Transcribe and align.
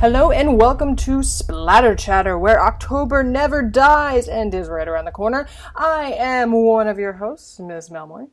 Hello 0.00 0.30
and 0.30 0.58
welcome 0.58 0.96
to 0.96 1.22
Splatter 1.22 1.94
Chatter, 1.94 2.38
where 2.38 2.58
October 2.58 3.22
never 3.22 3.60
dies 3.60 4.28
and 4.28 4.54
is 4.54 4.66
right 4.66 4.88
around 4.88 5.04
the 5.04 5.10
corner. 5.10 5.46
I 5.76 6.14
am 6.16 6.52
one 6.52 6.88
of 6.88 6.98
your 6.98 7.12
hosts, 7.12 7.60
Ms. 7.60 7.90
Melmoy. 7.90 8.28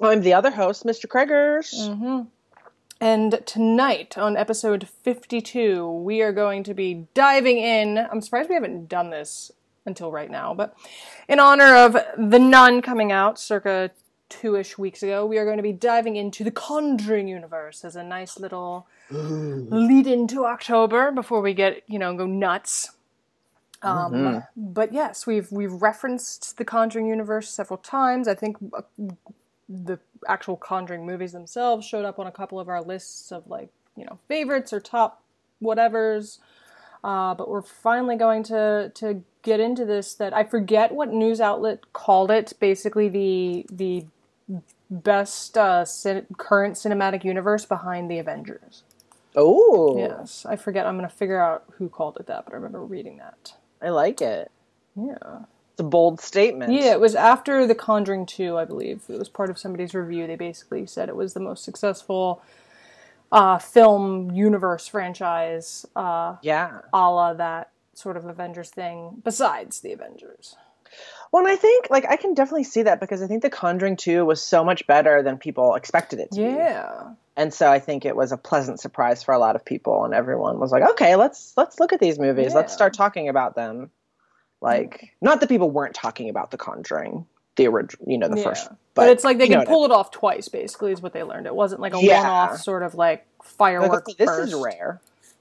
I'm 0.00 0.20
the 0.20 0.32
other 0.32 0.52
host, 0.52 0.84
Mr. 0.84 1.06
Kreggers. 1.06 1.74
Mm-hmm. 1.74 2.20
And 3.00 3.40
tonight, 3.46 4.16
on 4.16 4.36
episode 4.36 4.86
52, 4.86 5.90
we 5.90 6.22
are 6.22 6.30
going 6.32 6.62
to 6.62 6.72
be 6.72 7.08
diving 7.14 7.58
in. 7.58 7.98
I'm 7.98 8.20
surprised 8.20 8.48
we 8.48 8.54
haven't 8.54 8.88
done 8.88 9.10
this 9.10 9.50
until 9.86 10.12
right 10.12 10.30
now, 10.30 10.54
but 10.54 10.76
in 11.28 11.40
honor 11.40 11.74
of 11.74 11.96
The 12.16 12.38
Nun 12.38 12.80
coming 12.80 13.10
out 13.10 13.40
circa 13.40 13.90
two 14.30 14.56
ish 14.56 14.78
weeks 14.78 15.02
ago, 15.02 15.26
we 15.26 15.36
are 15.36 15.44
going 15.44 15.58
to 15.58 15.62
be 15.62 15.72
diving 15.72 16.16
into 16.16 16.42
the 16.44 16.50
Conjuring 16.50 17.28
universe 17.28 17.84
as 17.84 17.96
a 17.96 18.02
nice 18.02 18.38
little 18.38 18.86
lead 19.10 20.06
into 20.06 20.46
October 20.46 21.10
before 21.10 21.42
we 21.42 21.52
get, 21.52 21.82
you 21.86 21.98
know, 21.98 22.14
go 22.16 22.26
nuts. 22.26 22.90
Um, 23.82 24.12
Mm-hmm. 24.12 24.38
But 24.72 24.92
yes, 24.92 25.26
we've 25.26 25.50
we've 25.50 25.72
referenced 25.72 26.56
the 26.58 26.64
Conjuring 26.64 27.06
universe 27.06 27.48
several 27.50 27.78
times. 27.78 28.28
I 28.28 28.34
think 28.34 28.56
uh, 28.72 28.82
the 29.68 29.98
actual 30.28 30.56
Conjuring 30.56 31.06
movies 31.06 31.32
themselves 31.32 31.86
showed 31.86 32.04
up 32.04 32.18
on 32.18 32.26
a 32.26 32.32
couple 32.32 32.60
of 32.60 32.68
our 32.68 32.82
lists 32.82 33.32
of 33.32 33.46
like 33.46 33.70
you 33.96 34.04
know 34.04 34.18
favorites 34.28 34.72
or 34.72 34.80
top 34.80 35.22
whatevers. 35.62 36.38
Uh, 37.02 37.34
but 37.34 37.48
we're 37.48 37.62
finally 37.62 38.16
going 38.16 38.42
to 38.44 38.92
to 38.94 39.22
get 39.42 39.60
into 39.60 39.86
this. 39.86 40.14
That 40.14 40.34
I 40.34 40.44
forget 40.44 40.92
what 40.92 41.08
news 41.08 41.40
outlet 41.40 41.92
called 41.94 42.30
it. 42.30 42.52
Basically, 42.60 43.08
the 43.08 43.66
the 43.72 44.04
best 44.90 45.56
uh, 45.56 45.84
cin- 45.84 46.26
current 46.36 46.74
cinematic 46.76 47.24
universe 47.24 47.64
behind 47.64 48.10
the 48.10 48.18
Avengers. 48.18 48.82
Oh, 49.36 49.96
Yes, 49.96 50.44
I 50.44 50.56
forget. 50.56 50.86
I'm 50.86 50.96
going 50.98 51.08
to 51.08 51.14
figure 51.14 51.40
out 51.40 51.64
who 51.78 51.88
called 51.88 52.16
it 52.18 52.26
that, 52.26 52.44
but 52.44 52.52
I 52.52 52.56
remember 52.56 52.82
reading 52.82 53.18
that. 53.18 53.54
I 53.80 53.90
like 53.90 54.20
it. 54.20 54.50
Yeah. 54.96 55.14
It's 55.72 55.80
a 55.80 55.84
bold 55.84 56.20
statement. 56.20 56.72
Yeah, 56.72 56.92
it 56.92 57.00
was 57.00 57.14
after 57.14 57.64
The 57.66 57.76
Conjuring 57.76 58.26
2, 58.26 58.56
I 58.58 58.64
believe. 58.64 59.02
It 59.08 59.18
was 59.18 59.28
part 59.28 59.48
of 59.50 59.58
somebody's 59.58 59.94
review. 59.94 60.26
They 60.26 60.34
basically 60.34 60.84
said 60.86 61.08
it 61.08 61.14
was 61.16 61.32
the 61.34 61.40
most 61.40 61.62
successful 61.64 62.42
uh, 63.30 63.58
film 63.58 64.32
universe 64.32 64.88
franchise, 64.88 65.86
uh, 65.94 66.36
Yeah. 66.42 66.80
a 66.92 67.10
la 67.10 67.32
that 67.34 67.70
sort 67.94 68.16
of 68.16 68.24
Avengers 68.24 68.70
thing, 68.70 69.22
besides 69.22 69.80
the 69.80 69.92
Avengers. 69.92 70.56
Well, 71.32 71.44
and 71.44 71.52
I 71.52 71.56
think 71.56 71.88
like 71.90 72.04
I 72.08 72.16
can 72.16 72.34
definitely 72.34 72.64
see 72.64 72.82
that 72.82 73.00
because 73.00 73.22
I 73.22 73.26
think 73.26 73.42
The 73.42 73.50
Conjuring 73.50 73.96
2 73.96 74.24
was 74.24 74.42
so 74.42 74.64
much 74.64 74.86
better 74.86 75.22
than 75.22 75.38
people 75.38 75.74
expected 75.76 76.18
it 76.18 76.30
to 76.32 76.36
be. 76.36 76.42
Yeah. 76.42 77.10
And 77.36 77.54
so 77.54 77.70
I 77.70 77.78
think 77.78 78.04
it 78.04 78.16
was 78.16 78.32
a 78.32 78.36
pleasant 78.36 78.80
surprise 78.80 79.22
for 79.22 79.32
a 79.32 79.38
lot 79.38 79.56
of 79.56 79.64
people 79.64 80.04
and 80.04 80.12
everyone 80.12 80.58
was 80.58 80.72
like, 80.72 80.82
"Okay, 80.90 81.16
let's 81.16 81.52
let's 81.56 81.78
look 81.78 81.92
at 81.92 82.00
these 82.00 82.18
movies. 82.18 82.52
Let's 82.54 82.72
start 82.72 82.94
talking 82.94 83.28
about 83.28 83.54
them." 83.54 83.90
Like, 84.60 85.12
not 85.22 85.40
that 85.40 85.48
people 85.48 85.70
weren't 85.70 85.94
talking 85.94 86.28
about 86.28 86.50
The 86.50 86.58
Conjuring, 86.58 87.24
the 87.56 87.66
original, 87.66 88.10
you 88.10 88.18
know, 88.18 88.28
the 88.28 88.36
yeah. 88.36 88.44
first. 88.44 88.68
But, 88.94 89.08
it's 89.08 89.24
like 89.24 89.38
they 89.38 89.48
can 89.48 89.64
pull 89.64 89.86
it 89.86 89.90
off 89.90 90.10
twice, 90.10 90.48
basically, 90.48 90.92
is 90.92 91.00
what 91.00 91.14
they 91.14 91.22
learned. 91.22 91.46
It 91.46 91.54
wasn't 91.54 91.80
like 91.80 91.94
a 91.94 92.00
Yeah. 92.02 92.20
one 92.20 92.30
off 92.30 92.60
sort 92.60 92.82
of 92.82 92.94
like 92.94 93.20
mean. 93.20 93.48
firework. 93.56 94.06
Like, 94.08 94.18
this 94.18 94.26
burst. 94.26 94.52
is 94.52 94.54
rare. 94.54 95.00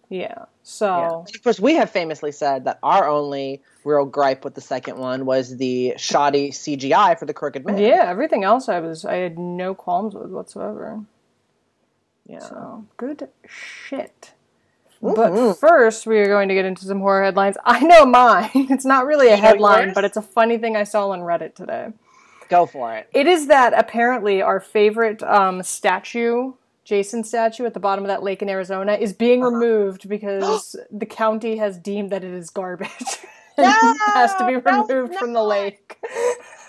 Yeah. 0.10 0.46
So. 0.64 0.88
Yeah. 0.88 1.36
Of 1.36 1.44
course, 1.44 1.60
we 1.60 1.76
have 1.76 1.92
famously 1.92 2.32
said 2.32 2.66
that 2.66 2.80
our 2.82 3.08
only 3.08 3.62
real 3.84 4.06
gripe 4.06 4.44
with 4.44 4.56
the 4.56 4.62
second 4.62 4.98
one 4.98 5.26
was 5.26 5.56
the 5.58 5.94
shoddy 5.98 6.52
CGI 6.52 7.18
for 7.18 7.26
the 7.26 7.34
Crooked 7.34 7.66
Man. 7.66 7.78
Yeah, 7.78 8.06
everything 8.08 8.44
else 8.44 8.68
I 8.68 8.80
was 8.80 9.06
I 9.06 9.16
had 9.16 9.38
no 9.38 9.74
qualms 9.76 10.16
with 10.16 10.32
whatsoever. 10.32 11.02
Yeah. 12.26 12.40
So 12.40 12.86
good 12.98 13.30
shit. 13.48 14.34
Mhm. 15.02 15.16
But 15.16 15.53
first, 15.59 16.06
we 16.06 16.19
are 16.19 16.28
going 16.28 16.50
to 16.50 16.56
get 16.56 16.66
into 16.66 16.86
some 16.86 17.00
horror 17.00 17.24
headlines. 17.24 17.58
I 17.66 17.80
know 17.81 18.06
mine. 18.06 18.50
It's 18.53 18.86
not 18.86 19.06
really 19.06 19.30
a 19.30 19.38
headline, 19.38 19.94
but 19.94 20.03
it's 20.03 20.18
a 20.18 20.22
funny 20.22 20.58
thing 20.58 20.75
I 20.75 20.84
saw 20.84 21.09
on 21.09 21.22
Reddit 21.22 21.56
today. 21.56 21.90
Go 22.50 22.66
for 22.66 22.96
it. 22.96 23.08
It 23.14 23.28
is 23.28 23.48
that 23.48 23.74
apparently 23.78 24.42
our 24.42 24.59
favorite 24.59 25.22
um, 25.24 25.62
statue, 25.64 26.53
Jason 26.89 27.23
statue 27.23 27.66
at 27.66 27.75
the 27.75 27.79
bottom 27.79 28.03
of 28.03 28.07
that 28.07 28.23
lake 28.23 28.41
in 28.41 28.50
Arizona, 28.50 28.94
is 28.94 29.13
being 29.13 29.41
Uh-huh. 29.41 29.51
removed 29.51 30.09
because 30.09 30.75
the 30.91 31.05
county 31.05 31.57
has 31.57 31.77
deemed 31.77 32.09
that 32.11 32.23
it 32.23 32.33
is 32.33 32.50
garbage. 32.50 32.89
and 33.57 33.75
has 34.16 34.33
to 34.35 34.45
be 34.47 34.55
No, 34.55 34.61
no, 34.66 34.88
removed 34.88 35.16
from 35.16 35.33
the 35.33 35.44
lake. 35.44 36.00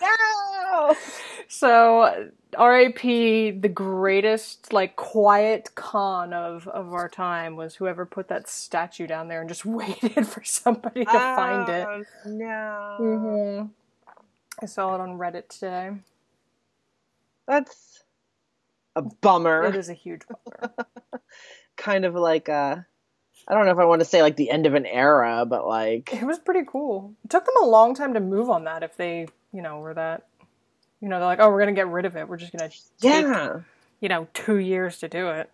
No! 0.02 0.94
So, 1.48 2.30
RAP, 2.56 3.00
the 3.02 3.70
greatest, 3.72 4.72
like, 4.72 4.94
quiet 4.96 5.70
con 5.74 6.32
of, 6.32 6.68
of 6.68 6.92
our 6.92 7.08
time 7.08 7.56
was 7.56 7.74
whoever 7.76 8.06
put 8.06 8.28
that 8.28 8.48
statue 8.48 9.06
down 9.08 9.26
there 9.28 9.40
and 9.40 9.48
just 9.48 9.64
waited 9.66 10.26
for 10.28 10.44
somebody 10.44 11.04
to 11.06 11.10
find 11.34 11.68
it. 11.68 11.86
Oh, 11.88 12.04
No. 12.26 12.96
hmm 12.98 13.66
I 14.62 14.66
saw 14.66 14.94
it 14.94 15.00
on 15.00 15.18
Reddit 15.18 15.48
today. 15.48 15.92
That's 17.48 17.99
a 18.96 19.02
bummer. 19.02 19.64
It 19.64 19.76
is 19.76 19.88
a 19.88 19.94
huge 19.94 20.22
bummer. 20.28 20.74
Kind 21.76 22.04
of 22.04 22.14
like 22.14 22.48
a. 22.48 22.86
I 23.48 23.54
don't 23.54 23.64
know 23.64 23.72
if 23.72 23.78
I 23.78 23.84
want 23.84 24.00
to 24.00 24.04
say 24.04 24.22
like 24.22 24.36
the 24.36 24.50
end 24.50 24.66
of 24.66 24.74
an 24.74 24.86
era, 24.86 25.44
but 25.46 25.66
like. 25.66 26.12
It 26.12 26.24
was 26.24 26.38
pretty 26.38 26.66
cool. 26.70 27.14
It 27.24 27.30
took 27.30 27.44
them 27.44 27.54
a 27.62 27.66
long 27.66 27.94
time 27.94 28.14
to 28.14 28.20
move 28.20 28.50
on 28.50 28.64
that 28.64 28.82
if 28.82 28.96
they, 28.96 29.26
you 29.52 29.62
know, 29.62 29.78
were 29.80 29.94
that. 29.94 30.26
You 31.00 31.08
know, 31.08 31.16
they're 31.18 31.26
like, 31.26 31.40
oh, 31.40 31.48
we're 31.48 31.62
going 31.62 31.74
to 31.74 31.78
get 31.78 31.88
rid 31.88 32.04
of 32.04 32.16
it. 32.16 32.28
We're 32.28 32.36
just 32.36 32.52
going 32.52 32.68
to 32.70 32.76
take 33.00 33.24
Yeah. 33.24 33.60
you 34.00 34.08
know 34.10 34.28
two 34.34 34.56
years 34.56 34.98
to 34.98 35.08
do 35.08 35.28
it. 35.28 35.50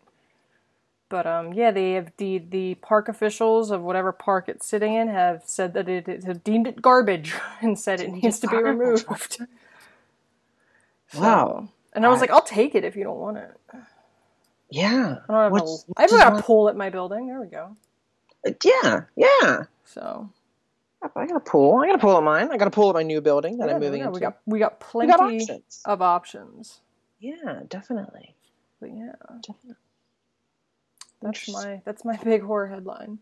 But 1.09 1.25
um, 1.25 1.53
yeah, 1.53 1.71
they 1.71 1.93
have 1.93 2.11
the 2.17 2.39
the 2.39 2.75
park 2.77 3.09
officials 3.09 3.71
of 3.71 3.81
whatever 3.83 4.11
park 4.11 4.49
it's 4.49 4.67
sitting 4.67 4.93
in 4.95 5.07
have 5.07 5.43
said 5.47 5.73
that 5.75 5.89
it, 5.89 6.09
it 6.09 6.25
have 6.25 6.43
deemed 6.43 6.67
it 6.67 6.83
garbage 6.83 7.33
and 7.63 7.79
said 7.79 8.01
it 8.01 8.11
needs 8.11 8.41
to 8.41 8.49
be 8.49 8.57
removed. 8.57 9.07
Wow. 11.15 11.69
So- 11.69 11.73
and 11.97 12.07
I 12.07 12.09
was 12.09 12.21
like, 12.21 12.31
I'll 12.31 12.43
take 12.43 12.75
it 12.75 12.85
if 12.85 12.95
you 12.97 13.05
don't 13.05 13.19
want 13.19 13.39
it. 13.39 13.51
Yeah. 14.71 15.17
I 15.29 15.33
don't 15.33 15.43
have 15.43 15.53
What's- 15.53 15.85
a, 15.89 15.93
I 15.97 16.03
haven't 16.03 16.19
got 16.19 16.39
a 16.39 16.43
pool 16.43 16.69
at 16.69 16.77
my 16.77 16.91
building. 16.91 17.27
There 17.29 17.41
we 17.41 17.47
go. 17.49 17.77
Yeah. 18.65 19.03
Yeah. 19.17 19.65
So 19.85 20.31
I 21.03 21.27
got 21.27 21.37
a 21.37 21.41
pool. 21.41 21.79
I 21.83 21.87
got 21.87 21.97
a 21.97 21.99
pool 21.99 22.17
at 22.17 22.23
mine. 22.23 22.51
I 22.53 22.57
got 22.57 22.69
a 22.69 22.71
pool 22.71 22.89
at 22.91 22.95
my 22.95 23.03
new 23.03 23.21
building 23.21 23.59
that 23.59 23.69
yeah, 23.69 23.75
I'm 23.75 23.81
moving 23.81 24.01
yeah, 24.01 24.07
into. 24.07 24.15
we 24.15 24.21
got 24.21 24.37
we 24.47 24.59
got 24.59 24.81
We 24.81 24.85
plenty 25.07 25.13
got 25.13 25.21
options. 25.21 25.83
of 25.85 26.03
options. 26.03 26.81
Yeah, 27.21 27.61
definitely. 27.69 28.35
But 28.81 28.91
yeah, 28.95 29.13
Definitely. 29.41 29.77
that's 31.23 31.49
my 31.51 31.83
that's 31.85 32.05
my 32.05 32.17
big 32.25 32.43
horror 32.43 32.67
headline. 32.67 33.19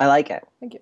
I 0.00 0.06
like 0.06 0.30
it. 0.30 0.44
Thank 0.60 0.74
you. 0.74 0.80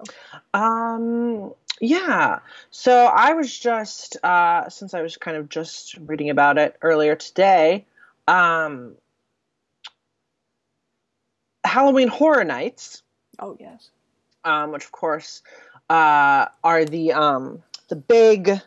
Um, 0.53 1.53
yeah. 1.81 2.41
So 2.71 3.07
I 3.07 3.35
was 3.35 3.57
just, 3.57 4.17
uh, 4.25 4.69
since 4.69 4.95
I 4.95 5.03
was 5.03 5.17
kind 5.17 5.37
of 5.37 5.49
just 5.49 5.97
reading 5.99 6.31
about 6.31 6.59
it 6.59 6.77
earlier 6.83 7.17
today, 7.17 7.87
um, 8.29 8.95
Halloween 11.65 12.09
Horror 12.09 12.45
Nights, 12.45 13.03
Oh 13.39 13.57
yes. 13.59 13.91
um, 14.45 14.73
which 14.73 14.85
of 14.85 14.93
course 14.93 15.43
uh, 15.91 16.47
are 16.65 16.85
the 16.85 17.13
um, 17.13 17.63
the 17.89 17.97
big 17.97 18.61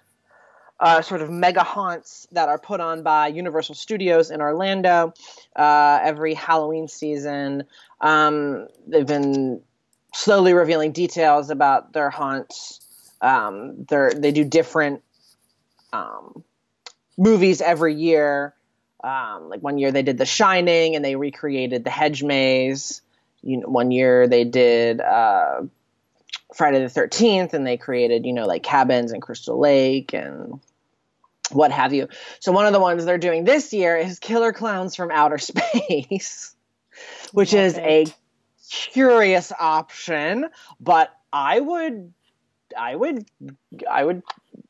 uh, 0.79 1.01
sort 1.01 1.21
of 1.21 1.29
mega 1.29 1.63
haunts 1.63 2.27
that 2.31 2.47
are 2.49 2.57
put 2.59 2.79
on 2.79 3.03
by 3.03 3.27
Universal 3.27 3.75
Studios 3.75 4.31
in 4.31 4.41
Orlando 4.41 5.13
uh, 5.55 5.99
every 6.03 6.33
Halloween 6.33 6.87
season. 6.87 7.63
Um, 7.99 8.67
they've 8.87 9.05
been 9.05 9.61
slowly 10.13 10.53
revealing 10.53 10.91
details 10.91 11.49
about 11.49 11.93
their 11.93 12.09
haunts. 12.09 12.79
Um, 13.22 13.85
they're, 13.88 14.13
they 14.13 14.31
do 14.31 14.44
different 14.44 15.04
um, 15.92 16.44
movies 17.18 17.62
every 17.62 17.95
year. 17.95 18.54
Um, 19.04 19.50
like 19.50 19.62
one 19.62 19.77
year 19.77 19.92
they 19.92 20.04
did 20.04 20.18
The 20.18 20.25
Shining 20.25 20.95
and 20.95 21.04
they 21.04 21.16
recreated 21.16 21.83
the 21.83 21.89
Hedge 21.89 22.24
Maze. 22.24 23.01
You 23.42 23.57
know, 23.57 23.68
one 23.68 23.92
year 23.92 24.27
they 24.27 24.44
did 24.44 25.00
uh, 25.00 25.62
Friday 26.54 26.80
the 26.80 26.89
Thirteenth 26.89 27.54
and 27.54 27.66
they 27.66 27.77
created 27.77 28.25
you 28.25 28.33
know 28.33 28.45
like 28.45 28.63
cabins 28.63 29.13
and 29.13 29.22
Crystal 29.22 29.57
Lake 29.57 30.13
and 30.13 30.60
what 31.51 31.72
have 31.72 31.94
you. 31.94 32.07
So 32.39 32.51
one 32.51 32.65
of 32.65 32.74
the 32.74 32.80
ones 32.80 33.06
they're 33.06 33.18
doing 33.18 33.44
this 33.44 33.74
year 33.74 33.98
is 33.98 34.19
Killer 34.19 34.54
Clowns 34.54 34.95
from 34.95 35.12
Outer 35.12 35.38
Space, 35.39 36.56
which 37.31 37.54
Love 37.54 37.63
is 37.63 37.77
a 37.77 38.06
curious 38.69 39.51
option, 39.57 40.48
but 40.80 41.13
I 41.31 41.60
would, 41.60 42.13
I 42.77 42.95
would, 42.95 43.25
I 43.89 44.04
would, 44.04 44.24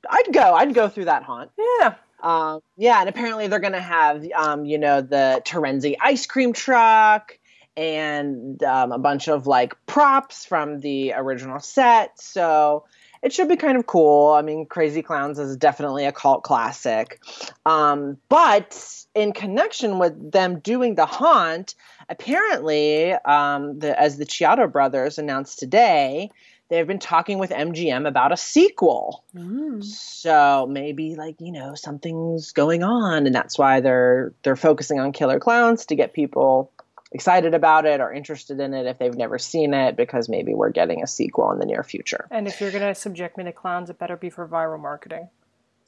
I'd 0.10 0.34
go. 0.34 0.54
I'd 0.54 0.74
go 0.74 0.90
through 0.90 1.06
that 1.06 1.24
haunt. 1.24 1.52
Yeah. 1.58 1.96
Um, 2.22 2.62
yeah, 2.78 3.00
and 3.00 3.08
apparently 3.08 3.48
they're 3.48 3.60
going 3.60 3.74
to 3.74 3.82
have, 3.82 4.26
um, 4.36 4.66
you 4.66 4.78
know, 4.78 5.02
the 5.02 5.42
Terenzi 5.46 5.96
ice 6.02 6.26
cream 6.26 6.52
truck 6.52 7.40
and 7.78 8.62
um, 8.64 8.92
a 8.92 9.00
bunch 9.00 9.30
of 9.30 9.48
like 9.48 9.74
props 9.86 10.46
from 10.46 10.82
the 10.82 11.14
original 11.14 11.60
set. 11.60 12.20
So, 12.20 12.84
it 13.22 13.34
should 13.34 13.50
be 13.50 13.58
kind 13.58 13.78
of 13.78 13.86
cool. 13.86 14.32
I 14.32 14.42
mean, 14.42 14.66
Crazy 14.66 15.02
Clowns 15.02 15.40
is 15.40 15.58
definitely 15.58 16.06
a 16.06 16.12
cult 16.12 16.44
classic. 16.44 17.22
Um, 17.66 18.18
but 18.30 19.06
in 19.14 19.34
connection 19.34 20.00
with 20.00 20.32
them 20.32 20.60
doing 20.60 20.96
the 20.96 21.06
haunt, 21.06 21.76
apparently, 22.08 23.14
um, 23.14 23.80
the, 23.80 24.00
as 24.00 24.18
the 24.18 24.26
Chiodo 24.26 24.72
brothers 24.72 25.18
announced 25.18 25.60
today, 25.60 26.32
they've 26.70 26.88
been 26.88 27.00
talking 27.00 27.40
with 27.40 27.50
MGM 27.50 28.08
about 28.08 28.32
a 28.32 28.38
sequel. 28.38 29.24
Mm. 29.36 29.84
So 29.84 30.68
maybe 30.70 31.16
like 31.16 31.36
you 31.40 31.52
know 31.52 31.76
something's 31.76 32.52
going 32.52 32.84
on, 32.84 33.26
and 33.26 33.36
that's 33.36 33.58
why 33.58 33.82
they're 33.82 34.34
they're 34.44 34.56
focusing 34.56 35.00
on 35.00 35.12
Killer 35.12 35.40
Clowns 35.40 35.86
to 35.88 35.96
get 35.96 36.14
people 36.14 36.72
excited 37.12 37.56
about 37.56 37.86
it 37.86 38.00
or 38.02 38.14
interested 38.14 38.60
in 38.60 38.74
it 38.74 38.86
if 38.86 39.00
they've 39.00 39.16
never 39.16 39.40
seen 39.40 39.74
it 39.74 39.96
because 39.96 40.30
maybe 40.30 40.54
we're 40.54 40.70
getting 40.70 41.02
a 41.02 41.08
sequel 41.08 41.52
in 41.52 41.60
the 41.60 41.66
near 41.66 41.84
future. 41.84 42.28
And 42.32 42.48
if 42.48 42.62
you're 42.62 42.72
gonna 42.72 42.96
subject 42.96 43.38
me 43.38 43.44
to 43.46 43.52
clowns, 43.52 43.90
it 43.90 43.98
better 43.98 44.16
be 44.16 44.30
for 44.30 44.48
viral 44.48 44.80
marketing. 44.80 45.30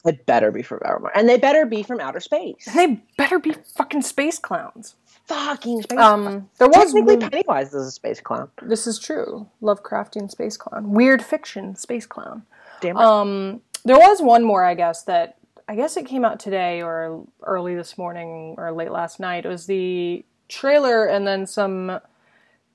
It 0.04 0.26
better 0.26 0.50
be 0.50 0.62
from 0.62 0.80
outer 0.84 1.12
and 1.14 1.28
they 1.28 1.38
better 1.38 1.64
be 1.64 1.84
from 1.84 2.00
outer 2.00 2.18
space. 2.18 2.68
They 2.74 3.00
better 3.16 3.38
be 3.38 3.52
fucking 3.52 4.02
space 4.02 4.40
clowns. 4.40 4.96
Fucking 5.26 5.82
space. 5.82 5.98
Um, 5.98 6.48
there 6.58 6.68
was 6.68 6.92
Technically, 6.92 7.16
one- 7.16 7.30
Pennywise 7.30 7.74
is 7.74 7.86
a 7.86 7.90
space 7.90 8.20
clown. 8.20 8.48
This 8.62 8.86
is 8.86 8.98
true. 8.98 9.46
Lovecraftian 9.62 10.30
space 10.30 10.56
clown. 10.56 10.90
Weird 10.92 11.22
fiction 11.22 11.76
space 11.76 12.06
clown. 12.06 12.42
Damn 12.80 12.96
right. 12.96 13.04
Um, 13.04 13.60
there 13.84 13.98
was 13.98 14.20
one 14.20 14.44
more, 14.44 14.64
I 14.64 14.74
guess, 14.74 15.02
that 15.04 15.36
I 15.68 15.76
guess 15.76 15.96
it 15.96 16.06
came 16.06 16.24
out 16.24 16.40
today 16.40 16.82
or 16.82 17.24
early 17.44 17.74
this 17.74 17.96
morning 17.96 18.56
or 18.58 18.72
late 18.72 18.90
last 18.90 19.20
night. 19.20 19.46
It 19.46 19.48
was 19.48 19.66
the 19.66 20.24
trailer 20.48 21.06
and 21.06 21.26
then 21.26 21.46
some 21.46 22.00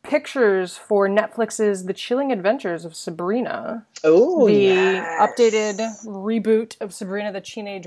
pictures 0.04 0.78
for 0.78 1.10
Netflix's 1.10 1.86
The 1.86 1.94
Chilling 1.94 2.32
Adventures 2.32 2.86
of 2.86 2.96
Sabrina, 2.96 3.86
oh, 4.06 4.48
the 4.48 4.54
yes. 4.54 5.30
updated 5.30 6.06
reboot 6.06 6.80
of 6.80 6.94
Sabrina 6.94 7.32
the 7.34 7.42
Teenage 7.42 7.86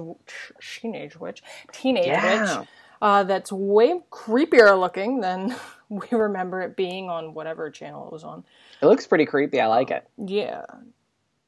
Teenage 0.61 1.19
Witch, 1.19 1.43
Teenage 1.73 2.07
Yeah. 2.07 2.59
Witch. 2.59 2.69
Uh, 3.01 3.25
that's 3.25 3.51
way 3.51 4.01
creepier 4.11 4.79
looking 4.79 5.21
than 5.21 5.55
we 5.89 6.07
remember 6.13 6.61
it 6.61 6.77
being 6.77 7.09
on 7.09 7.35
whatever 7.35 7.71
channel 7.71 8.07
it 8.07 8.13
was 8.13 8.25
on. 8.25 8.45
It 8.83 8.87
looks 8.87 9.07
pretty 9.07 9.27
creepy. 9.27 9.61
I 9.61 9.67
like 9.67 9.91
it. 9.91 10.07
Yeah. 10.19 10.65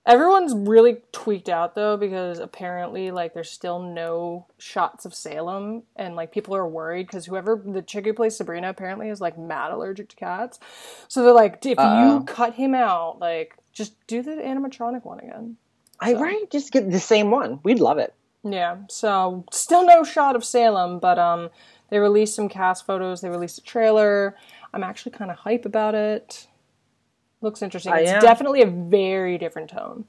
Everyone's 0.04 0.52
really 0.52 0.96
tweaked 1.12 1.49
out 1.49 1.76
though 1.76 1.96
because 1.96 2.40
apparently 2.40 3.12
like 3.12 3.34
there's 3.34 3.50
still 3.50 3.78
no 3.81 4.46
shots 4.58 5.04
of 5.04 5.14
Salem 5.14 5.84
and 5.94 6.16
like 6.16 6.32
people 6.32 6.56
are 6.56 6.66
worried 6.66 7.06
because 7.06 7.26
whoever 7.26 7.62
the 7.64 7.82
chick 7.82 8.06
who 8.06 8.12
plays 8.12 8.37
Sabrina 8.37 8.69
apparently 8.70 9.10
is 9.10 9.20
like 9.20 9.38
mad 9.38 9.70
allergic 9.70 10.08
to 10.08 10.16
cats. 10.16 10.58
So 11.06 11.22
they're 11.22 11.32
like, 11.32 11.64
if 11.64 11.78
Uh-oh. 11.78 12.19
you 12.19 12.25
cut 12.25 12.55
him 12.55 12.75
out, 12.75 13.20
like 13.20 13.55
just 13.72 13.94
do 14.08 14.22
the 14.22 14.32
animatronic 14.32 15.05
one 15.05 15.20
again. 15.20 15.56
I 16.00 16.14
So- 16.14 16.20
right. 16.20 16.50
Just 16.50 16.72
get 16.72 16.90
the 16.90 16.98
same 16.98 17.31
one. 17.31 17.60
We'd 17.62 17.78
love 17.78 17.98
it. 17.98 18.12
Yeah. 18.44 18.78
So 18.88 19.44
still 19.52 19.86
no 19.86 20.04
shot 20.04 20.36
of 20.36 20.44
Salem, 20.44 20.98
but 20.98 21.18
um 21.18 21.50
they 21.90 21.98
released 21.98 22.34
some 22.34 22.48
cast 22.48 22.86
photos, 22.86 23.20
they 23.20 23.28
released 23.28 23.58
a 23.58 23.62
trailer. 23.62 24.36
I'm 24.72 24.82
actually 24.82 25.12
kind 25.12 25.30
of 25.30 25.36
hype 25.38 25.66
about 25.66 25.94
it. 25.94 26.46
Looks 27.42 27.60
interesting. 27.62 27.92
I 27.92 28.00
it's 28.00 28.10
am. 28.12 28.20
definitely 28.20 28.62
a 28.62 28.66
very 28.66 29.36
different 29.36 29.68
tone. 29.70 30.04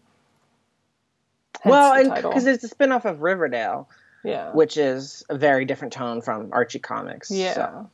Hence 1.61 1.71
well, 1.71 1.93
the 1.93 1.99
and 2.01 2.09
title. 2.09 2.29
because 2.31 2.45
it's 2.45 2.63
a 2.63 2.67
spin-off 2.67 3.05
of 3.05 3.21
Riverdale, 3.21 3.89
Yeah. 4.23 4.51
which 4.51 4.77
is 4.77 5.23
a 5.29 5.37
very 5.37 5.65
different 5.65 5.93
tone 5.93 6.21
from 6.21 6.49
Archie 6.53 6.79
Comics. 6.79 7.31
yeah. 7.31 7.53
So 7.53 7.89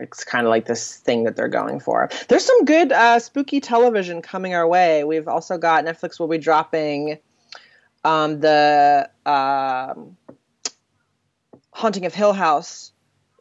it's 0.00 0.24
kind 0.24 0.46
of 0.46 0.50
like 0.50 0.66
this 0.66 0.96
thing 0.96 1.24
that 1.24 1.36
they're 1.36 1.48
going 1.48 1.80
for. 1.80 2.10
There's 2.28 2.44
some 2.44 2.64
good 2.64 2.92
uh, 2.92 3.18
spooky 3.20 3.60
television 3.60 4.22
coming 4.22 4.54
our 4.54 4.66
way. 4.66 5.04
We've 5.04 5.28
also 5.28 5.56
got 5.56 5.84
Netflix 5.84 6.18
will 6.18 6.28
be 6.28 6.38
dropping 6.38 7.18
um, 8.04 8.40
the 8.40 9.08
um, 9.26 10.16
Haunting 11.72 12.06
of 12.06 12.14
Hill 12.14 12.32
House 12.32 12.92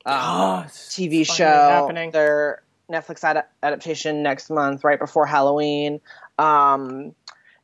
um, 0.06 0.13
Oh, 0.15 0.63
TV 0.68 1.25
show. 1.25 1.45
happening. 1.45 2.12
Their 2.12 2.63
Netflix 2.92 3.24
ad- 3.24 3.45
adaptation 3.62 4.24
next 4.24 4.50
month, 4.50 4.83
right 4.83 5.00
before 5.00 5.25
Halloween. 5.25 6.01
Um, 6.38 7.13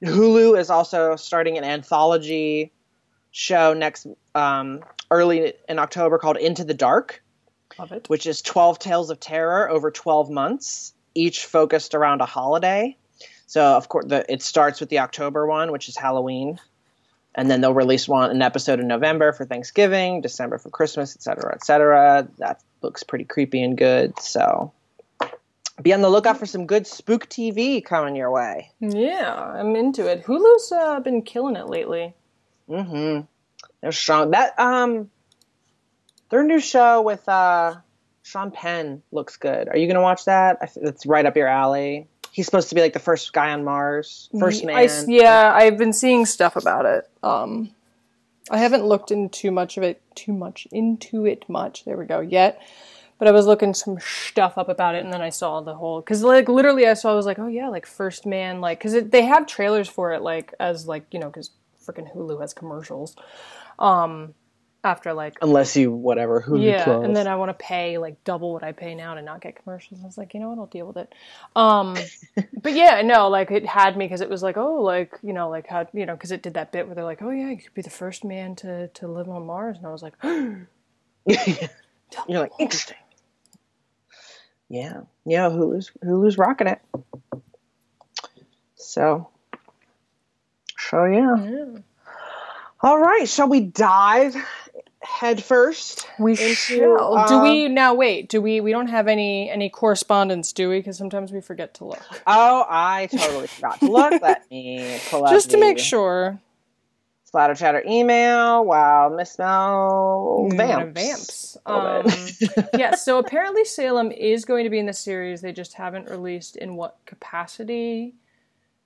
Hulu 0.03 0.57
is 0.57 0.69
also 0.69 1.15
starting 1.15 1.57
an 1.57 1.63
anthology 1.63 2.71
show 3.31 3.73
next 3.73 4.07
um, 4.35 4.81
early 5.11 5.53
in 5.67 5.79
October 5.79 6.17
called 6.17 6.37
Into 6.37 6.63
the 6.63 6.73
Dark 6.73 7.21
Love 7.77 7.91
it. 7.91 8.09
which 8.09 8.25
is 8.25 8.41
12 8.41 8.79
tales 8.79 9.09
of 9.09 9.19
terror 9.19 9.69
over 9.69 9.91
12 9.91 10.29
months, 10.29 10.93
each 11.15 11.45
focused 11.45 11.93
around 11.95 12.21
a 12.21 12.25
holiday. 12.25 12.95
So, 13.45 13.61
of 13.75 13.89
course, 13.89 14.05
the, 14.07 14.31
it 14.31 14.41
starts 14.41 14.79
with 14.79 14.89
the 14.89 14.99
October 14.99 15.45
one, 15.47 15.71
which 15.71 15.89
is 15.89 15.97
Halloween. 15.97 16.59
And 17.39 17.49
then 17.49 17.61
they'll 17.61 17.73
release 17.73 18.05
one 18.05 18.31
an 18.31 18.41
episode 18.41 18.81
in 18.81 18.87
November 18.87 19.31
for 19.31 19.45
Thanksgiving, 19.45 20.19
December 20.19 20.57
for 20.57 20.69
Christmas, 20.69 21.15
et 21.15 21.21
cetera, 21.21 21.53
et 21.55 21.63
cetera. 21.63 22.27
That 22.37 22.61
looks 22.81 23.03
pretty 23.03 23.23
creepy 23.23 23.63
and 23.63 23.77
good. 23.77 24.19
So 24.19 24.73
be 25.81 25.93
on 25.93 26.01
the 26.01 26.09
lookout 26.09 26.37
for 26.37 26.45
some 26.45 26.65
good 26.67 26.85
spook 26.85 27.29
TV 27.29 27.81
coming 27.81 28.17
your 28.17 28.29
way. 28.29 28.71
Yeah, 28.81 29.33
I'm 29.33 29.77
into 29.77 30.05
it. 30.05 30.25
Hulu's 30.25 30.69
uh, 30.73 30.99
been 30.99 31.21
killing 31.21 31.55
it 31.55 31.67
lately. 31.67 32.13
Mm-hmm. 32.69 33.21
They're 33.81 33.91
strong. 33.93 34.31
That 34.31 34.59
um 34.59 35.09
their 36.31 36.43
new 36.43 36.59
show 36.59 37.01
with 37.01 37.27
uh 37.29 37.75
Sean 38.23 38.51
Penn 38.51 39.01
looks 39.13 39.37
good. 39.37 39.69
Are 39.69 39.77
you 39.77 39.87
gonna 39.87 40.01
watch 40.01 40.25
that? 40.25 40.57
I 40.61 40.65
th- 40.65 40.85
It's 40.85 41.05
right 41.05 41.25
up 41.25 41.37
your 41.37 41.47
alley. 41.47 42.09
He's 42.31 42.45
supposed 42.45 42.69
to 42.69 42.75
be 42.75 42.81
like 42.81 42.93
the 42.93 42.99
first 42.99 43.33
guy 43.33 43.51
on 43.51 43.63
Mars, 43.63 44.29
first 44.39 44.63
man. 44.63 44.77
I 44.77 44.89
yeah, 45.07 45.53
I've 45.53 45.77
been 45.77 45.93
seeing 45.93 46.25
stuff 46.25 46.55
about 46.55 46.85
it. 46.85 47.09
Um, 47.23 47.71
I 48.51 48.57
haven't 48.57 48.85
looked 48.85 49.11
into 49.11 49.29
too 49.29 49.51
much 49.51 49.77
of 49.77 49.83
it, 49.83 50.01
too 50.15 50.33
much 50.33 50.67
into 50.71 51.25
it 51.25 51.45
much. 51.47 51.85
There 51.85 51.97
we 51.97 52.05
go. 52.05 52.19
Yet, 52.19 52.61
but 53.17 53.27
I 53.27 53.31
was 53.31 53.45
looking 53.45 53.73
some 53.73 53.99
stuff 53.99 54.57
up 54.57 54.69
about 54.69 54.95
it, 54.95 55.03
and 55.03 55.13
then 55.13 55.21
I 55.21 55.29
saw 55.29 55.61
the 55.61 55.75
whole 55.75 56.01
because 56.01 56.23
like 56.23 56.47
literally 56.49 56.87
I 56.87 56.93
saw 56.93 57.11
I 57.11 57.15
was 57.15 57.25
like, 57.25 57.39
oh 57.39 57.47
yeah, 57.47 57.69
like 57.69 57.85
first 57.85 58.25
man, 58.25 58.61
like 58.61 58.79
because 58.79 59.09
they 59.09 59.23
have 59.23 59.45
trailers 59.47 59.89
for 59.89 60.13
it, 60.13 60.21
like 60.21 60.53
as 60.59 60.87
like 60.87 61.05
you 61.11 61.19
know 61.19 61.27
because 61.27 61.51
freaking 61.85 62.13
Hulu 62.13 62.39
has 62.41 62.53
commercials. 62.53 63.15
Um, 63.77 64.33
after 64.83 65.13
like 65.13 65.37
Unless 65.41 65.75
you 65.75 65.91
whatever 65.91 66.39
who 66.39 66.59
yeah, 66.59 66.89
and 66.89 67.15
then 67.15 67.27
I 67.27 67.35
want 67.35 67.49
to 67.49 67.53
pay 67.53 67.97
like 67.97 68.23
double 68.23 68.53
what 68.53 68.63
I 68.63 68.71
pay 68.71 68.95
now 68.95 69.13
to 69.13 69.21
not 69.21 69.41
get 69.41 69.61
commercials. 69.61 69.99
I 70.01 70.05
was 70.05 70.17
like, 70.17 70.33
you 70.33 70.39
know 70.39 70.49
what, 70.49 70.59
I'll 70.59 70.67
deal 70.67 70.87
with 70.87 70.97
it. 70.97 71.13
Um, 71.55 71.97
but 72.61 72.73
yeah, 72.73 73.01
no, 73.01 73.29
like 73.29 73.51
it 73.51 73.65
had 73.65 73.97
me 73.97 74.05
because 74.05 74.21
it 74.21 74.29
was 74.29 74.41
like, 74.41 74.57
oh, 74.57 74.81
like 74.81 75.17
you 75.21 75.33
know, 75.33 75.49
like 75.49 75.67
how 75.67 75.87
you 75.93 76.05
know, 76.05 76.13
because 76.13 76.31
it 76.31 76.41
did 76.41 76.53
that 76.53 76.71
bit 76.71 76.85
where 76.85 76.95
they're 76.95 77.03
like, 77.03 77.21
oh 77.21 77.29
yeah, 77.29 77.49
you 77.49 77.57
could 77.57 77.73
be 77.73 77.81
the 77.81 77.89
first 77.89 78.23
man 78.23 78.55
to 78.57 78.87
to 78.87 79.07
live 79.07 79.29
on 79.29 79.45
Mars, 79.45 79.77
and 79.77 79.85
I 79.85 79.91
was 79.91 80.03
like, 80.03 80.15
You're 82.27 82.39
like 82.39 82.51
interesting. 82.59 82.97
Yeah, 84.69 85.01
yeah. 85.25 85.49
Hulu's 85.49 85.91
Hulu's 86.03 86.37
rocking 86.37 86.67
it. 86.67 86.81
So, 88.75 89.29
so 90.77 91.05
yeah. 91.05 91.35
yeah. 91.43 91.65
All 92.81 92.97
right, 92.99 93.27
shall 93.27 93.49
we 93.49 93.59
dive 93.61 94.35
head 95.01 95.43
first? 95.43 96.07
we 96.17 96.31
Into, 96.31 96.55
shall. 96.55 97.27
do 97.27 97.41
we 97.41 97.67
now? 97.67 97.93
Wait, 97.93 98.29
do 98.29 98.41
we? 98.41 98.61
We 98.61 98.71
don't 98.71 98.87
have 98.87 99.07
any 99.07 99.49
any 99.49 99.69
correspondence, 99.69 100.53
do 100.53 100.69
we? 100.69 100.79
Because 100.79 100.97
sometimes 100.97 101.31
we 101.31 101.41
forget 101.41 101.73
to 101.75 101.85
look, 101.85 102.01
Oh, 102.25 102.65
I 102.69 103.07
totally 103.07 103.47
forgot 103.47 103.79
to 103.79 103.91
look. 103.91 104.13
Let 104.21 104.49
me 104.49 104.97
pull 105.09 105.25
up 105.25 105.31
just 105.31 105.51
to 105.51 105.57
make 105.57 105.77
sure. 105.79 106.39
Splatter 107.25 107.53
chatter 107.53 107.83
email. 107.85 108.65
Wow, 108.65 109.13
Miss 109.15 109.37
Mel 109.37 110.49
vamps. 110.51 110.95
Vamps. 110.95 111.57
Um, 111.65 112.05
yeah, 112.75 112.95
so 112.95 113.19
apparently 113.19 113.65
Salem 113.65 114.11
is 114.11 114.45
going 114.45 114.63
to 114.63 114.69
be 114.69 114.79
in 114.79 114.87
the 114.87 114.93
series. 114.93 115.41
They 115.41 115.51
just 115.51 115.73
haven't 115.75 116.09
released 116.09 116.55
in 116.55 116.75
what 116.75 116.97
capacity, 117.05 118.15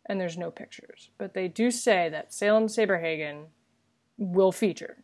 and 0.07 0.19
there's 0.19 0.37
no 0.37 0.51
pictures. 0.51 1.09
But 1.17 1.33
they 1.35 1.47
do 1.47 1.71
say 1.71 2.09
that 2.09 2.33
Salem 2.33 2.67
Saberhagen 2.67 3.45
will 4.17 4.51
feature 4.51 4.97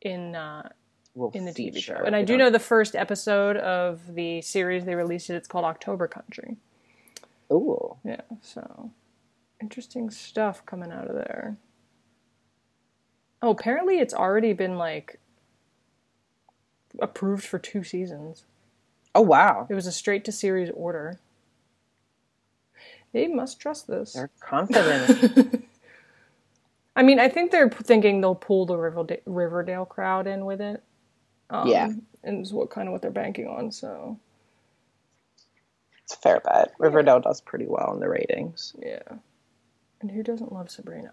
in 0.00 0.34
uh, 0.34 0.68
Will 1.14 1.30
in 1.32 1.44
the 1.44 1.52
TV 1.52 1.78
show. 1.78 1.94
And 1.94 2.14
I 2.16 2.20
We 2.20 2.26
do 2.26 2.36
know 2.36 2.50
the 2.50 2.58
first 2.58 2.96
episode 2.96 3.56
of 3.56 4.14
the 4.14 4.42
series 4.42 4.84
they 4.84 4.94
released 4.94 5.30
it. 5.30 5.34
It's 5.34 5.48
called 5.48 5.64
October 5.64 6.08
Country. 6.08 6.56
Ooh. 7.52 7.96
Yeah, 8.04 8.22
so 8.42 8.90
interesting 9.60 10.10
stuff 10.10 10.64
coming 10.66 10.90
out 10.90 11.08
of 11.08 11.14
there. 11.14 11.56
Oh, 13.40 13.50
apparently 13.50 13.98
it's 13.98 14.14
already 14.14 14.52
been 14.52 14.76
like 14.76 15.20
approved 17.00 17.44
for 17.44 17.58
two 17.58 17.84
seasons. 17.84 18.44
Oh 19.14 19.20
wow. 19.20 19.66
It 19.70 19.74
was 19.74 19.86
a 19.86 19.92
straight 19.92 20.24
to 20.24 20.32
series 20.32 20.70
order. 20.74 21.20
They 23.12 23.28
must 23.28 23.60
trust 23.60 23.86
this. 23.86 24.14
They're 24.14 24.30
confident. 24.40 25.64
I 26.96 27.02
mean, 27.02 27.18
I 27.18 27.28
think 27.28 27.50
they're 27.50 27.68
thinking 27.70 28.20
they'll 28.20 28.34
pull 28.34 28.66
the 28.66 28.76
Riverdale, 28.76 29.18
Riverdale 29.26 29.84
crowd 29.84 30.26
in 30.26 30.44
with 30.44 30.60
it. 30.60 30.82
Um, 31.50 31.68
Yeah. 31.68 31.88
and 32.22 32.42
is 32.42 32.52
what 32.52 32.70
kind 32.70 32.88
of 32.88 32.92
what 32.92 33.02
they're 33.02 33.10
banking 33.10 33.46
on. 33.48 33.70
So 33.72 34.18
it's 36.02 36.14
a 36.14 36.18
fair 36.18 36.40
bet. 36.40 36.72
Riverdale 36.78 37.20
does 37.20 37.40
pretty 37.40 37.66
well 37.66 37.92
in 37.94 38.00
the 38.00 38.08
ratings. 38.08 38.74
yeah, 38.78 39.02
And 40.00 40.10
who 40.10 40.22
doesn't 40.22 40.52
love 40.52 40.70
Sabrina? 40.70 41.12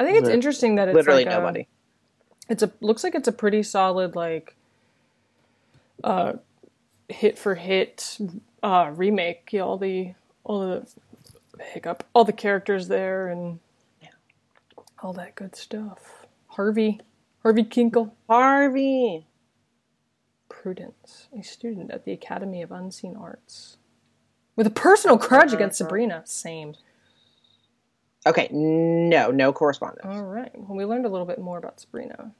I 0.00 0.04
think 0.04 0.18
it's 0.18 0.26
Lit- 0.26 0.34
interesting 0.34 0.74
that 0.76 0.88
it's 0.88 0.94
Literally 0.94 1.24
like 1.24 1.34
a- 1.34 1.38
nobody. 1.38 1.66
it's 2.48 2.62
a 2.62 2.70
looks 2.80 3.04
like 3.04 3.14
it's 3.14 3.28
a 3.28 3.32
pretty 3.32 3.62
solid 3.62 4.14
like 4.16 4.54
uh 6.02 6.34
hit 7.08 7.38
for 7.38 7.54
hit 7.54 8.18
uh 8.62 8.90
remake 8.94 9.48
yeah, 9.52 9.62
all 9.62 9.78
the 9.78 10.14
all 10.42 10.60
the 10.60 10.86
hiccup 11.62 12.04
all 12.12 12.24
the 12.24 12.32
characters 12.32 12.88
there 12.88 13.28
and 13.28 13.60
all 15.04 15.12
that 15.12 15.34
good 15.36 15.54
stuff 15.54 16.26
harvey 16.48 17.00
harvey 17.42 17.62
kinkle 17.64 18.12
Harvey. 18.28 19.26
prudence 20.48 21.28
a 21.38 21.42
student 21.42 21.90
at 21.90 22.04
the 22.04 22.12
academy 22.12 22.62
of 22.62 22.72
unseen 22.72 23.14
arts 23.16 23.76
with 24.56 24.66
a 24.66 24.70
personal 24.70 25.16
grudge 25.16 25.52
against 25.52 25.78
sabrina 25.78 26.22
same 26.24 26.74
Okay, 28.26 28.48
no, 28.50 29.30
no 29.30 29.52
correspondence. 29.52 30.06
all 30.06 30.22
right 30.24 30.50
well 30.54 30.76
we 30.76 30.86
learned 30.86 31.04
a 31.04 31.10
little 31.10 31.26
bit 31.26 31.38
more 31.38 31.58
about 31.58 31.78
sabrina 31.78 32.32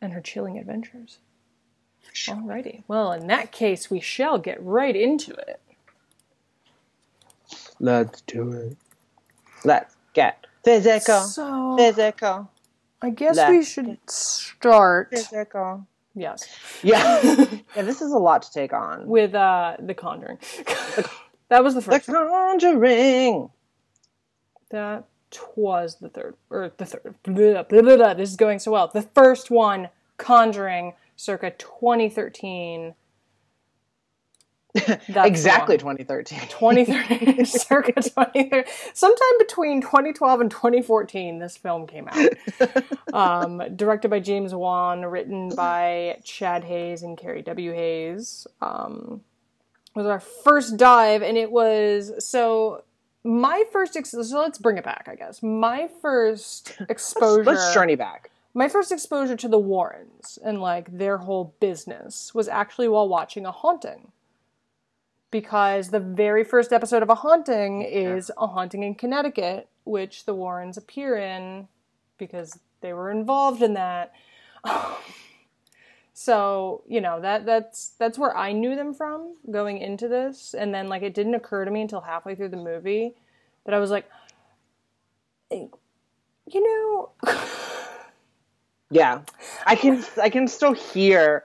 and 0.00 0.12
her 0.14 0.20
chilling 0.22 0.58
adventures 0.58 1.18
Alrighty. 2.26 2.82
Well, 2.88 3.12
in 3.12 3.26
that 3.28 3.52
case, 3.52 3.90
we 3.90 4.00
shall 4.00 4.38
get 4.38 4.60
right 4.64 4.96
into 4.96 5.32
it. 5.32 5.60
Let's 7.78 8.22
do 8.22 8.50
it. 8.52 8.76
Let's 9.64 9.94
get 10.14 10.46
physical. 10.64 11.20
So, 11.20 11.76
Physical. 11.78 12.50
I 13.02 13.10
guess 13.10 13.36
Let's 13.36 13.50
we 13.50 13.64
should 13.64 13.98
start. 14.10 15.10
Physical. 15.10 15.86
Yes, 16.14 16.44
Yeah. 16.82 17.20
yeah, 17.76 17.82
this 17.82 18.02
is 18.02 18.12
a 18.12 18.18
lot 18.18 18.42
to 18.42 18.52
take 18.52 18.72
on. 18.72 19.06
with 19.06 19.34
uh, 19.34 19.76
The 19.78 19.94
Conjuring. 19.94 20.38
that 21.48 21.62
was 21.64 21.74
the 21.74 21.80
The 21.80 21.90
first. 22.00 22.08
one. 22.08 22.16
Conjuring. 22.26 23.50
That 24.70 25.04
was 25.56 25.96
the 26.00 26.08
third, 26.08 26.34
or 26.50 26.72
the 26.76 26.84
third. 26.84 27.14
Blah, 27.22 27.62
blah, 27.62 27.82
blah. 27.96 28.14
This 28.14 28.30
is 28.30 28.36
going 28.36 28.58
so 28.58 28.72
well. 28.72 28.88
The 28.92 29.02
first 29.02 29.50
one, 29.50 29.88
Conjuring, 30.18 30.94
circa 31.16 31.50
2013. 31.52 32.80
That's 32.80 32.94
the 32.94 33.09
exactly 35.08 35.76
2013. 35.76 36.38
2013, 36.48 37.44
circa 37.44 37.92
2013, 37.92 38.64
sometime 38.94 39.38
between 39.38 39.80
2012 39.80 40.40
and 40.40 40.50
2014, 40.50 41.38
this 41.38 41.56
film 41.56 41.86
came 41.86 42.08
out. 42.08 42.82
um, 43.12 43.62
directed 43.76 44.08
by 44.08 44.20
James 44.20 44.54
Wan, 44.54 45.04
written 45.04 45.48
by 45.54 46.18
Chad 46.22 46.64
Hayes 46.64 47.02
and 47.02 47.18
Carey 47.18 47.42
W. 47.42 47.72
Hayes. 47.72 48.46
Um, 48.60 49.22
was 49.94 50.06
our 50.06 50.20
first 50.20 50.76
dive, 50.76 51.22
and 51.22 51.36
it 51.36 51.50
was 51.50 52.12
so. 52.24 52.84
My 53.22 53.64
first, 53.70 53.96
ex- 53.96 54.12
so 54.12 54.40
let's 54.40 54.56
bring 54.56 54.78
it 54.78 54.84
back, 54.84 55.06
I 55.10 55.14
guess. 55.14 55.42
My 55.42 55.90
first 56.00 56.74
exposure 56.88 57.44
Let's 57.44 57.74
journey 57.74 57.94
back. 57.96 58.30
my 58.54 58.66
first 58.66 58.90
exposure 58.92 59.36
to 59.36 59.48
the 59.48 59.58
Warrens 59.58 60.38
and 60.42 60.60
like 60.62 60.96
their 60.96 61.18
whole 61.18 61.54
business 61.60 62.34
was 62.34 62.48
actually 62.48 62.88
while 62.88 63.08
watching 63.08 63.44
A 63.44 63.52
Haunting. 63.52 64.12
Because 65.30 65.90
the 65.90 66.00
very 66.00 66.42
first 66.42 66.72
episode 66.72 67.02
of 67.02 67.08
A 67.08 67.14
Haunting 67.14 67.82
is 67.82 68.32
A 68.36 68.48
Haunting 68.48 68.82
in 68.82 68.94
Connecticut, 68.94 69.68
which 69.84 70.24
the 70.24 70.34
Warrens 70.34 70.76
appear 70.76 71.16
in 71.16 71.68
because 72.18 72.58
they 72.80 72.92
were 72.92 73.10
involved 73.10 73.62
in 73.62 73.74
that. 73.74 74.12
so, 76.12 76.82
you 76.88 77.00
know, 77.00 77.20
that 77.20 77.46
that's 77.46 77.92
that's 77.98 78.18
where 78.18 78.36
I 78.36 78.52
knew 78.52 78.74
them 78.74 78.92
from 78.92 79.36
going 79.50 79.78
into 79.78 80.08
this 80.08 80.54
and 80.54 80.74
then 80.74 80.88
like 80.88 81.02
it 81.02 81.14
didn't 81.14 81.34
occur 81.34 81.64
to 81.64 81.70
me 81.70 81.82
until 81.82 82.00
halfway 82.00 82.34
through 82.34 82.48
the 82.48 82.56
movie 82.56 83.14
that 83.64 83.74
I 83.74 83.78
was 83.78 83.90
like 83.90 84.10
you 85.50 85.70
know 86.46 87.10
Yeah. 88.90 89.22
I 89.66 89.76
can 89.76 90.04
I 90.20 90.28
can 90.28 90.48
still 90.48 90.72
hear 90.72 91.44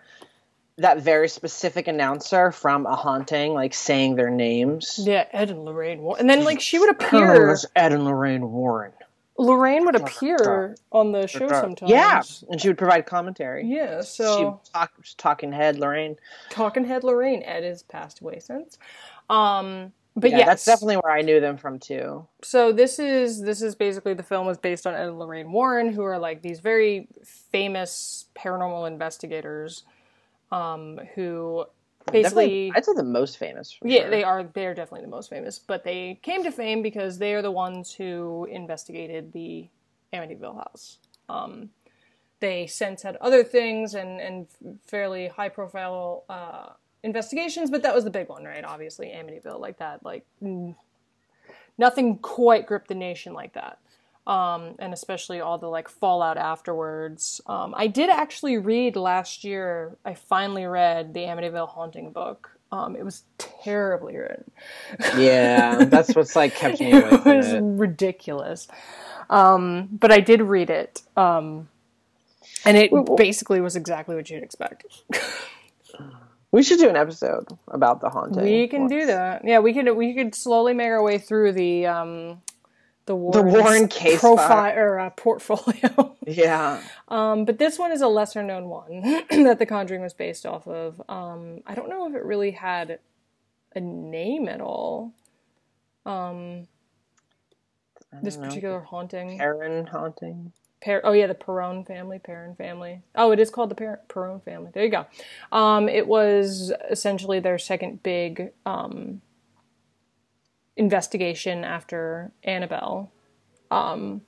that 0.78 1.00
very 1.00 1.30
specific 1.30 1.88
announcer 1.88 2.52
from 2.52 2.86
A 2.86 2.96
Haunting 2.96 3.54
like 3.54 3.74
saying 3.74 4.16
their 4.16 4.30
names. 4.30 5.00
Yeah, 5.02 5.26
Ed 5.32 5.50
and 5.50 5.64
Lorraine. 5.64 6.02
Warren. 6.02 6.20
And 6.20 6.30
then 6.30 6.44
like 6.44 6.60
she 6.60 6.80
would 6.80 6.90
appear. 6.90 7.48
Miss 7.48 7.66
Ed 7.76 7.94
and 7.94 8.06
Lorraine 8.06 8.52
Warren. 8.52 8.92
Lorraine 9.38 9.86
would 9.86 9.96
appear 9.96 10.76
on 10.92 11.12
the 11.12 11.28
show 11.28 11.48
sometimes. 11.50 11.92
Yeah, 11.92 12.22
and 12.50 12.62
she 12.62 12.70
would 12.70 12.78
provide 12.78 13.06
commentary. 13.06 13.66
Yeah. 13.66 14.02
So 14.02 14.62
she 14.64 14.72
talk, 14.72 14.94
talking 15.18 15.52
head 15.52 15.78
Lorraine. 15.78 16.18
talking 16.50 16.86
head 16.86 17.04
Lorraine. 17.04 17.44
Ed 17.44 17.64
has 17.64 17.84
passed 17.84 18.22
away 18.22 18.40
since. 18.40 18.78
Um, 19.30 19.92
but 20.16 20.32
yeah, 20.32 20.38
yes, 20.38 20.48
that's 20.48 20.66
definitely 20.66 20.96
where 20.98 21.12
I 21.12 21.22
knew 21.22 21.42
them 21.42 21.58
from 21.58 21.80
too. 21.80 22.26
So 22.44 22.72
this 22.72 23.00
is 23.00 23.42
this 23.42 23.62
is 23.62 23.76
basically 23.76 24.14
the 24.14 24.24
film 24.24 24.48
was 24.48 24.58
based 24.58 24.88
on 24.88 24.94
Ed 24.94 25.08
and 25.08 25.20
Lorraine 25.20 25.52
Warren, 25.52 25.92
who 25.92 26.04
are 26.04 26.18
like 26.18 26.42
these 26.42 26.62
very 26.62 27.10
famous 27.52 28.26
paranormal 28.38 28.88
investigators, 28.88 29.84
um, 30.52 31.00
who 31.16 31.66
basically 32.12 32.70
Definitely, 32.70 32.72
I'd 32.76 32.86
say 32.86 32.94
the 32.94 33.04
most 33.04 33.38
famous. 33.38 33.78
Yeah, 33.84 34.02
sure. 34.02 34.10
they 34.10 34.24
are. 34.24 34.44
They 34.44 34.66
are 34.66 34.74
definitely 34.74 35.02
the 35.02 35.12
most 35.12 35.30
famous. 35.30 35.60
But 35.60 35.84
they 35.84 36.20
came 36.22 36.44
to 36.44 36.52
fame 36.52 36.82
because 36.82 37.18
they 37.18 37.34
are 37.34 37.42
the 37.42 37.52
ones 37.52 37.94
who 37.94 38.48
investigated 38.52 39.34
the 39.34 39.68
Amityville 40.14 40.56
house. 40.56 40.98
Um, 41.30 41.70
they 42.40 42.68
since 42.68 43.02
had 43.02 43.16
other 43.18 43.44
things 43.44 43.96
and 43.96 44.20
and 44.20 44.48
fairly 44.86 45.28
high 45.28 45.50
profile 45.50 46.26
uh, 46.30 46.70
investigations, 47.04 47.72
but 47.72 47.82
that 47.84 47.96
was 47.96 48.04
the 48.04 48.12
big 48.12 48.30
one, 48.30 48.44
right? 48.44 48.64
Obviously, 48.64 49.08
Amityville, 49.08 49.60
like 49.60 49.78
that, 49.78 50.04
like 50.04 50.26
nothing 51.78 52.18
quite 52.20 52.66
gripped 52.66 52.88
the 52.88 52.96
nation 52.96 53.34
like 53.34 53.54
that. 53.54 53.80
Um, 54.28 54.76
and 54.80 54.92
especially 54.92 55.40
all 55.40 55.60
the 55.60 55.68
like 55.68 55.88
fallout 55.88 56.38
afterwards. 56.38 57.42
Um, 57.46 57.76
I 57.78 57.86
did 57.88 58.10
actually 58.10 58.58
read 58.58 58.96
last 58.96 59.44
year. 59.44 59.98
I 60.04 60.16
finally 60.16 60.66
read 60.66 61.14
the 61.14 61.22
Amityville 61.22 61.70
Haunting 61.70 62.12
book. 62.12 62.50
Um, 62.72 62.96
it 62.96 63.06
was 63.06 63.24
terribly 63.38 64.18
written. 64.18 64.50
yeah, 65.18 65.86
that's 65.86 66.16
what's 66.16 66.36
like 66.36 66.56
kept 66.56 66.80
me 66.80 66.92
it 66.94 67.26
was 67.26 67.54
it. 67.54 67.62
ridiculous. 67.62 68.68
Um, 69.30 69.90
but 69.92 70.12
I 70.12 70.20
did 70.20 70.42
read 70.42 70.70
it, 70.70 71.02
um, 71.16 71.70
and 72.66 72.78
it 72.78 72.92
basically 73.18 73.62
was 73.62 73.76
exactly 73.76 74.16
what 74.16 74.30
you'd 74.30 74.44
expect. 74.44 74.86
We 76.52 76.64
should 76.64 76.80
do 76.80 76.88
an 76.90 76.96
episode 76.96 77.48
about 77.68 78.00
the 78.02 78.10
haunting. 78.10 78.44
We 78.44 78.68
can 78.68 78.88
do 78.88 79.08
that. 79.08 79.42
Yeah, 79.44 79.60
we 79.60 79.74
could. 79.74 79.92
We 79.92 80.14
could 80.14 80.34
slowly 80.34 80.74
make 80.74 80.88
our 80.88 81.04
way 81.04 81.18
through 81.18 81.52
the 81.54 81.88
um, 81.88 82.42
the 83.06 83.16
Warren, 83.16 83.52
Warren 83.52 83.88
case 83.88 84.20
profile 84.20 84.48
file. 84.48 84.78
or 84.78 85.00
uh, 85.00 85.10
portfolio. 85.12 86.16
Yeah, 86.28 86.82
um, 87.08 87.46
but 87.46 87.60
this 87.60 87.78
one 87.78 87.92
is 87.92 88.02
a 88.02 88.08
lesser 88.08 88.42
known 88.42 88.68
one 88.68 89.02
that 89.30 89.60
The 89.60 89.68
Conjuring 89.68 90.02
was 90.02 90.14
based 90.14 90.44
off 90.44 90.68
of. 90.68 91.00
Um, 91.08 91.60
I 91.68 91.76
don't 91.76 91.88
know 91.88 92.08
if 92.08 92.16
it 92.16 92.24
really 92.24 92.50
had 92.50 92.98
a 93.76 93.80
name 93.80 94.48
at 94.48 94.60
all. 94.60 95.14
Um, 96.04 96.68
this 98.24 98.38
know. 98.38 98.48
particular 98.48 98.80
haunting. 98.80 99.40
Aaron 99.40 99.86
haunting. 99.86 100.52
Per- 100.82 101.02
oh 101.04 101.12
yeah, 101.12 101.28
the 101.28 101.36
Perron 101.36 101.86
family, 101.86 102.18
Perron 102.18 102.56
family. 102.56 103.02
Oh, 103.14 103.32
it 103.32 103.40
is 103.40 103.52
called 103.52 103.70
the 103.70 103.76
per- 103.76 104.02
Perron 104.08 104.40
family. 104.40 104.72
There 104.74 104.84
you 104.84 104.90
go. 104.92 105.06
Um, 105.52 105.88
it 105.88 106.08
was 106.08 106.72
essentially 106.90 107.40
their 107.40 107.60
second 107.60 108.02
big 108.02 108.52
um, 108.66 109.22
investigation 110.78 111.64
after 111.64 112.32
Annabelle. 112.44 113.12
Um, 113.72 114.22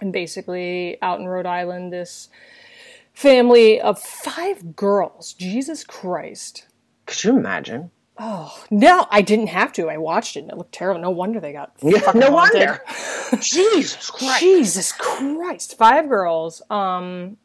and 0.00 0.12
basically, 0.12 1.00
out 1.02 1.20
in 1.20 1.26
Rhode 1.26 1.46
Island, 1.46 1.92
this 1.92 2.28
family 3.14 3.80
of 3.80 4.00
five 4.00 4.74
girls. 4.74 5.32
Jesus 5.34 5.84
Christ. 5.84 6.66
Could 7.06 7.22
you 7.24 7.36
imagine? 7.36 7.90
Oh 8.18 8.64
no, 8.70 9.06
I 9.10 9.22
didn't 9.22 9.46
have 9.48 9.72
to. 9.74 9.88
I 9.88 9.96
watched 9.96 10.36
it. 10.36 10.40
and 10.40 10.50
It 10.50 10.58
looked 10.58 10.72
terrible. 10.72 11.00
No 11.00 11.10
wonder 11.10 11.40
they 11.40 11.52
got 11.52 11.72
Yeah, 11.82 11.98
no 12.14 12.30
haunted. 12.30 12.68
wonder. 12.68 12.80
Jesus 13.40 14.10
Christ. 14.10 14.40
Jesus 14.40 14.92
Christ! 14.92 15.78
Five 15.78 16.08
girls, 16.08 16.60
um, 16.68 17.38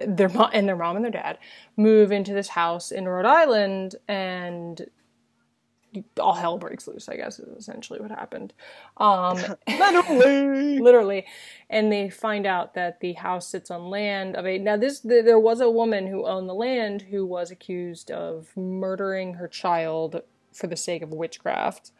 their 0.00 0.28
mom 0.30 0.50
and 0.54 0.66
their 0.66 0.76
mom 0.76 0.96
and 0.96 1.04
their 1.04 1.12
dad 1.12 1.38
move 1.76 2.10
into 2.10 2.32
this 2.32 2.48
house 2.48 2.90
in 2.90 3.06
Rhode 3.06 3.26
Island, 3.26 3.96
and 4.08 4.86
all 6.20 6.34
hell 6.34 6.58
breaks 6.58 6.86
loose. 6.86 7.08
I 7.08 7.16
guess 7.16 7.38
is 7.38 7.48
essentially 7.56 8.00
what 8.00 8.10
happened. 8.10 8.52
Um, 8.96 9.38
Literally. 9.68 10.78
literally, 10.80 11.26
and 11.68 11.92
they 11.92 12.10
find 12.10 12.46
out 12.46 12.74
that 12.74 13.00
the 13.00 13.14
house 13.14 13.48
sits 13.48 13.70
on 13.70 13.90
land 13.90 14.36
of 14.36 14.46
a. 14.46 14.58
Now, 14.58 14.76
this 14.76 15.00
th- 15.00 15.24
there 15.24 15.38
was 15.38 15.60
a 15.60 15.70
woman 15.70 16.06
who 16.06 16.26
owned 16.26 16.48
the 16.48 16.54
land 16.54 17.02
who 17.10 17.24
was 17.26 17.50
accused 17.50 18.10
of 18.10 18.56
murdering 18.56 19.34
her 19.34 19.48
child 19.48 20.22
for 20.52 20.66
the 20.66 20.76
sake 20.76 21.02
of 21.02 21.10
witchcraft, 21.10 21.92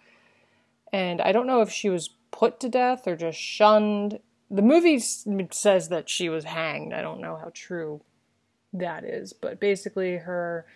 and 0.93 1.21
I 1.21 1.33
don't 1.33 1.47
know 1.47 1.61
if 1.61 1.71
she 1.71 1.89
was 1.89 2.11
put 2.31 2.61
to 2.61 2.69
death 2.69 3.07
or 3.07 3.17
just 3.17 3.39
shunned. 3.39 4.21
The 4.51 4.63
movie 4.63 4.99
says 4.99 5.89
that 5.89 6.09
she 6.09 6.29
was 6.29 6.45
hanged. 6.45 6.95
I 6.95 7.03
don't 7.03 7.21
know 7.21 7.37
how 7.37 7.51
true 7.53 8.01
that 8.73 9.05
is, 9.05 9.33
but 9.33 9.61
basically 9.61 10.17
her 10.17 10.67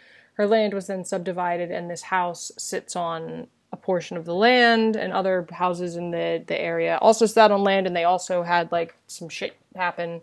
her 0.43 0.49
land 0.49 0.75
was 0.75 0.89
then 0.89 1.05
subdivided 1.05 1.71
and 1.71 1.89
this 1.89 2.03
house 2.03 2.51
sits 2.59 2.97
on 2.97 3.47
a 3.73 3.77
portion 3.77 4.17
of 4.17 4.25
the 4.25 4.35
land 4.35 4.97
and 4.97 5.13
other 5.13 5.47
houses 5.53 5.95
in 5.95 6.11
the 6.11 6.43
the 6.49 6.61
area 6.61 6.99
also 7.01 7.27
sat 7.27 7.53
on 7.53 7.63
land, 7.63 7.87
and 7.87 7.95
they 7.95 8.03
also 8.03 8.43
had 8.43 8.73
like 8.73 8.97
some 9.07 9.29
shit 9.29 9.57
happen. 9.77 10.21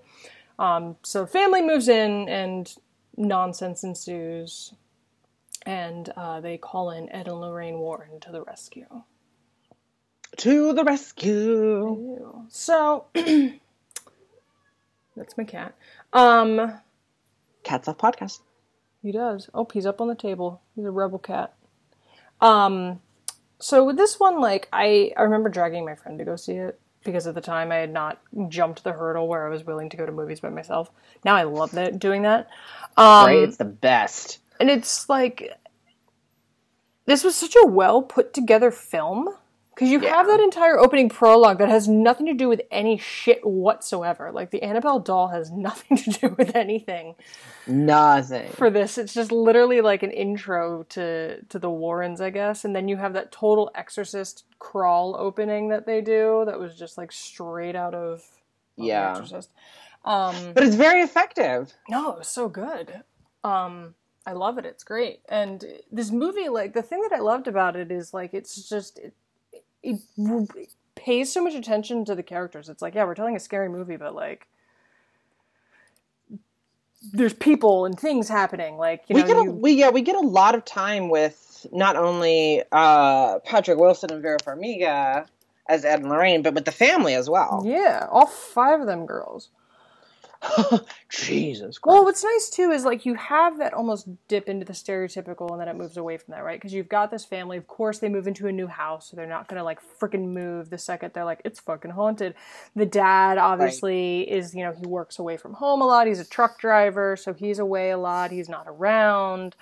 Um, 0.60 0.98
so 1.04 1.26
family 1.26 1.62
moves 1.62 1.88
in, 1.88 2.28
and 2.28 2.76
nonsense 3.16 3.84
ensues, 3.84 4.74
and 5.66 6.10
uh, 6.18 6.42
they 6.42 6.58
call 6.58 6.92
in 6.92 7.10
Ed 7.12 7.30
and 7.30 7.40
Lorraine 7.40 7.80
Warren 7.80 8.20
to 8.20 8.32
the 8.32 8.44
rescue. 8.44 9.04
To 10.38 10.74
the 10.74 10.84
rescue. 10.84 12.46
So 12.50 13.06
that's 15.16 15.38
my 15.38 15.46
cat. 15.46 15.76
Um, 16.12 16.80
Cats 17.64 17.88
Off 17.88 17.98
Podcast. 17.98 18.42
He 19.02 19.12
does. 19.12 19.50
Oh, 19.54 19.68
he's 19.72 19.86
up 19.86 20.02
on 20.02 20.08
the 20.08 20.16
table. 20.16 20.62
He's 20.76 20.86
a 20.86 20.92
rebel 20.92 21.20
cat. 21.20 21.54
Um, 22.42 23.02
so 23.60 23.84
with 23.86 23.98
this 23.98 24.20
one, 24.20 24.40
like 24.40 24.68
I, 24.72 25.12
I 25.18 25.24
remember 25.24 25.50
dragging 25.50 25.86
my 25.86 25.96
friend 25.96 26.18
to 26.20 26.26
go 26.26 26.36
see 26.36 26.54
it 26.54 26.80
because 27.04 27.28
at 27.28 27.36
the 27.36 27.42
time 27.42 27.72
I 27.72 27.76
had 27.76 27.94
not 27.94 28.20
jumped 28.48 28.84
the 28.84 28.92
hurdle 28.92 29.28
where 29.28 29.46
I 29.46 29.50
was 29.50 29.66
willing 29.66 29.90
to 29.90 29.98
go 29.98 30.06
to 30.06 30.12
movies 30.12 30.40
by 30.40 30.50
myself. 30.50 30.90
Now 31.24 31.36
I 31.36 31.44
love 31.44 31.72
that 31.72 32.00
doing 32.00 32.24
that. 32.24 32.50
Um, 32.98 33.26
right? 33.26 33.40
It's 33.40 33.58
the 33.58 33.66
best. 33.66 34.40
and 34.60 34.70
it's 34.70 35.10
like 35.10 35.54
this 37.06 37.24
was 37.24 37.36
such 37.36 37.56
a 37.56 37.66
well 37.66 38.02
put 38.02 38.34
together 38.34 38.72
film 38.72 39.30
because 39.80 39.92
you 39.94 40.00
have 40.02 40.28
that 40.28 40.42
entire 40.42 40.78
opening 40.78 41.08
prologue 41.08 41.58
that 41.60 41.70
has 41.70 41.88
nothing 41.88 42.26
to 42.26 42.34
do 42.34 42.50
with 42.50 42.62
any 42.70 42.98
shit 42.98 43.46
whatsoever. 43.48 44.30
Like 44.30 44.52
the 44.52 44.62
Annabelle 44.62 45.00
doll 45.00 45.30
has 45.30 45.50
nothing 45.70 45.96
to 45.96 46.12
do 46.12 46.36
with 46.38 46.54
anything 46.54 47.16
Nothing. 47.66 48.50
for 48.52 48.70
this. 48.70 48.98
It's 48.98 49.14
just 49.14 49.32
literally 49.32 49.80
like 49.82 50.04
an 50.04 50.12
intro 50.12 50.84
to 50.90 51.42
to 51.44 51.60
the 51.60 51.70
Warrens, 51.70 52.20
I 52.20 52.30
guess, 52.30 52.66
and 52.66 52.76
then 52.76 52.88
you 52.90 52.98
have 52.98 53.14
that 53.14 53.32
total 53.32 53.72
Exorcist 53.74 54.44
crawl 54.60 55.16
opening 55.18 55.70
that 55.70 55.86
they 55.86 56.02
do 56.02 56.44
that 56.46 56.60
was 56.60 56.76
just 56.76 56.98
like 56.98 57.12
straight 57.12 57.76
out 57.76 57.94
of 57.96 58.24
well, 58.76 58.86
The 58.86 58.86
Yeah. 58.88 59.12
Exorcist. 59.12 59.52
Um, 60.04 60.54
But 60.54 60.64
it's 60.64 60.76
very 60.76 61.02
effective. 61.02 61.74
no, 61.90 62.12
it 62.14 62.18
was 62.20 62.28
so 62.28 62.50
good. 62.50 63.04
Um, 63.44 63.96
I 64.26 64.34
love 64.34 64.58
it. 64.58 64.66
It's 64.66 64.84
great. 64.84 65.22
And 65.30 65.64
this 65.92 66.12
movie, 66.12 66.50
like 66.50 66.74
the 66.74 66.82
thing 66.82 67.02
that 67.02 67.14
I 67.14 67.20
loved 67.20 67.48
about 67.48 67.76
it 67.76 67.92
is 67.92 68.14
like 68.14 68.34
it's 68.34 68.68
just 68.70 69.00
it, 69.00 69.14
it, 69.84 70.00
pays 70.96 71.32
so 71.32 71.44
much 71.44 71.54
attention 71.54 72.06
to 72.06 72.16
the 72.16 72.24
characters. 72.24 72.70
It's 72.70 72.82
like 72.82 72.96
yeah, 72.96 73.06
we're 73.06 73.16
telling 73.16 73.36
a 73.36 73.40
scary 73.40 73.70
movie, 73.70 73.98
but 73.98 74.14
like 74.14 74.48
there's 77.14 77.34
people 77.34 77.86
and 77.86 77.98
things 77.98 78.28
happening. 78.28 78.78
Like 78.78 79.04
you 79.08 79.16
we 79.16 79.22
know, 79.22 79.28
get 79.28 79.38
a, 79.38 79.44
you, 79.44 79.52
we 79.52 79.72
yeah 79.74 79.90
we 79.90 80.02
get 80.02 80.16
a 80.16 80.20
lot 80.20 80.56
of 80.56 80.66
time 80.66 81.10
with 81.10 81.66
not 81.72 81.96
only 81.96 82.64
uh, 82.72 83.40
Patrick 83.40 83.78
Wilson 83.78 84.12
and 84.12 84.22
Vera 84.22 84.38
Farmiga 84.40 85.26
as 85.68 85.86
Ed 85.86 86.02
and 86.02 86.10
Lorraine, 86.10 86.42
but 86.42 86.54
with 86.54 86.66
the 86.66 86.72
family 86.72 87.14
as 87.14 87.30
well. 87.30 87.64
yeah, 87.66 88.08
all 88.10 88.26
five 88.26 88.82
of 88.82 88.88
them 88.88 89.06
girls. 89.06 89.50
Jesus 91.10 91.78
Christ. 91.78 91.94
Well, 91.94 92.04
what's 92.06 92.24
nice 92.24 92.50
too 92.50 92.72
is 92.72 92.86
like 92.86 93.06
you 93.06 93.16
have 93.16 93.58
that 93.58 93.74
almost 93.74 94.08
dip 94.28 94.48
into 94.48 94.66
the 94.66 94.74
stereotypical 94.74 95.52
and 95.52 95.60
then 95.60 95.68
it 95.68 95.76
moves 95.76 95.98
away 95.98 96.18
from 96.18 96.34
that, 96.34 96.44
right? 96.44 96.58
Because 96.58 96.74
you've 96.74 96.88
got 96.88 97.12
this 97.12 97.26
family. 97.26 97.58
Of 97.58 97.68
course, 97.68 98.00
they 98.00 98.08
move 98.08 98.28
into 98.28 98.48
a 98.48 98.52
new 98.52 98.68
house, 98.68 99.10
so 99.10 99.18
they're 99.18 99.28
not 99.28 99.48
going 99.48 99.58
to 99.58 99.64
like 99.64 99.80
freaking 100.00 100.30
move 100.30 100.70
the 100.70 100.78
second 100.78 101.14
they're 101.14 101.26
like, 101.26 101.42
it's 101.44 101.60
fucking 101.60 101.92
haunted. 101.92 102.36
The 102.76 102.86
dad 102.86 103.38
obviously 103.38 104.30
is, 104.30 104.56
you 104.56 104.64
know, 104.64 104.72
he 104.72 104.86
works 104.86 105.20
away 105.20 105.36
from 105.36 105.54
home 105.54 105.82
a 105.82 105.86
lot. 105.86 106.08
He's 106.08 106.20
a 106.20 106.26
truck 106.26 106.58
driver, 106.60 107.18
so 107.18 107.34
he's 107.34 107.60
away 107.60 107.92
a 107.92 107.98
lot. 107.98 108.32
He's 108.32 108.48
not 108.48 108.66
around. 108.68 109.56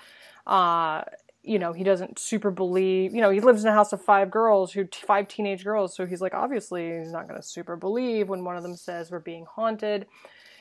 Uh, 0.45 1.01
you 1.43 1.57
know, 1.57 1.73
he 1.73 1.83
doesn't 1.83 2.19
super 2.19 2.51
believe, 2.51 3.15
you 3.15 3.21
know, 3.21 3.29
he 3.29 3.39
lives 3.39 3.63
in 3.63 3.69
a 3.69 3.73
house 3.73 3.93
of 3.93 4.03
five 4.03 4.29
girls 4.29 4.73
who, 4.73 4.85
five 4.91 5.29
teenage 5.29 5.63
girls, 5.63 5.95
so 5.95 6.05
he's 6.05 6.19
like, 6.19 6.33
obviously, 6.33 6.99
he's 6.99 7.13
not 7.13 7.27
going 7.27 7.39
to 7.39 7.47
super 7.47 7.77
believe 7.77 8.27
when 8.27 8.43
one 8.43 8.57
of 8.57 8.63
them 8.63 8.75
says 8.75 9.09
we're 9.09 9.19
being 9.19 9.45
haunted 9.45 10.05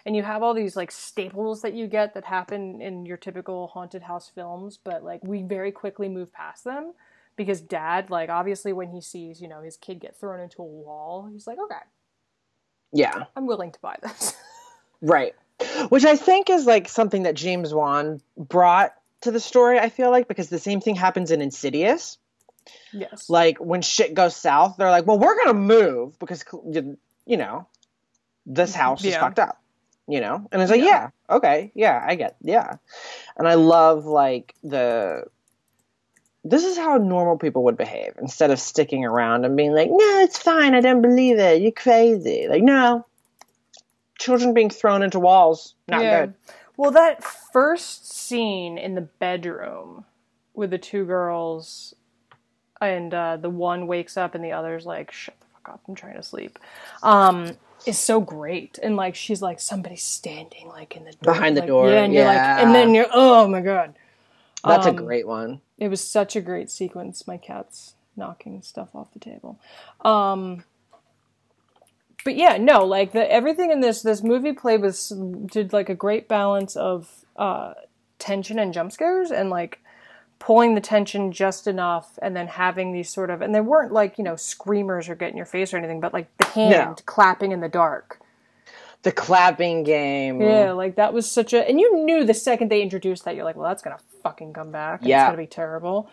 and 0.07 0.17
you 0.17 0.23
have 0.23 0.43
all 0.43 0.55
these 0.55 0.77
like 0.77 0.91
staples 0.91 1.63
that 1.63 1.75
you 1.75 1.87
get 1.87 2.15
that 2.15 2.25
happen 2.25 2.81
in 2.81 3.05
your 3.05 3.19
typical 3.19 3.67
haunted 3.69 4.03
house 4.03 4.31
films 4.35 4.79
but 4.83 5.05
like 5.05 5.23
we 5.23 5.43
very 5.43 5.73
quickly 5.73 6.09
move 6.09 6.33
past 6.33 6.65
them 6.65 6.93
because 7.37 7.61
dad 7.61 8.09
like 8.09 8.31
obviously 8.31 8.73
when 8.73 8.89
he 8.89 9.01
sees 9.01 9.43
you 9.43 9.49
know 9.49 9.61
his 9.61 9.77
kid 9.77 10.01
get 10.01 10.19
thrown 10.19 10.41
into 10.41 10.63
a 10.63 10.65
wall 10.65 11.29
he's 11.31 11.47
like 11.47 11.59
okay 11.59 11.75
yeah, 12.93 13.25
i'm 13.37 13.47
willing 13.47 13.73
to 13.73 13.81
buy 13.81 13.97
this 14.01 14.35
right. 15.03 15.35
Which 15.89 16.05
I 16.05 16.17
think 16.17 16.51
is 16.51 16.67
like 16.67 16.89
something 16.89 17.23
that 17.23 17.35
James 17.35 17.73
Wan 17.73 18.21
brought 18.37 18.95
to 19.23 19.31
the 19.31 19.41
story. 19.41 19.79
I 19.79 19.89
feel 19.89 20.11
like 20.11 20.29
because 20.29 20.49
the 20.49 20.59
same 20.59 20.81
thing 20.81 20.97
happens 20.97 21.31
in 21.31 21.41
Insidious. 21.41 22.19
yes 22.93 23.31
Like 23.31 23.59
when 23.59 23.83
shit 23.83 24.15
goes 24.15 24.37
south, 24.37 24.77
they're 24.77 24.91
like, 24.91 25.07
"Well, 25.07 25.19
we're 25.19 25.37
gonna 25.37 25.59
move 25.59 26.19
because 26.19 26.45
you 26.73 27.37
know 27.37 27.67
this 28.45 28.73
mm-hmm. 28.73 28.81
house 28.81 29.05
is 29.05 29.17
fucked 29.17 29.39
up." 29.39 29.61
You 30.09 30.21
know, 30.21 30.47
and 30.53 30.63
it's 30.63 30.71
like, 30.71 30.83
yeah, 30.83 31.11
okay, 31.29 31.73
yeah, 31.75 32.01
I 32.07 32.15
get, 32.15 32.37
yeah, 32.41 32.77
and 33.37 33.49
I 33.49 33.55
love 33.55 34.05
like 34.07 34.55
the. 34.63 35.25
This 36.45 36.63
is 36.63 36.77
how 36.77 36.97
normal 36.99 37.39
people 37.39 37.65
would 37.65 37.77
behave 37.77 38.13
instead 38.21 38.53
of 38.53 38.61
sticking 38.61 39.05
around 39.05 39.45
and 39.45 39.57
being 39.57 39.73
like, 39.73 39.89
"No, 39.91 40.21
it's 40.21 40.39
fine. 40.39 40.77
I 40.77 40.81
don't 40.81 41.03
believe 41.03 41.39
it. 41.41 41.61
You're 41.61 41.73
crazy." 41.73 42.47
Like, 42.49 42.63
no, 42.63 43.05
children 44.19 44.55
being 44.55 44.71
thrown 44.71 45.03
into 45.03 45.19
walls, 45.19 45.75
not 45.89 46.03
Yeah. 46.03 46.27
good. 46.27 46.35
well 46.77 46.91
that 46.93 47.25
first 47.25 48.13
scene 48.13 48.79
in 48.79 48.95
the 48.95 49.01
bedroom 49.01 50.05
with 50.55 50.71
the 50.71 50.79
two 50.79 51.05
girls 51.05 51.95
and 52.81 53.13
uh, 53.13 53.37
the 53.39 53.51
one 53.51 53.87
wakes 53.87 54.17
up 54.17 54.35
and 54.35 54.45
the 54.45 54.53
other's 54.53 54.85
like 54.87 55.11
shut 55.11 55.35
the 55.41 55.47
fuck 55.55 55.75
up 55.75 55.81
i'm 55.89 55.95
trying 55.95 56.15
to 56.17 56.23
sleep 56.23 56.59
um 57.03 57.57
is 57.87 57.99
so 57.99 58.21
great 58.21 58.79
and 58.83 58.97
like 58.97 59.15
she's 59.15 59.41
like 59.43 59.61
somebody's 59.61 60.03
standing 60.03 60.69
like 60.69 60.97
in 60.97 61.05
the 61.05 61.13
door 61.13 61.35
Behind 61.35 61.57
the 61.57 61.61
like, 61.61 61.69
door, 61.69 61.89
yeah 61.91 62.03
and 62.05 62.13
you're 62.13 62.25
like 62.25 62.37
yeah. 62.37 62.61
and 62.63 62.75
then 62.75 62.95
you're 62.95 63.07
oh 63.13 63.47
my 63.49 63.61
god 63.61 63.95
That's 64.65 64.87
Um, 64.87 64.97
a 64.97 65.03
great 65.03 65.27
one. 65.27 65.61
it 65.79 65.89
was 65.89 66.01
such 66.01 66.35
a 66.37 66.41
great 66.41 66.71
sequence 66.71 67.27
my 67.27 67.37
cat's 67.37 67.95
knocking 68.17 68.63
stuff 68.63 68.89
off 68.95 69.13
the 69.13 69.19
table 69.21 69.59
um 70.05 70.65
but 72.25 72.35
yeah 72.37 72.57
no 72.57 72.85
like 72.85 73.13
the 73.13 73.31
everything 73.31 73.71
in 73.71 73.81
this 73.81 74.03
this 74.03 74.23
movie 74.23 74.53
played 74.53 74.81
with 74.83 75.13
did 75.47 75.73
like 75.73 75.89
a 75.89 75.95
great 75.95 76.29
balance 76.29 76.75
of 76.77 77.25
uh 77.37 77.75
tension 78.19 78.59
and 78.59 78.73
jump 78.73 78.91
scares 78.91 79.31
and 79.31 79.51
like 79.51 79.81
pulling 80.47 80.77
the 80.77 80.81
tension 80.81 81.33
just 81.33 81.67
enough 81.67 82.19
and 82.23 82.37
then 82.37 82.47
having 82.47 82.93
these 82.93 83.11
sort 83.11 83.31
of 83.31 83.43
and 83.43 83.53
they 83.53 83.61
weren't 83.61 83.93
like 83.93 84.17
you 84.17 84.23
know 84.23 84.37
screamers 84.37 85.09
or 85.09 85.15
get 85.17 85.31
in 85.31 85.37
your 85.37 85.45
face 85.47 85.75
or 85.75 85.77
anything 85.77 85.99
but 85.99 86.13
like 86.13 86.29
the 86.39 86.45
hand 86.47 86.71
No. 86.71 86.95
clapping 87.05 87.51
in 87.51 87.61
the 87.61 87.69
dark 87.69 88.21
The 89.03 89.11
clapping 89.11 89.83
game. 89.83 90.41
yeah 90.41 90.71
like 90.71 90.95
that 90.97 91.13
was 91.13 91.29
such 91.29 91.53
a 91.53 91.69
and 91.69 91.81
you 91.81 92.05
knew 92.05 92.25
the 92.25 92.33
second 92.35 92.71
they 92.71 92.81
introduced 92.81 93.25
that 93.25 93.35
you're 93.35 93.45
like 93.45 93.57
well 93.57 93.69
that's 93.69 93.83
gonna 93.83 93.99
fucking 94.23 94.53
come 94.53 94.71
back 94.71 95.01
Yeah. 95.03 95.23
it's 95.25 95.29
gonna 95.33 95.37
be 95.39 95.47
terrible 95.49 96.09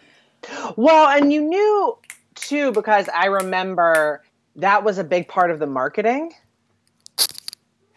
Well, 0.76 1.08
and 1.16 1.32
you 1.32 1.42
knew 1.42 1.98
too 2.36 2.72
because 2.74 3.08
I 3.14 3.28
remember 3.28 4.24
that 4.58 4.84
was 4.84 4.98
a 4.98 5.04
big 5.04 5.28
part 5.28 5.52
of 5.52 5.60
the 5.60 5.68
marketing. 5.68 6.34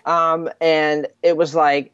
Um, 0.04 0.48
and 0.60 1.08
it 1.22 1.36
was 1.36 1.54
like, 1.56 1.92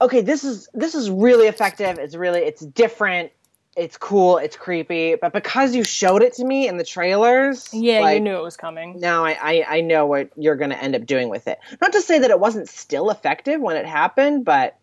okay, 0.00 0.20
this 0.20 0.44
is 0.44 0.68
this 0.74 0.94
is 0.94 1.10
really 1.10 1.46
effective. 1.46 1.98
It's 1.98 2.14
really 2.14 2.40
it's 2.40 2.64
different. 2.64 3.32
It's 3.76 3.96
cool. 3.96 4.38
It's 4.38 4.56
creepy. 4.56 5.14
But 5.14 5.32
because 5.32 5.74
you 5.74 5.84
showed 5.84 6.22
it 6.22 6.34
to 6.34 6.44
me 6.44 6.66
in 6.66 6.78
the 6.78 6.84
trailers, 6.84 7.68
yeah 7.72 8.10
you 8.10 8.20
knew 8.20 8.36
it 8.36 8.42
was 8.42 8.56
coming 8.56 8.98
Now 8.98 9.24
I, 9.24 9.38
I 9.40 9.64
I 9.76 9.80
know 9.82 10.06
what 10.06 10.30
you're 10.36 10.56
going 10.56 10.70
to 10.70 10.82
end 10.82 10.96
up 10.96 11.06
doing 11.06 11.28
with 11.28 11.46
it. 11.46 11.58
Not 11.80 11.92
to 11.92 12.00
say 12.00 12.18
that 12.20 12.30
it 12.30 12.40
wasn't 12.40 12.68
still 12.68 13.10
effective 13.10 13.60
when 13.60 13.76
it 13.76 13.86
happened, 13.86 14.44
but 14.44 14.76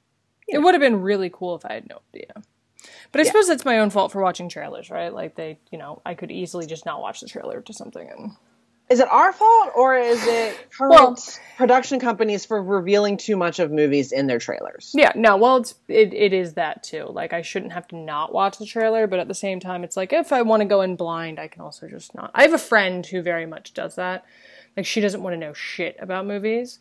It 0.48 0.60
would 0.60 0.74
have 0.74 0.82
been 0.82 1.02
really 1.02 1.30
cool 1.34 1.56
if 1.56 1.66
I 1.66 1.74
had 1.74 1.90
no 1.90 2.00
idea. 2.14 2.32
But 3.12 3.22
I 3.22 3.24
Yeah. 3.24 3.32
suppose 3.32 3.50
it's 3.50 3.66
my 3.66 3.80
own 3.80 3.90
fault 3.90 4.12
for 4.12 4.22
watching 4.22 4.48
trailers, 4.48 4.90
right? 4.90 5.14
Like 5.14 5.36
they, 5.36 5.58
you 5.72 5.78
know, 5.78 6.02
I 6.06 6.14
could 6.14 6.32
easily 6.32 6.66
just 6.68 6.86
not 6.86 7.02
watch 7.02 7.20
the 7.20 7.28
trailer 7.28 7.62
to 7.62 7.74
something 7.74 8.08
and 8.10 8.32
is 8.90 9.00
it 9.00 9.08
our 9.10 9.34
fault 9.34 9.72
or 9.76 9.98
is 9.98 10.20
it 10.26 10.58
current 10.72 10.92
Well- 10.92 11.18
production 11.58 12.00
companies 12.00 12.46
for 12.46 12.62
revealing 12.62 13.18
too 13.18 13.36
much 13.38 13.60
of 13.60 13.72
movies 13.72 14.12
in 14.12 14.28
their 14.28 14.40
trailers? 14.40 14.92
Yeah, 14.94 15.12
no, 15.16 15.38
well 15.38 15.58
it's 15.58 15.76
it, 15.88 16.14
it 16.14 16.34
is 16.34 16.54
that 16.54 16.84
too. 16.84 17.06
Like 17.10 17.34
I 17.34 17.42
shouldn't 17.42 17.74
have 17.74 17.88
to 17.90 17.96
not 17.96 18.34
watch 18.34 18.58
the 18.58 18.66
trailer, 18.66 19.08
but 19.08 19.20
at 19.20 19.28
the 19.28 19.34
same 19.34 19.60
time 19.60 19.84
it's 19.84 19.98
like 19.98 20.14
if 20.14 20.32
I 20.32 20.42
want 20.44 20.62
to 20.62 20.66
go 20.68 20.82
in 20.82 20.96
blind, 20.96 21.40
I 21.40 21.48
can 21.48 21.62
also 21.62 21.88
just 21.88 22.14
not. 22.14 22.32
I 22.36 22.44
have 22.44 22.54
a 22.54 22.58
friend 22.60 23.06
who 23.06 23.22
very 23.22 23.46
much 23.46 23.74
does 23.74 23.96
that. 23.96 24.26
Like 24.78 24.86
she 24.86 25.02
doesn't 25.02 25.24
want 25.24 25.34
to 25.34 25.38
know 25.38 25.54
shit 25.54 25.96
about 26.00 26.26
movies. 26.28 26.80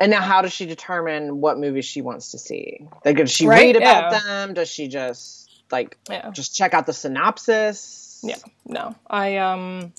And 0.00 0.10
now, 0.10 0.22
how 0.22 0.42
does 0.42 0.52
she 0.52 0.66
determine 0.66 1.40
what 1.40 1.56
movies 1.56 1.84
she 1.84 2.02
wants 2.02 2.32
to 2.32 2.38
see? 2.38 2.80
Like, 3.04 3.16
does 3.16 3.30
she 3.30 3.46
Right, 3.46 3.60
read 3.60 3.76
about 3.76 4.10
yeah. 4.12 4.18
them? 4.20 4.54
Does 4.54 4.68
she 4.68 4.88
just 4.88 5.48
like 5.70 5.96
Yeah. 6.10 6.30
just 6.32 6.56
check 6.56 6.74
out 6.74 6.86
the 6.86 6.92
synopsis? 6.92 8.20
Yeah. 8.24 8.36
No. 8.66 8.94
I 9.08 9.36
um 9.36 9.92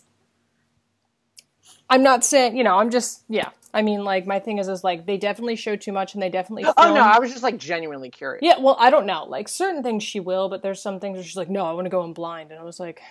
I'm 1.89 2.03
not 2.03 2.23
saying, 2.23 2.57
you 2.57 2.63
know, 2.63 2.77
I'm 2.77 2.89
just 2.89 3.23
yeah. 3.29 3.49
I 3.73 3.81
mean 3.81 4.03
like 4.03 4.25
my 4.25 4.39
thing 4.39 4.57
is 4.57 4.67
is 4.69 4.83
like 4.83 5.05
they 5.05 5.17
definitely 5.17 5.57
show 5.57 5.75
too 5.75 5.91
much 5.91 6.13
and 6.13 6.23
they 6.23 6.29
definitely 6.29 6.65
Oh 6.77 6.93
no, 6.93 7.01
I 7.01 7.19
was 7.19 7.31
just 7.31 7.43
like 7.43 7.57
genuinely 7.57 8.09
curious. 8.09 8.41
Yeah, 8.41 8.59
well, 8.59 8.77
I 8.79 8.89
don't 8.89 9.05
know. 9.05 9.25
Like 9.25 9.47
certain 9.49 9.83
things 9.83 10.03
she 10.03 10.19
will, 10.19 10.49
but 10.49 10.63
there's 10.63 10.81
some 10.81 10.99
things 10.99 11.15
where 11.15 11.23
she's 11.23 11.35
like, 11.35 11.49
"No, 11.49 11.65
I 11.65 11.73
want 11.73 11.85
to 11.85 11.89
go 11.89 12.03
in 12.03 12.13
blind," 12.13 12.51
and 12.51 12.59
I 12.59 12.63
was 12.63 12.79
like, 12.79 13.01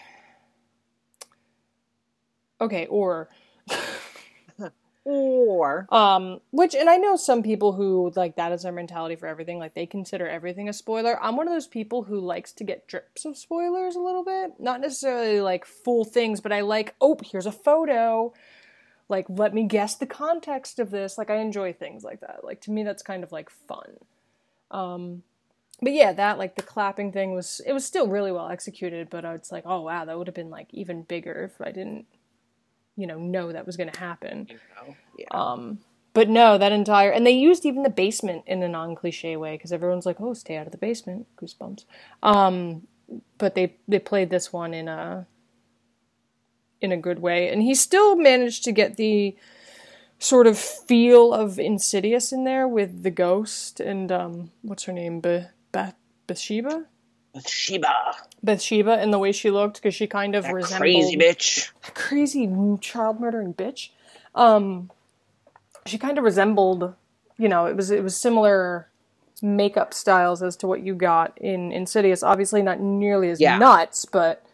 Okay, 2.60 2.86
or 2.86 3.28
Or 5.04 5.86
um 5.94 6.40
which 6.50 6.74
and 6.74 6.88
I 6.88 6.96
know 6.96 7.16
some 7.16 7.42
people 7.42 7.72
who 7.72 8.10
like 8.16 8.36
that 8.36 8.52
is 8.52 8.62
their 8.62 8.72
mentality 8.72 9.16
for 9.16 9.26
everything, 9.26 9.58
like 9.58 9.74
they 9.74 9.86
consider 9.86 10.26
everything 10.26 10.68
a 10.68 10.72
spoiler. 10.72 11.22
I'm 11.22 11.36
one 11.36 11.46
of 11.46 11.52
those 11.52 11.66
people 11.66 12.04
who 12.04 12.18
likes 12.20 12.52
to 12.54 12.64
get 12.64 12.88
drips 12.88 13.26
of 13.26 13.36
spoilers 13.36 13.96
a 13.96 14.00
little 14.00 14.24
bit. 14.24 14.52
Not 14.58 14.80
necessarily 14.80 15.40
like 15.40 15.66
full 15.66 16.04
things, 16.04 16.40
but 16.40 16.52
I 16.52 16.62
like, 16.62 16.94
oh, 17.00 17.18
here's 17.22 17.46
a 17.46 17.52
photo. 17.52 18.32
Like 19.08 19.26
let 19.28 19.54
me 19.54 19.64
guess 19.64 19.94
the 19.94 20.06
context 20.06 20.78
of 20.78 20.90
this. 20.90 21.18
Like 21.18 21.30
I 21.30 21.36
enjoy 21.36 21.72
things 21.72 22.04
like 22.04 22.20
that. 22.20 22.40
Like 22.42 22.60
to 22.62 22.70
me 22.70 22.82
that's 22.82 23.02
kind 23.02 23.22
of 23.22 23.32
like 23.32 23.50
fun. 23.50 23.98
Um 24.70 25.22
but 25.82 25.92
yeah, 25.92 26.12
that 26.12 26.38
like 26.38 26.54
the 26.54 26.62
clapping 26.62 27.12
thing 27.12 27.34
was 27.34 27.60
it 27.66 27.72
was 27.72 27.84
still 27.84 28.08
really 28.08 28.32
well 28.32 28.48
executed, 28.48 29.10
but 29.10 29.24
it's 29.24 29.52
like, 29.52 29.64
oh 29.66 29.82
wow, 29.82 30.04
that 30.04 30.16
would 30.16 30.26
have 30.28 30.34
been 30.34 30.50
like 30.50 30.68
even 30.72 31.02
bigger 31.02 31.50
if 31.52 31.60
I 31.60 31.72
didn't 31.72 32.06
you 32.96 33.06
know 33.06 33.18
know 33.18 33.52
that 33.52 33.66
was 33.66 33.76
going 33.76 33.90
to 33.90 33.98
happen. 33.98 34.46
you 34.48 34.58
know, 34.76 34.96
yeah. 35.18 35.26
Um, 35.30 35.78
but 36.12 36.28
no, 36.28 36.58
that 36.58 36.72
entire 36.72 37.10
and 37.10 37.26
they 37.26 37.32
used 37.32 37.66
even 37.66 37.82
the 37.82 37.90
basement 37.90 38.44
in 38.46 38.62
a 38.62 38.68
non-cliche 38.68 39.36
way 39.36 39.56
because 39.56 39.72
everyone's 39.72 40.06
like, 40.06 40.20
"Oh, 40.20 40.32
stay 40.32 40.56
out 40.56 40.66
of 40.66 40.72
the 40.72 40.78
basement." 40.78 41.26
Goosebumps. 41.36 41.84
Um, 42.22 42.86
but 43.36 43.54
they 43.54 43.76
they 43.88 43.98
played 43.98 44.30
this 44.30 44.52
one 44.52 44.72
in 44.72 44.88
a 44.88 45.26
in 46.80 46.92
a 46.92 46.96
good 46.96 47.20
way, 47.20 47.48
and 47.50 47.62
he 47.62 47.74
still 47.74 48.16
managed 48.16 48.64
to 48.64 48.72
get 48.72 48.96
the 48.96 49.36
sort 50.18 50.46
of 50.46 50.58
feel 50.58 51.32
of 51.34 51.58
Insidious 51.58 52.32
in 52.32 52.44
there 52.44 52.66
with 52.68 53.02
the 53.02 53.10
ghost 53.10 53.80
and 53.80 54.10
um, 54.12 54.50
what's 54.62 54.84
her 54.84 54.92
name, 54.92 55.20
Be- 55.20 55.46
Beth 55.72 55.94
Bathsheba. 56.26 56.86
With 57.34 57.48
Sheba, 57.48 57.92
Bathsheba 58.44 58.92
and 58.92 59.12
the 59.12 59.18
way 59.18 59.32
she 59.32 59.50
looked 59.50 59.74
because 59.82 59.94
she 59.94 60.06
kind 60.06 60.36
of 60.36 60.44
that 60.44 60.54
resembled 60.54 60.80
crazy 60.80 61.16
bitch. 61.16 61.70
crazy 61.94 62.48
child 62.80 63.18
murdering 63.18 63.52
bitch. 63.52 63.88
Um, 64.36 64.90
she 65.84 65.98
kind 65.98 66.16
of 66.16 66.22
resembled, 66.22 66.94
you 67.36 67.48
know, 67.48 67.66
it 67.66 67.74
was 67.74 67.90
it 67.90 68.04
was 68.04 68.16
similar 68.16 68.88
makeup 69.42 69.92
styles 69.92 70.42
as 70.42 70.56
to 70.58 70.66
what 70.68 70.82
you 70.82 70.94
got 70.94 71.36
in 71.38 71.72
Insidious. 71.72 72.22
Obviously, 72.22 72.62
not 72.62 72.78
nearly 72.80 73.30
as 73.30 73.40
Yeah. 73.40 73.58
nuts, 73.58 74.04
but 74.04 74.46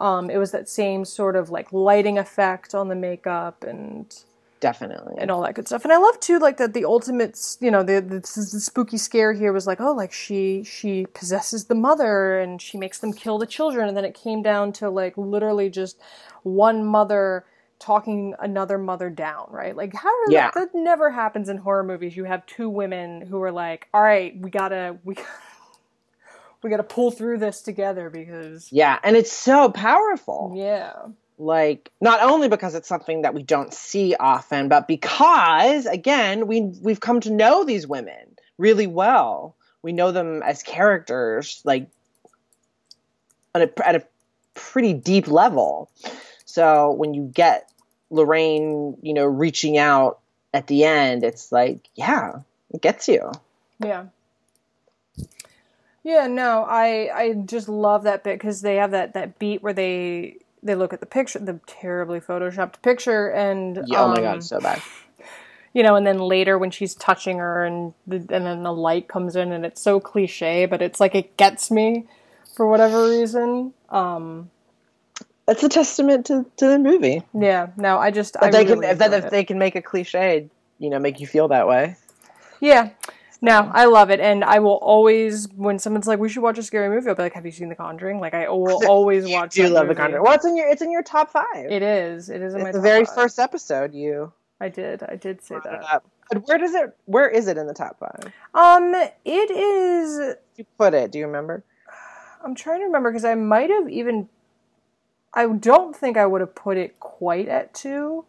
um, 0.00 0.30
it 0.30 0.38
was 0.38 0.52
that 0.52 0.68
same 0.68 1.04
sort 1.04 1.36
of 1.36 1.50
like 1.50 1.72
lighting 1.72 2.18
effect 2.18 2.74
on 2.74 2.88
the 2.88 2.96
makeup 2.96 3.64
and 3.64 4.14
Definitely. 4.60 5.16
and 5.18 5.30
all 5.30 5.42
that 5.42 5.54
good 5.54 5.66
stuff. 5.68 5.84
And 5.84 5.92
I 5.92 5.98
love 5.98 6.20
too, 6.20 6.38
like 6.38 6.58
that 6.58 6.74
the 6.74 6.84
ultimate, 6.84 7.38
you 7.60 7.70
know, 7.70 7.82
the, 7.82 8.00
the 8.00 8.20
the 8.20 8.60
spooky 8.60 8.98
scare 8.98 9.32
here 9.32 9.52
was 9.52 9.66
like, 9.66 9.80
oh, 9.80 9.92
like 9.92 10.12
she 10.12 10.64
she 10.64 11.06
possesses 11.14 11.66
the 11.66 11.74
mother 11.74 12.38
and 12.40 12.60
she 12.62 12.78
makes 12.78 12.98
them 12.98 13.12
kill 13.12 13.38
the 13.38 13.46
children, 13.46 13.88
and 13.88 13.96
then 13.96 14.04
it 14.04 14.14
came 14.14 14.42
down 14.42 14.72
to 14.74 14.90
like 14.90 15.16
literally 15.18 15.70
just 15.70 15.98
one 16.42 16.84
mother 16.84 17.44
talking 17.78 18.34
another 18.40 18.78
mother 18.78 19.10
down, 19.10 19.46
right? 19.50 19.76
Like 19.76 19.94
how 19.94 20.10
Yeah. 20.26 20.50
that, 20.54 20.54
that 20.54 20.74
never 20.74 21.10
happens 21.10 21.48
in 21.48 21.58
horror 21.58 21.84
movies. 21.84 22.16
You 22.16 22.24
have 22.24 22.44
two 22.46 22.68
women 22.68 23.22
who 23.22 23.42
are 23.42 23.52
like, 23.52 23.88
all 23.94 24.02
right, 24.02 24.38
we 24.40 24.50
gotta 24.50 24.98
we. 25.04 25.16
We 26.62 26.70
got 26.70 26.76
to 26.78 26.82
pull 26.82 27.10
through 27.10 27.38
this 27.38 27.62
together 27.62 28.10
because, 28.10 28.70
yeah, 28.70 28.98
and 29.02 29.16
it's 29.16 29.32
so 29.32 29.70
powerful. 29.70 30.52
yeah, 30.56 30.92
like 31.38 31.90
not 32.02 32.22
only 32.22 32.48
because 32.48 32.74
it's 32.74 32.86
something 32.88 33.22
that 33.22 33.32
we 33.32 33.42
don't 33.42 33.72
see 33.72 34.14
often 34.14 34.68
but 34.68 34.86
because 34.86 35.86
again 35.86 36.46
we 36.46 36.60
we've 36.82 37.00
come 37.00 37.18
to 37.18 37.30
know 37.30 37.64
these 37.64 37.86
women 37.86 38.36
really 38.58 38.86
well 38.86 39.56
we 39.80 39.90
know 39.90 40.12
them 40.12 40.42
as 40.42 40.62
characters 40.62 41.62
like 41.64 41.88
at 43.54 43.62
a, 43.62 43.88
at 43.88 43.94
a 43.96 44.04
pretty 44.52 44.92
deep 44.92 45.28
level 45.28 45.90
so 46.44 46.92
when 46.92 47.14
you 47.14 47.22
get 47.32 47.70
lorraine 48.10 48.98
you 49.00 49.14
know 49.14 49.24
reaching 49.24 49.78
out 49.78 50.18
at 50.52 50.66
the 50.66 50.84
end 50.84 51.24
it's 51.24 51.50
like 51.50 51.88
yeah 51.94 52.40
it 52.74 52.82
gets 52.82 53.08
you 53.08 53.32
Yeah. 53.82 54.04
Yeah, 56.02 56.26
no, 56.26 56.64
I 56.68 57.10
I 57.14 57.32
just 57.34 57.68
love 57.68 58.04
that 58.04 58.24
bit 58.24 58.38
because 58.38 58.62
they 58.62 58.76
have 58.76 58.92
that 58.92 59.14
that 59.14 59.38
beat 59.38 59.62
where 59.62 59.72
they 59.72 60.36
they 60.62 60.74
look 60.74 60.92
at 60.92 61.00
the 61.00 61.06
picture, 61.06 61.38
the 61.38 61.60
terribly 61.66 62.20
photoshopped 62.20 62.82
picture, 62.82 63.28
and 63.28 63.82
yeah, 63.86 64.02
oh 64.02 64.08
my 64.08 64.18
um, 64.18 64.22
god 64.22 64.44
so 64.44 64.60
bad 64.60 64.82
you 65.72 65.84
know, 65.84 65.94
and 65.94 66.04
then 66.04 66.18
later 66.18 66.58
when 66.58 66.70
she's 66.72 66.96
touching 66.96 67.38
her, 67.38 67.64
and 67.64 67.94
the, 68.06 68.16
and 68.16 68.44
then 68.44 68.64
the 68.64 68.72
light 68.72 69.06
comes 69.06 69.36
in, 69.36 69.52
and 69.52 69.64
it's 69.64 69.80
so 69.80 70.00
cliche, 70.00 70.66
but 70.66 70.82
it's 70.82 70.98
like 70.98 71.14
it 71.14 71.36
gets 71.36 71.70
me 71.70 72.06
for 72.56 72.66
whatever 72.68 73.08
reason. 73.08 73.72
Um, 73.88 74.50
it's 75.46 75.62
a 75.62 75.68
testament 75.68 76.26
to, 76.26 76.46
to 76.56 76.66
the 76.66 76.78
movie 76.78 77.22
yeah, 77.34 77.68
no, 77.76 77.98
I 77.98 78.10
just 78.10 78.36
I 78.40 78.46
if 78.46 78.52
they 78.52 78.64
really 78.64 78.86
can 78.86 78.98
that, 78.98 79.12
if 79.12 79.24
it. 79.26 79.30
they 79.30 79.44
can 79.44 79.58
make 79.58 79.74
a 79.74 79.82
cliche 79.82 80.48
you 80.78 80.90
know 80.90 80.98
make 80.98 81.20
you 81.20 81.26
feel 81.26 81.48
that 81.48 81.66
way 81.66 81.96
Yeah. 82.60 82.90
No, 83.42 83.70
I 83.72 83.86
love 83.86 84.10
it, 84.10 84.20
and 84.20 84.44
I 84.44 84.58
will 84.58 84.78
always 84.82 85.48
when 85.56 85.78
someone's 85.78 86.06
like, 86.06 86.18
"We 86.18 86.28
should 86.28 86.42
watch 86.42 86.58
a 86.58 86.62
scary 86.62 86.88
movie," 86.94 87.08
I'll 87.08 87.14
be 87.14 87.22
like, 87.22 87.32
"Have 87.34 87.46
you 87.46 87.52
seen 87.52 87.70
The 87.70 87.74
Conjuring?" 87.74 88.20
Like, 88.20 88.34
I 88.34 88.48
will 88.48 88.86
always 88.88 89.26
watch. 89.28 89.54
do 89.54 89.62
that 89.62 89.70
love 89.70 89.88
the. 89.88 89.94
Conjuring. 89.94 90.22
Well, 90.22 90.34
it's 90.34 90.44
in 90.44 90.56
your 90.56 90.68
it's 90.68 90.82
in 90.82 90.90
your 90.92 91.02
top 91.02 91.30
five. 91.30 91.70
It 91.70 91.82
is. 91.82 92.28
It 92.28 92.42
is 92.42 92.54
in 92.54 92.62
my 92.62 92.68
it's 92.68 92.76
the 92.76 92.80
top 92.80 92.84
very 92.84 93.04
five. 93.06 93.14
first 93.14 93.38
episode 93.38 93.94
you 93.94 94.32
I 94.60 94.68
did. 94.68 95.02
I 95.02 95.16
did 95.16 95.42
say 95.42 95.56
that. 95.64 96.02
But 96.30 96.46
where 96.46 96.58
does 96.58 96.74
it? 96.74 96.94
Where 97.06 97.28
is 97.28 97.48
it 97.48 97.56
in 97.56 97.66
the 97.66 97.74
top 97.74 97.98
five? 97.98 98.32
Um, 98.54 98.94
it 99.24 99.50
is. 99.50 100.36
You 100.56 100.66
put 100.76 100.92
it. 100.94 101.10
Do 101.10 101.18
you 101.18 101.26
remember? 101.26 101.64
I'm 102.44 102.54
trying 102.54 102.80
to 102.80 102.84
remember 102.84 103.10
because 103.10 103.24
I 103.24 103.34
might 103.34 103.70
have 103.70 103.88
even. 103.88 104.28
I 105.32 105.46
don't 105.46 105.96
think 105.96 106.16
I 106.16 106.26
would 106.26 106.40
have 106.40 106.54
put 106.54 106.76
it 106.76 106.98
quite 107.00 107.48
at 107.48 107.72
two, 107.72 108.24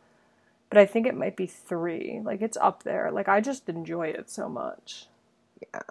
but 0.72 0.80
I 0.80 0.86
think 0.86 1.06
it 1.06 1.16
might 1.16 1.36
be 1.36 1.48
three. 1.48 2.22
Like 2.24 2.42
it's 2.42 2.58
up 2.58 2.84
there. 2.84 3.12
Like 3.12 3.28
I 3.28 3.42
just 3.42 3.68
enjoy 3.68 4.08
it 4.08 4.30
so 4.30 4.48
much. 4.50 5.06
Yeah, 5.62 5.82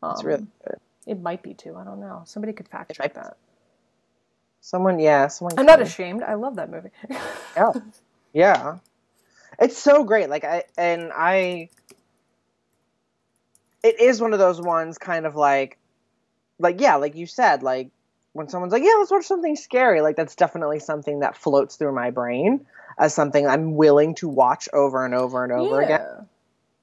Um, 0.00 0.12
it's 0.12 0.24
really 0.24 0.46
good. 0.64 0.78
It 1.06 1.20
might 1.20 1.42
be 1.42 1.54
two. 1.54 1.74
I 1.76 1.82
don't 1.84 2.00
know. 2.00 2.22
Somebody 2.24 2.52
could 2.52 2.68
fact 2.68 2.94
check 2.94 3.14
that. 3.14 3.36
Someone, 4.60 5.00
yeah, 5.00 5.26
someone. 5.26 5.58
I'm 5.58 5.66
not 5.66 5.82
ashamed. 5.82 6.22
I 6.22 6.34
love 6.34 6.56
that 6.56 6.70
movie. 6.70 6.90
Yeah, 7.56 7.72
yeah, 8.32 8.78
it's 9.58 9.76
so 9.76 10.04
great. 10.04 10.28
Like 10.30 10.44
I 10.44 10.62
and 10.76 11.10
I, 11.12 11.70
it 13.82 14.00
is 14.00 14.20
one 14.20 14.32
of 14.32 14.38
those 14.38 14.60
ones, 14.60 14.98
kind 14.98 15.26
of 15.26 15.34
like, 15.34 15.78
like 16.60 16.80
yeah, 16.80 16.94
like 16.96 17.16
you 17.16 17.26
said, 17.26 17.64
like 17.64 17.90
when 18.38 18.48
someone's 18.48 18.72
like, 18.72 18.82
yeah, 18.82 18.94
let's 18.98 19.10
watch 19.10 19.24
something 19.24 19.56
scary. 19.56 20.00
Like 20.00 20.16
that's 20.16 20.34
definitely 20.36 20.78
something 20.78 21.20
that 21.20 21.36
floats 21.36 21.76
through 21.76 21.94
my 21.94 22.10
brain 22.10 22.64
as 22.98 23.12
something 23.14 23.46
I'm 23.46 23.74
willing 23.76 24.14
to 24.16 24.28
watch 24.28 24.68
over 24.72 25.04
and 25.04 25.14
over 25.14 25.44
and 25.44 25.52
over 25.52 25.80
again. 25.80 26.26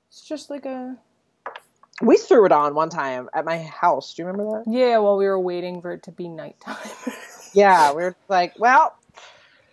It's 0.09 0.21
just 0.27 0.49
like 0.49 0.65
a 0.65 0.95
We 2.01 2.17
threw 2.17 2.45
it 2.45 2.51
on 2.51 2.75
one 2.75 2.89
time 2.89 3.29
at 3.33 3.45
my 3.45 3.57
house. 3.63 4.13
Do 4.13 4.21
you 4.21 4.27
remember 4.27 4.63
that? 4.63 4.71
yeah. 4.71 4.97
While 4.99 5.17
we 5.17 5.25
were 5.25 5.39
waiting 5.39 5.81
for 5.81 5.93
it 5.93 6.03
to 6.03 6.11
be 6.11 6.27
nighttime, 6.27 6.77
Yeah, 7.53 7.93
we 7.93 8.03
were 8.03 8.15
like, 8.27 8.53
well, 8.59 8.97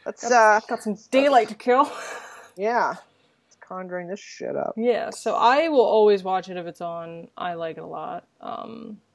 let's 0.06 0.22
uh, 0.24 0.60
got 0.68 0.82
some 0.84 0.96
daylight 1.10 1.48
to 1.48 1.56
kill. 1.56 1.90
yeah, 2.56 2.90
let's 2.90 3.56
conjuring 3.60 4.06
this 4.06 4.20
shit 4.20 4.54
up. 4.56 4.74
Yeah, 4.76 5.10
so 5.10 5.34
I 5.34 5.68
will 5.68 5.80
always 5.80 6.22
watch 6.22 6.48
it 6.48 6.56
if 6.56 6.66
it's 6.66 6.80
on. 6.80 7.26
I 7.36 7.54
like 7.54 7.78
it 7.78 7.82
a 7.82 7.86
lot. 7.86 8.24
Um, 8.40 9.00
it's 9.08 9.11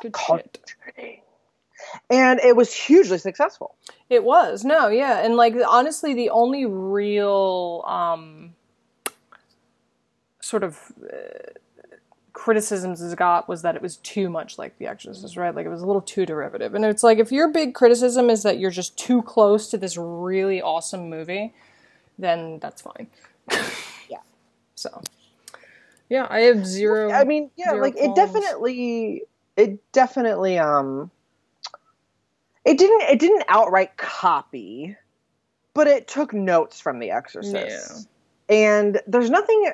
good 0.00 0.16
shit. 0.16 0.58
And 2.08 2.40
it 2.40 2.56
was 2.56 2.72
hugely 2.74 3.18
successful. 3.18 3.74
It 4.08 4.22
was 4.22 4.64
no, 4.64 4.88
yeah, 4.88 5.24
and 5.24 5.36
like 5.36 5.54
honestly, 5.66 6.14
the 6.14 6.30
only 6.30 6.66
real 6.66 7.82
um, 7.86 8.54
sort 10.40 10.62
of 10.62 10.78
uh, 11.02 11.52
criticisms 12.32 13.02
it 13.02 13.18
got 13.18 13.48
was 13.48 13.62
that 13.62 13.76
it 13.76 13.82
was 13.82 13.96
too 13.98 14.28
much 14.28 14.58
like 14.58 14.78
The 14.78 14.86
Exorcist, 14.86 15.36
right? 15.36 15.54
Like 15.54 15.66
it 15.66 15.70
was 15.70 15.82
a 15.82 15.86
little 15.86 16.02
too 16.02 16.26
derivative, 16.26 16.74
and 16.74 16.84
it's 16.84 17.02
like 17.02 17.18
if 17.18 17.32
your 17.32 17.48
big 17.48 17.74
criticism 17.74 18.30
is 18.30 18.42
that 18.42 18.58
you're 18.58 18.70
just 18.70 18.98
too 18.98 19.22
close 19.22 19.68
to 19.70 19.78
this 19.78 19.96
really 19.96 20.60
awesome 20.60 21.08
movie, 21.08 21.54
then 22.18 22.58
that's 22.58 22.82
fine. 22.82 23.06
Yeah. 24.08 24.18
So, 24.74 25.02
yeah, 26.08 26.26
I 26.28 26.40
have 26.40 26.66
zero. 26.66 27.12
I 27.12 27.24
mean, 27.24 27.50
yeah, 27.56 27.72
like 27.72 27.96
it 27.96 28.14
definitely, 28.16 29.22
it 29.60 29.92
definitely, 29.92 30.58
um, 30.58 31.10
it 32.64 32.78
didn't, 32.78 33.02
it 33.02 33.18
didn't 33.18 33.44
outright 33.48 33.96
copy, 33.96 34.96
but 35.74 35.86
it 35.86 36.08
took 36.08 36.32
notes 36.32 36.80
from 36.80 36.98
The 36.98 37.10
Exorcist. 37.10 38.08
And 38.48 39.00
there's 39.06 39.30
nothing 39.30 39.70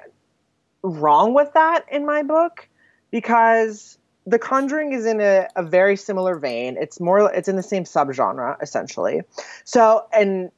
wrong 0.82 1.34
with 1.34 1.52
that 1.54 1.86
in 1.90 2.04
my 2.04 2.22
book 2.22 2.68
because 3.10 3.96
The 4.26 4.38
Conjuring 4.38 4.92
is 4.92 5.06
in 5.06 5.20
a, 5.20 5.48
a 5.56 5.62
very 5.62 5.96
similar 5.96 6.36
vein. 6.38 6.76
It's 6.78 7.00
more, 7.00 7.32
it's 7.32 7.48
in 7.48 7.56
the 7.56 7.62
same 7.62 7.84
subgenre 7.84 8.60
essentially. 8.60 9.22
So, 9.64 10.06
and 10.12 10.50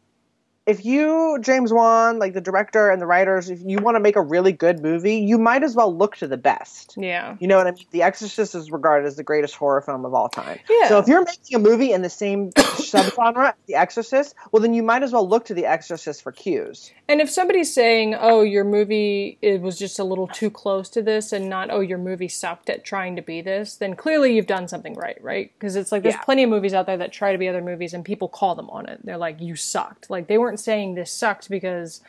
if 0.68 0.84
you 0.84 1.38
James 1.40 1.72
Wan, 1.72 2.18
like 2.18 2.34
the 2.34 2.40
director 2.40 2.90
and 2.90 3.00
the 3.00 3.06
writers, 3.06 3.48
if 3.50 3.60
you 3.64 3.78
want 3.78 3.96
to 3.96 4.00
make 4.00 4.16
a 4.16 4.22
really 4.22 4.52
good 4.52 4.80
movie, 4.80 5.16
you 5.16 5.38
might 5.38 5.62
as 5.62 5.74
well 5.74 5.94
look 5.96 6.16
to 6.18 6.26
the 6.28 6.36
best. 6.36 6.94
Yeah. 6.96 7.36
You 7.40 7.48
know 7.48 7.56
what 7.56 7.66
I 7.66 7.70
mean? 7.72 7.84
The 7.90 8.02
Exorcist 8.02 8.54
is 8.54 8.70
regarded 8.70 9.06
as 9.06 9.16
the 9.16 9.22
greatest 9.22 9.54
horror 9.56 9.80
film 9.80 10.04
of 10.04 10.12
all 10.14 10.28
time. 10.28 10.58
Yeah. 10.68 10.88
So 10.88 10.98
if 10.98 11.08
you're 11.08 11.24
making 11.24 11.56
a 11.56 11.58
movie 11.58 11.92
in 11.92 12.02
the 12.02 12.10
same 12.10 12.50
subgenre, 12.52 13.54
The 13.66 13.74
Exorcist, 13.74 14.34
well 14.52 14.60
then 14.62 14.74
you 14.74 14.82
might 14.82 15.02
as 15.02 15.12
well 15.12 15.28
look 15.28 15.46
to 15.46 15.54
The 15.54 15.66
Exorcist 15.66 16.22
for 16.22 16.32
cues. 16.32 16.92
And 17.08 17.20
if 17.20 17.30
somebody's 17.30 17.72
saying, 17.72 18.14
"Oh, 18.14 18.42
your 18.42 18.64
movie 18.64 19.38
it 19.40 19.60
was 19.62 19.78
just 19.78 19.98
a 19.98 20.04
little 20.04 20.26
too 20.28 20.50
close 20.50 20.88
to 20.90 21.02
this," 21.02 21.32
and 21.32 21.48
not, 21.48 21.70
"Oh, 21.70 21.80
your 21.80 21.98
movie 21.98 22.28
sucked 22.28 22.68
at 22.68 22.84
trying 22.84 23.16
to 23.16 23.22
be 23.22 23.40
this," 23.40 23.76
then 23.76 23.96
clearly 23.96 24.34
you've 24.36 24.46
done 24.46 24.68
something 24.68 24.92
right, 24.94 25.16
right? 25.22 25.50
Because 25.58 25.76
it's 25.76 25.90
like 25.90 26.02
there's 26.02 26.14
Yeah. 26.16 26.22
plenty 26.22 26.42
of 26.42 26.50
movies 26.50 26.74
out 26.74 26.84
there 26.86 26.98
that 26.98 27.12
try 27.12 27.32
to 27.32 27.38
be 27.38 27.48
other 27.48 27.62
movies, 27.62 27.94
and 27.94 28.04
people 28.04 28.28
call 28.28 28.54
them 28.54 28.68
on 28.70 28.86
it. 28.88 29.00
They're 29.04 29.16
like, 29.16 29.40
"You 29.40 29.56
sucked." 29.56 30.10
Like 30.10 30.26
they 30.26 30.36
weren't 30.36 30.57
saying 30.60 30.94
this 30.94 31.12
sucked 31.12 31.48
because 31.50 32.00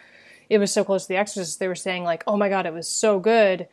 it 0.50 0.58
was 0.58 0.72
so 0.72 0.84
close 0.84 1.04
to 1.04 1.10
The 1.10 1.18
Exorcist. 1.18 1.60
They 1.60 1.68
were 1.68 1.76
saying 1.76 2.04
like, 2.04 2.24
"Oh 2.28 2.38
my 2.38 2.50
god, 2.50 2.66
it 2.66 2.74
was 2.74 2.88
so 2.88 3.20
good." 3.20 3.68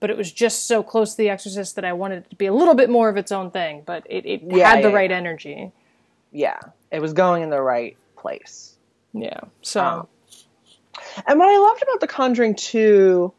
But 0.00 0.10
it 0.10 0.16
was 0.16 0.30
just 0.30 0.66
so 0.66 0.82
close 0.84 1.12
to 1.12 1.16
The 1.16 1.28
Exorcist 1.28 1.74
that 1.74 1.84
I 1.84 1.92
wanted 1.92 2.18
it 2.24 2.30
to 2.30 2.36
be 2.36 2.46
a 2.46 2.52
little 2.54 2.74
bit 2.76 2.88
more 2.88 3.08
of 3.08 3.16
its 3.16 3.32
own 3.32 3.50
thing. 3.50 3.82
But 3.84 4.06
it, 4.08 4.24
it 4.26 4.42
Yeah, 4.46 4.68
had 4.68 4.84
the 4.84 4.90
yeah, 4.90 4.94
right 4.94 5.10
yeah. 5.10 5.16
energy. 5.16 5.72
Yeah. 6.30 6.60
It 6.92 7.00
was 7.02 7.12
going 7.12 7.42
in 7.42 7.50
the 7.50 7.60
right 7.60 7.96
place. 8.16 8.76
Yeah. 9.12 9.40
So 9.62 9.80
Um, 9.82 10.08
And 11.26 11.38
what 11.38 11.48
I 11.48 11.58
loved 11.58 11.82
about 11.82 11.98
The 12.00 12.06
Conjuring 12.06 12.54
2 12.54 13.32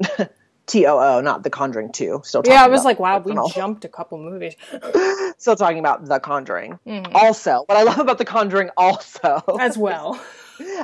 T 0.66 0.86
O 0.86 0.98
O, 0.98 1.20
not 1.20 1.42
The 1.42 1.50
Conjuring 1.50 1.92
2. 1.92 2.22
Still 2.24 2.42
talking 2.42 2.52
yeah, 2.52 2.64
I 2.64 2.68
was 2.68 2.84
like, 2.84 2.98
wow, 2.98 3.18
we 3.18 3.34
jumped 3.52 3.84
a 3.84 3.88
couple 3.88 4.18
movies. 4.18 4.54
Still 5.38 5.56
talking 5.56 5.78
about 5.78 6.06
The 6.06 6.20
Conjuring. 6.20 6.78
Mhm. 6.86 7.14
Also, 7.14 7.64
what 7.66 7.76
I 7.76 7.82
love 7.82 7.98
about 7.98 8.18
The 8.18 8.24
Conjuring 8.24 8.70
also 8.76 9.42
As 9.60 9.76
well. 9.78 10.20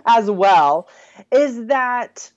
as 0.05 0.31
well 0.31 0.89
is 1.31 1.67
that 1.67 2.31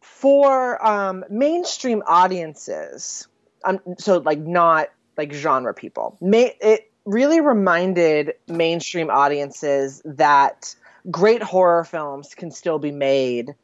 for 0.00 0.84
um, 0.84 1.24
mainstream 1.30 2.02
audiences, 2.06 3.28
um, 3.64 3.78
so 3.98 4.18
like 4.18 4.40
not 4.40 4.88
like 5.16 5.32
genre 5.32 5.74
people, 5.74 6.16
may, 6.20 6.56
it 6.60 6.90
really 7.04 7.40
reminded 7.40 8.34
mainstream 8.48 9.10
audiences 9.10 10.02
that 10.04 10.74
great 11.10 11.42
horror 11.42 11.84
films 11.84 12.34
can 12.34 12.50
still 12.50 12.78
be 12.78 12.90
made 12.90 13.54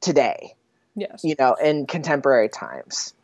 today 0.00 0.54
Yes. 1.00 1.22
you 1.24 1.34
know, 1.38 1.54
in 1.54 1.86
contemporary 1.86 2.48
times. 2.48 3.14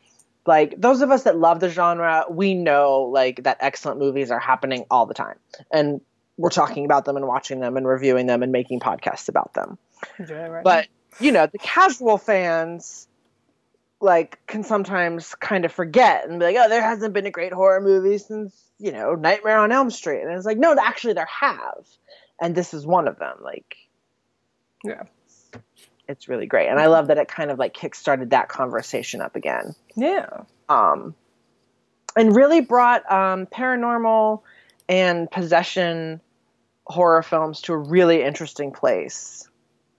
Like 0.46 0.80
those 0.80 1.02
of 1.02 1.10
us 1.10 1.24
that 1.24 1.36
love 1.36 1.60
the 1.60 1.68
genre, 1.68 2.24
we 2.30 2.54
know 2.54 3.02
like 3.12 3.42
that 3.44 3.58
excellent 3.60 3.98
movies 3.98 4.30
are 4.30 4.38
happening 4.38 4.86
all 4.90 5.06
the 5.06 5.14
time. 5.14 5.38
And 5.72 6.00
we're 6.36 6.50
talking 6.50 6.84
about 6.84 7.04
them 7.04 7.16
and 7.16 7.26
watching 7.26 7.60
them 7.60 7.76
and 7.76 7.86
reviewing 7.86 8.26
them 8.26 8.42
and 8.42 8.52
making 8.52 8.80
podcasts 8.80 9.28
about 9.28 9.54
them. 9.54 9.78
Yeah, 10.18 10.46
right. 10.46 10.64
But, 10.64 10.88
you 11.18 11.32
know, 11.32 11.46
the 11.46 11.58
casual 11.58 12.18
fans 12.18 13.08
like 14.00 14.38
can 14.46 14.62
sometimes 14.62 15.34
kind 15.36 15.64
of 15.64 15.72
forget 15.72 16.28
and 16.28 16.38
be 16.38 16.44
like, 16.44 16.56
"Oh, 16.58 16.68
there 16.68 16.82
hasn't 16.82 17.14
been 17.14 17.26
a 17.26 17.30
great 17.30 17.52
horror 17.52 17.80
movie 17.80 18.18
since, 18.18 18.54
you 18.78 18.92
know, 18.92 19.14
Nightmare 19.14 19.58
on 19.58 19.72
Elm 19.72 19.90
Street." 19.90 20.22
And 20.22 20.30
it's 20.32 20.44
like, 20.44 20.58
"No, 20.58 20.76
actually 20.78 21.14
there 21.14 21.26
have." 21.26 21.86
And 22.38 22.54
this 22.54 22.74
is 22.74 22.86
one 22.86 23.08
of 23.08 23.18
them. 23.18 23.38
Like 23.40 23.76
yeah. 24.84 25.04
It's 26.08 26.28
really 26.28 26.46
great. 26.46 26.68
And 26.68 26.78
I 26.78 26.86
love 26.86 27.08
that 27.08 27.18
it 27.18 27.28
kind 27.28 27.50
of 27.50 27.58
like 27.58 27.74
kickstarted 27.74 28.30
that 28.30 28.48
conversation 28.48 29.20
up 29.20 29.36
again. 29.36 29.74
Yeah. 29.96 30.26
um, 30.68 31.14
and 32.16 32.34
really 32.34 32.60
brought 32.60 33.10
um, 33.12 33.46
paranormal 33.46 34.40
and 34.88 35.30
possession 35.30 36.20
horror 36.86 37.22
films 37.22 37.60
to 37.62 37.72
a 37.72 37.76
really 37.76 38.22
interesting 38.22 38.72
place 38.72 39.48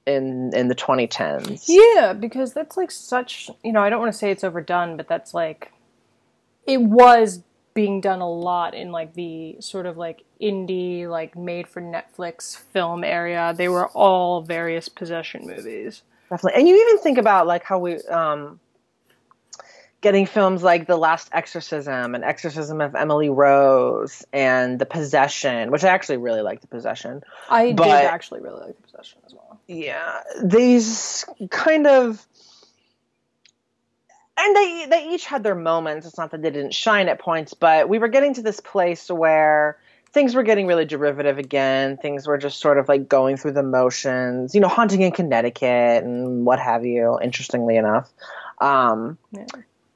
in 0.06 0.52
in 0.56 0.68
the 0.68 0.76
2010s. 0.76 1.66
Yeah, 1.68 2.14
because 2.14 2.54
that's 2.54 2.78
like 2.78 2.90
such, 2.92 3.52
you 3.64 3.72
know, 3.72 3.82
I 3.82 3.90
don't 3.90 4.00
want 4.00 4.12
to 4.12 4.18
say 4.18 4.32
it's 4.32 4.44
overdone, 4.44 4.98
but 4.98 5.08
that's 5.08 5.34
like 5.34 5.72
it 6.66 6.82
was 6.82 7.44
being 7.74 8.02
done 8.02 8.22
a 8.22 8.30
lot 8.30 8.74
in 8.74 8.92
like 8.92 9.14
the 9.14 9.58
sort 9.60 9.86
of 9.86 9.98
like 9.98 10.24
indie 10.42 11.08
like 11.10 11.36
made 11.36 11.68
for 11.68 11.82
Netflix 11.82 12.56
film 12.58 13.04
area. 13.04 13.54
They 13.56 13.68
were 13.70 13.88
all 13.90 14.42
various 14.42 14.90
possession 14.90 15.46
movies. 15.48 16.04
Definitely. 16.30 16.60
And 16.60 16.68
you 16.68 16.76
even 16.88 17.02
think 17.02 17.18
about 17.18 17.48
like 17.48 17.64
how 17.64 17.80
we 17.80 17.98
um, 18.04 18.60
getting 20.02 20.26
films 20.26 20.62
like 20.62 20.86
The 20.88 20.98
Last 20.98 21.30
Exorcism 21.32 22.14
and 22.16 22.24
Exorcism 22.24 22.82
of 22.82 22.96
Emily 22.96 23.30
Rose 23.30 24.26
and 24.34 24.78
The 24.80 24.86
Possession, 24.86 25.72
which 25.72 25.84
I 25.84 25.90
actually 25.90 26.18
really 26.18 26.42
like 26.42 26.62
The 26.62 26.68
Possession. 26.68 27.24
I 27.50 27.74
But- 27.74 27.86
did 27.86 27.94
actually 28.06 28.42
really 28.42 28.60
like 28.62 28.76
the 28.76 28.82
possession 28.84 29.20
as 29.26 29.34
well. 29.34 29.60
yeah 29.68 30.22
these 30.44 31.26
kind 31.50 31.88
of 31.88 32.26
and 34.38 34.56
they 34.56 34.86
they 34.90 35.10
each 35.10 35.26
had 35.26 35.44
their 35.44 35.56
moments 35.56 36.06
it's 36.06 36.18
not 36.18 36.32
that 36.32 36.42
they 36.42 36.52
didn't 36.52 36.74
shine 36.74 37.10
at 37.10 37.20
points 37.20 37.54
but 37.54 37.90
we 37.90 37.98
were 38.00 38.08
getting 38.08 38.34
to 38.36 38.42
this 38.42 38.60
place 38.60 39.10
where 39.10 39.78
things 40.18 40.34
were 40.34 40.42
getting 40.42 40.66
really 40.66 40.84
derivative 40.84 41.38
again 41.38 41.96
things 41.96 42.26
were 42.26 42.40
just 42.40 42.60
sort 42.60 42.80
of 42.80 42.90
like 42.90 43.08
going 43.08 43.38
through 43.38 43.52
the 43.52 43.62
motions 43.62 44.56
you 44.56 44.60
know 44.60 44.68
haunting 44.68 45.04
in 45.04 45.12
connecticut 45.12 46.04
and 46.04 46.44
what 46.44 46.60
have 46.60 46.84
you 46.84 47.20
interestingly 47.22 47.78
enough 47.78 48.10
um, 48.60 49.20
Yeah. 49.32 49.46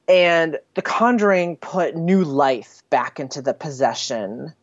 and 0.06 0.58
the 0.74 0.82
conjuring 0.82 1.56
put 1.56 1.96
new 1.96 2.22
life 2.22 2.84
back 2.88 3.18
into 3.18 3.42
the 3.42 3.52
possession 3.52 4.54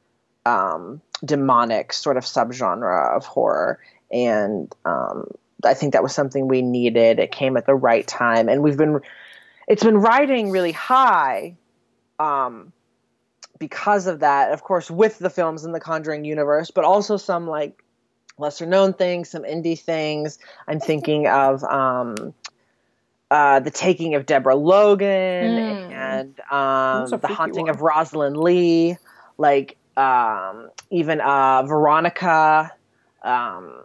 um, 0.45 1.02
demonic 1.26 1.91
sort 1.91 2.15
of 2.15 2.24
subgenre 2.24 3.17
of 3.17 3.26
horror 3.26 3.80
and 4.10 4.74
um, 4.86 5.28
I 5.65 5.74
think 5.74 5.91
that 5.91 6.04
was 6.04 6.15
something 6.15 6.48
we 6.48 6.62
needed. 6.62 7.19
It 7.19 7.32
came 7.32 7.58
at 7.58 7.65
the 7.65 7.76
right 7.76 8.08
time, 8.08 8.48
and 8.48 8.63
we've 8.63 8.78
been 8.78 9.02
it's 9.67 9.84
been 9.84 9.98
riding 9.98 10.52
really 10.52 10.72
high 10.72 11.58
um, 12.17 12.72
because 13.60 14.08
of 14.08 14.22
that. 14.22 14.52
Of 14.52 14.63
course, 14.63 14.89
with 14.89 15.19
the 15.19 15.30
films 15.30 15.65
in 15.65 15.72
the 15.72 15.80
Conjuring 15.80 16.26
universe, 16.26 16.72
but 16.72 16.86
also 16.86 17.17
some 17.17 17.48
like 17.48 17.84
lesser 18.38 18.65
known 18.65 18.93
things, 18.93 19.30
some 19.30 19.43
indie 19.43 19.80
things. 19.80 20.39
I'm 20.67 20.80
thinking 20.80 21.28
of 21.28 21.63
um, 21.63 22.34
uh, 23.30 23.60
the 23.60 23.72
taking 23.72 24.15
of 24.15 24.26
Deborah 24.26 24.56
Logan 24.56 25.58
Mm. 25.58 25.91
and 25.91 26.39
um, 26.52 27.02
That's 27.02 27.13
a 27.13 27.17
the 27.17 27.28
haunting 27.28 27.65
one. 27.65 27.76
of 27.76 27.82
Rosalind 27.82 28.38
Leigh, 28.38 28.98
like 29.38 29.78
um, 29.95 30.69
even 30.89 31.22
uh, 31.22 31.63
Veronica. 31.63 32.72
Um, 33.24 33.84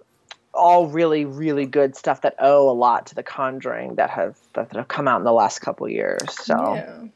all 0.56 0.86
really, 0.86 1.24
really 1.24 1.66
good 1.66 1.96
stuff 1.96 2.20
that 2.20 2.36
owe 2.38 2.70
a 2.70 2.72
lot 2.72 3.06
to 3.06 3.14
The 3.16 3.24
Conjuring 3.24 3.96
that 3.96 4.10
have 4.10 4.36
that 4.54 4.74
have 4.74 4.88
come 4.88 5.08
out 5.08 5.18
in 5.18 5.24
the 5.24 5.32
last 5.32 5.58
couple 5.60 5.88
years. 5.88 6.22
So 6.32 6.74
Yeah. 6.74 7.08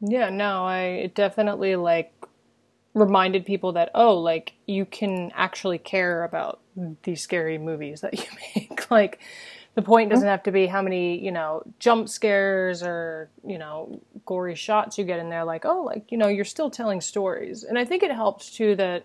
Yeah, 0.00 0.30
no, 0.30 0.64
I 0.64 0.80
it 0.80 1.14
definitely 1.14 1.76
like 1.76 2.12
reminded 2.94 3.46
people 3.46 3.72
that 3.72 3.90
oh, 3.94 4.18
like 4.18 4.54
you 4.66 4.84
can 4.84 5.32
actually 5.34 5.78
care 5.78 6.24
about 6.24 6.60
these 7.02 7.22
scary 7.22 7.58
movies 7.58 8.00
that 8.02 8.14
you 8.18 8.24
make. 8.54 8.90
like 8.90 9.20
the 9.74 9.82
point 9.82 10.08
mm-hmm. 10.08 10.14
doesn't 10.14 10.28
have 10.28 10.42
to 10.44 10.52
be 10.52 10.66
how 10.66 10.82
many, 10.82 11.18
you 11.18 11.32
know, 11.32 11.62
jump 11.80 12.08
scares 12.08 12.82
or, 12.82 13.28
you 13.44 13.58
know, 13.58 14.00
gory 14.24 14.54
shots 14.54 14.98
you 14.98 15.04
get 15.04 15.18
in 15.18 15.30
there 15.30 15.44
like, 15.44 15.64
oh, 15.64 15.82
like, 15.82 16.12
you 16.12 16.18
know, 16.18 16.28
you're 16.28 16.44
still 16.44 16.70
telling 16.70 17.00
stories. 17.00 17.64
And 17.64 17.76
I 17.76 17.84
think 17.84 18.02
it 18.02 18.12
helped 18.12 18.54
too 18.54 18.76
that 18.76 19.04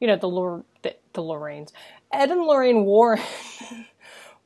you 0.00 0.06
know, 0.06 0.16
the 0.16 0.28
Lor- 0.28 0.64
the, 0.82 0.94
the 1.14 1.22
Lorraines. 1.22 1.72
Ed 2.12 2.30
and 2.30 2.42
Lorraine 2.42 2.84
Warren 2.84 3.22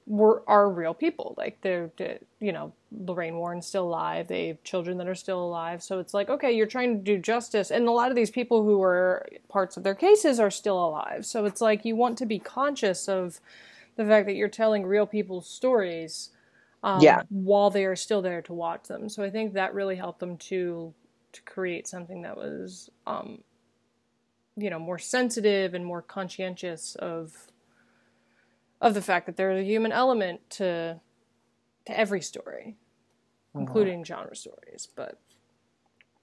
were 0.09 0.43
are 0.49 0.71
real 0.71 0.95
people. 0.95 1.35
Like 1.39 1.61
they're, 1.61 1.93
they're, 1.99 2.19
you 2.41 2.53
know, 2.53 2.73
Lorraine 2.91 3.37
Warren's 3.37 3.67
still 3.67 3.87
alive. 3.87 4.27
They 4.29 4.49
have 4.49 4.63
children 4.65 4.99
that 4.99 5.09
are 5.09 5.15
still 5.15 5.45
alive. 5.45 5.83
So 5.83 6.01
it's 6.01 6.15
like, 6.15 6.31
okay, 6.31 6.53
you're 6.53 6.67
trying 6.67 6.97
to 6.99 7.05
do 7.05 7.19
justice, 7.19 7.71
and 7.71 7.87
a 7.87 7.93
lot 7.93 8.11
of 8.11 8.17
these 8.17 8.31
people 8.31 8.65
who 8.65 8.79
were 8.79 9.29
parts 9.49 9.77
of 9.77 9.85
their 9.85 9.95
cases 9.95 10.41
are 10.41 10.51
still 10.51 10.83
alive. 10.85 11.27
So 11.27 11.45
it's 11.45 11.61
like 11.61 11.85
you 11.85 11.97
want 11.97 12.19
to 12.19 12.27
be 12.27 12.41
conscious 12.41 13.09
of 13.09 13.41
the 13.97 14.05
fact 14.07 14.27
that 14.27 14.35
you're 14.37 14.49
telling 14.49 14.87
real 14.87 15.07
people's 15.07 15.49
stories. 15.49 16.31
Um, 16.83 17.01
Yeah. 17.03 17.23
While 17.29 17.71
they 17.71 17.85
are 17.85 17.97
still 17.97 18.23
there 18.23 18.43
to 18.43 18.53
watch 18.55 18.85
them, 18.89 19.09
so 19.09 19.25
I 19.25 19.31
think 19.31 19.55
that 19.55 19.75
really 19.75 19.97
helped 19.97 20.21
them 20.21 20.37
to 20.39 20.95
to 21.33 21.43
create 21.43 21.89
something 21.89 22.23
that 22.23 22.37
was, 22.37 22.91
um, 23.07 23.43
you 24.57 24.71
know, 24.71 24.79
more 24.79 24.99
sensitive 24.99 25.75
and 25.75 25.85
more 25.85 26.03
conscientious 26.03 26.97
of 26.97 27.49
of 28.81 28.95
the 28.95 29.03
fact 29.03 29.27
that 29.27 29.37
there's 29.37 29.61
a 29.61 29.65
human 29.65 29.93
element 29.93 30.49
to 30.51 31.01
to 31.87 31.99
every 31.99 32.21
story, 32.21 32.77
mm-hmm. 33.51 33.61
including 33.61 34.05
genre 34.05 34.37
stories. 34.37 34.89
But 34.95 35.19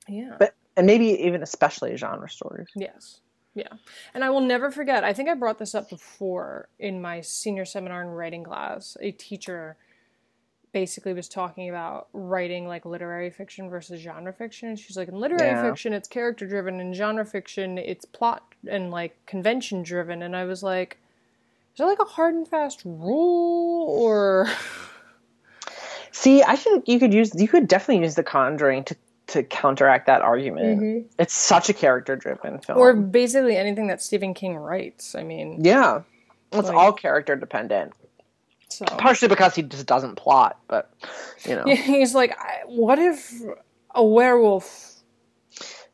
yeah, 0.08 0.36
but 0.40 0.56
and 0.78 0.86
maybe 0.88 1.08
even 1.24 1.42
especially 1.44 1.96
genre 1.98 2.30
stories. 2.30 2.68
yes, 2.76 3.22
yeah. 3.54 3.74
And 4.14 4.24
I 4.24 4.30
will 4.30 4.42
never 4.42 4.70
forget. 4.72 5.04
I 5.04 5.14
think 5.14 5.30
I 5.30 5.34
brought 5.34 5.58
this 5.60 5.74
up 5.76 5.90
before 5.90 6.70
in 6.80 7.02
my 7.02 7.22
senior 7.22 7.66
seminar 7.66 8.02
in 8.02 8.10
writing 8.10 8.44
class. 8.44 8.98
A 9.02 9.12
teacher 9.12 9.78
basically 10.74 11.14
was 11.14 11.30
talking 11.30 11.70
about 11.70 12.10
writing 12.12 12.68
like 12.68 12.84
literary 12.84 13.30
fiction 13.30 13.70
versus 13.70 14.02
genre 14.02 14.34
fiction. 14.34 14.68
And 14.68 14.78
she's 14.78 14.98
like, 14.98 15.08
in 15.08 15.16
literary 15.16 15.52
Yeah. 15.52 15.70
fiction, 15.70 15.94
it's 15.94 16.10
character 16.10 16.46
driven, 16.46 16.82
in 16.82 16.94
genre 16.94 17.26
fiction, 17.26 17.78
it's 17.78 18.04
plot 18.04 18.44
and 18.70 18.92
like 18.92 19.26
convention 19.26 19.84
driven. 19.84 20.22
And 20.22 20.36
I 20.36 20.44
was 20.44 20.62
like, 20.64 20.98
there 21.78 21.88
like 21.88 22.00
a 22.00 22.06
hard 22.06 22.36
and 22.36 22.48
fast 22.48 22.84
rule 22.86 23.86
or 23.90 24.48
See, 26.12 26.42
I 26.44 26.56
think 26.56 26.88
you 26.88 27.00
could 27.00 27.14
use 27.14 27.32
you 27.36 27.48
could 27.48 27.68
definitely 27.68 28.04
use 28.04 28.16
The 28.16 28.24
Conjuring 28.24 28.84
to 28.86 28.96
to 29.28 29.44
counteract 29.44 30.06
that 30.08 30.22
argument. 30.22 30.80
Mhm. 30.80 31.06
It's 31.20 31.34
such 31.34 31.68
a 31.70 31.74
character 31.74 32.16
driven 32.16 32.60
film. 32.60 32.78
or 32.78 32.94
basically 32.94 33.58
anything 33.58 33.88
that 33.88 34.02
Stephen 34.02 34.34
King 34.34 34.56
writes. 34.56 35.16
I 35.16 35.24
mean, 35.24 35.64
yeah, 35.66 36.02
it's 36.52 36.68
Like- 36.70 36.78
all 36.78 36.94
character 36.94 37.36
dependent. 37.36 37.94
so 38.70 38.86
Partially 38.86 39.28
because 39.28 39.56
he 39.56 39.64
just 39.64 39.88
doesn't 39.88 40.16
plot, 40.16 40.60
but 40.68 40.92
you 41.44 41.56
know. 41.56 41.64
Yeah, 41.66 41.76
he's 41.76 42.14
like, 42.16 42.38
I- 42.40 42.62
what 42.68 43.00
if 43.00 43.34
a 43.96 44.04
werewolf 44.06 44.94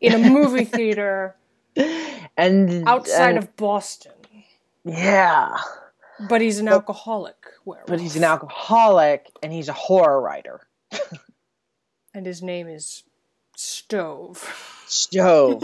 in 0.01 0.13
a 0.13 0.29
movie 0.29 0.65
theater 0.77 1.35
And 2.37 2.87
outside 2.87 3.29
and- 3.29 3.37
of 3.39 3.55
Boston, 3.55 4.11
yeah, 4.83 5.57
but 6.29 6.41
he's 6.41 6.59
an 6.59 6.67
alcoholic 6.67 7.35
werewolf, 7.65 7.87
but 7.87 7.99
he's 7.99 8.15
an 8.15 8.23
alcoholic 8.23 9.27
and 9.43 9.51
he's 9.53 9.69
a 9.69 9.73
horror 9.73 10.21
writer. 10.21 10.61
and 12.13 12.25
his 12.25 12.41
name 12.41 12.67
is 12.67 13.03
Stove. 13.55 14.83
Stove, 14.87 15.63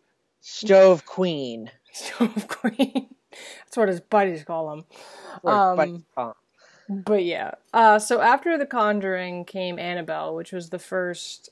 Stove 0.40 1.06
Queen. 1.06 1.70
Stove 1.92 2.48
Queen. 2.48 3.08
That's 3.64 3.76
what 3.76 3.88
his 3.88 4.00
buddies 4.00 4.44
call 4.44 4.72
him. 4.72 4.84
Um, 5.44 6.04
but- 6.16 6.22
uh, 6.28 6.32
But 6.88 7.24
yeah. 7.24 7.52
Uh, 7.74 7.98
so 7.98 8.20
after 8.20 8.56
The 8.58 8.66
Conjuring 8.66 9.44
came 9.44 9.78
Annabelle, 9.78 10.34
which 10.34 10.52
was 10.52 10.70
the 10.70 10.78
first 10.78 11.50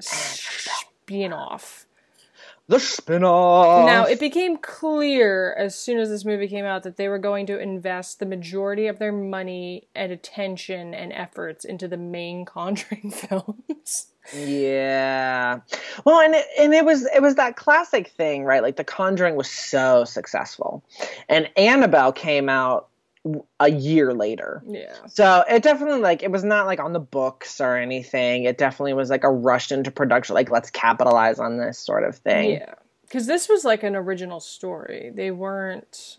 spin-off. 0.00 1.85
The 2.68 2.80
spin-off. 2.80 3.86
Now, 3.86 4.04
it 4.04 4.18
became 4.18 4.56
clear 4.56 5.54
as 5.56 5.78
soon 5.78 5.98
as 5.98 6.08
this 6.08 6.24
movie 6.24 6.48
came 6.48 6.64
out 6.64 6.82
that 6.82 6.96
they 6.96 7.08
were 7.08 7.18
going 7.18 7.46
to 7.46 7.58
invest 7.58 8.18
the 8.18 8.26
majority 8.26 8.88
of 8.88 8.98
their 8.98 9.12
money 9.12 9.88
and 9.94 10.10
attention 10.10 10.92
and 10.92 11.12
efforts 11.12 11.64
into 11.64 11.86
the 11.86 11.96
main 11.96 12.44
Conjuring 12.44 13.10
films. 13.14 14.08
Yeah. 14.34 15.60
Well, 16.04 16.20
and 16.20 16.34
it, 16.34 16.46
and 16.58 16.74
it 16.74 16.84
was 16.84 17.06
it 17.14 17.22
was 17.22 17.36
that 17.36 17.54
classic 17.54 18.08
thing, 18.08 18.44
right? 18.44 18.62
Like 18.62 18.76
The 18.76 18.84
Conjuring 18.84 19.36
was 19.36 19.48
so 19.48 20.04
successful, 20.04 20.82
and 21.28 21.48
Annabelle 21.56 22.12
came 22.12 22.48
out 22.48 22.88
a 23.60 23.70
year 23.70 24.12
later. 24.14 24.62
yeah. 24.66 24.94
So 25.08 25.44
it 25.48 25.62
definitely 25.62 26.00
like 26.00 26.22
it 26.22 26.30
was 26.30 26.44
not 26.44 26.66
like 26.66 26.80
on 26.80 26.92
the 26.92 27.00
books 27.00 27.60
or 27.60 27.76
anything. 27.76 28.44
It 28.44 28.58
definitely 28.58 28.94
was 28.94 29.10
like 29.10 29.24
a 29.24 29.30
rushed 29.30 29.72
into 29.72 29.90
production, 29.90 30.34
like 30.34 30.50
let's 30.50 30.70
capitalize 30.70 31.38
on 31.38 31.56
this 31.58 31.78
sort 31.78 32.04
of 32.04 32.16
thing. 32.16 32.52
Yeah. 32.52 32.74
Because 33.02 33.26
this 33.26 33.48
was 33.48 33.64
like 33.64 33.82
an 33.82 33.94
original 33.96 34.40
story. 34.40 35.12
They 35.14 35.30
weren't, 35.30 36.16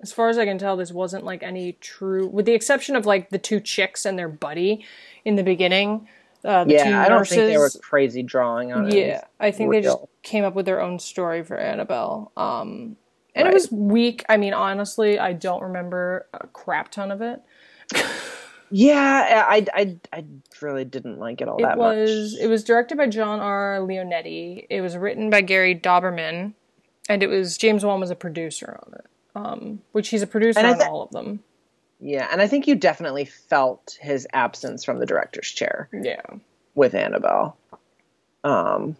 as 0.00 0.12
far 0.12 0.28
as 0.28 0.36
I 0.38 0.44
can 0.44 0.58
tell, 0.58 0.76
this 0.76 0.90
wasn't 0.92 1.24
like 1.24 1.42
any 1.42 1.72
true, 1.74 2.26
with 2.26 2.44
the 2.44 2.52
exception 2.54 2.96
of 2.96 3.06
like 3.06 3.30
the 3.30 3.38
two 3.38 3.60
chicks 3.60 4.04
and 4.04 4.18
their 4.18 4.28
buddy 4.28 4.84
in 5.24 5.36
the 5.36 5.44
beginning. 5.44 6.08
Uh, 6.44 6.64
the 6.64 6.70
two 6.70 6.76
Yeah, 6.76 7.02
I 7.02 7.08
don't 7.08 7.18
nurses. 7.18 7.36
think 7.36 7.48
they 7.50 7.58
were 7.58 7.70
crazy 7.82 8.22
drawing 8.22 8.72
on 8.72 8.88
it. 8.88 8.94
Yeah, 8.94 9.24
I 9.40 9.50
think 9.50 9.70
they 9.72 9.80
just 9.80 9.98
came 10.22 10.44
up 10.44 10.54
with 10.54 10.66
their 10.66 10.80
own 10.80 10.98
story 10.98 11.42
for 11.42 11.56
Annabelle. 11.56 12.30
Um, 12.36 12.96
and 13.38 13.44
Right. 13.46 13.52
it 13.52 13.54
was 13.54 13.70
weak. 13.72 14.24
I 14.28 14.36
mean, 14.36 14.52
honestly, 14.52 15.18
I 15.18 15.32
don't 15.32 15.62
remember 15.62 16.26
a 16.34 16.46
crap 16.48 16.90
ton 16.90 17.10
of 17.10 17.22
it. 17.22 17.40
Yeah, 18.70 19.46
I, 19.48 19.66
I, 19.72 19.96
I 20.12 20.24
really 20.60 20.84
didn't 20.84 21.18
like 21.18 21.40
it 21.40 21.48
all 21.48 21.56
It 21.56 21.62
that 21.62 21.78
was 21.78 22.34
much. 22.34 22.42
it 22.42 22.48
was 22.48 22.62
directed 22.64 22.98
by 22.98 23.06
John 23.06 23.40
R. 23.40 23.78
Leonetti. 23.80 24.66
It 24.68 24.82
was 24.82 24.94
written 24.94 25.30
by 25.30 25.40
Gary 25.40 25.74
Dauberman, 25.74 26.52
and 27.08 27.22
it 27.22 27.28
was 27.28 27.56
James 27.56 27.82
Wan 27.82 27.98
was 27.98 28.10
a 28.10 28.14
producer 28.14 28.78
on 28.86 28.94
it. 28.98 29.06
Um, 29.34 29.80
which 29.92 30.08
he's 30.08 30.20
a 30.20 30.26
producer 30.26 30.60
I 30.60 30.72
on 30.72 30.82
all 30.82 31.02
of 31.02 31.10
them. 31.12 31.40
Yeah, 32.00 32.28
and 32.30 32.42
I 32.42 32.46
think 32.46 32.66
you 32.66 32.74
definitely 32.74 33.24
felt 33.24 33.96
his 34.02 34.26
absence 34.34 34.84
from 34.84 34.98
the 34.98 35.06
director's 35.06 35.48
chair. 35.48 35.88
Yeah. 35.92 36.20
with 36.74 36.94
Annabelle. 36.94 37.56
Um, 38.44 38.96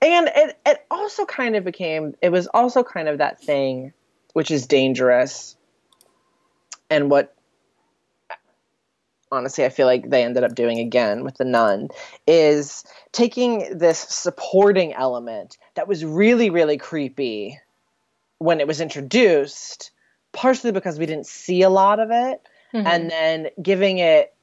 and 0.00 0.30
it, 0.34 0.58
it 0.64 0.86
also 0.90 1.24
kind 1.24 1.56
of 1.56 1.64
became, 1.64 2.14
it 2.22 2.30
was 2.30 2.46
also 2.48 2.82
kind 2.82 3.08
of 3.08 3.18
that 3.18 3.40
thing 3.40 3.92
which 4.32 4.50
is 4.50 4.66
dangerous. 4.66 5.56
And 6.90 7.10
what, 7.10 7.34
honestly, 9.32 9.64
I 9.64 9.70
feel 9.70 9.86
like 9.86 10.08
they 10.08 10.24
ended 10.24 10.44
up 10.44 10.54
doing 10.54 10.78
again 10.78 11.24
with 11.24 11.36
The 11.36 11.44
Nun 11.44 11.88
is 12.26 12.84
taking 13.12 13.78
this 13.78 13.98
supporting 13.98 14.92
element 14.94 15.58
that 15.74 15.88
was 15.88 16.04
really, 16.04 16.50
really 16.50 16.76
creepy 16.76 17.58
when 18.38 18.60
it 18.60 18.66
was 18.66 18.80
introduced, 18.80 19.90
partially 20.32 20.72
because 20.72 20.98
we 20.98 21.06
didn't 21.06 21.26
see 21.26 21.62
a 21.62 21.70
lot 21.70 21.98
of 21.98 22.10
it 22.10 22.40
Mm-hmm. 22.74 22.86
and 22.86 23.10
then 23.10 23.48
giving 23.62 23.98
it 23.98 24.34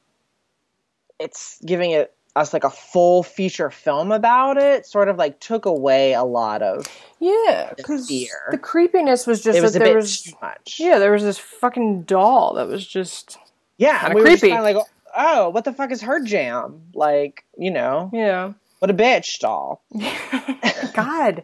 it's 1.19 1.59
giving 1.65 1.91
it 1.91 2.15
us 2.35 2.51
like 2.53 2.63
a 2.63 2.69
full 2.69 3.21
feature 3.23 3.69
film 3.69 4.11
about 4.11 4.57
it 4.57 4.85
sort 4.87 5.07
of 5.07 5.17
like 5.17 5.39
took 5.39 5.65
away 5.65 6.13
a 6.13 6.23
lot 6.23 6.61
of 6.63 6.87
Yeah, 7.19 7.71
because 7.77 8.07
fear. 8.07 8.47
the 8.51 8.57
creepiness 8.57 9.27
was 9.27 9.43
just 9.43 9.57
it 9.57 9.61
was 9.61 9.73
that 9.73 9.79
there 9.83 9.95
was 9.95 10.21
too 10.23 10.31
much 10.41 10.77
yeah 10.79 10.97
there 10.97 11.11
was 11.11 11.21
this 11.23 11.37
fucking 11.37 12.03
doll 12.03 12.55
that 12.55 12.67
was 12.67 12.85
just 12.87 13.37
yeah 13.77 14.09
we 14.13 14.21
were 14.21 14.27
creepy. 14.27 14.47
kinda 14.49 14.63
like 14.63 14.77
oh 15.15 15.49
what 15.49 15.63
the 15.63 15.73
fuck 15.73 15.91
is 15.91 16.01
her 16.01 16.19
jam 16.23 16.81
like 16.95 17.43
you 17.57 17.69
know 17.69 18.09
yeah. 18.11 18.53
what 18.79 18.89
a 18.89 18.95
bitch 18.95 19.39
doll 19.39 19.83
God, 20.93 21.43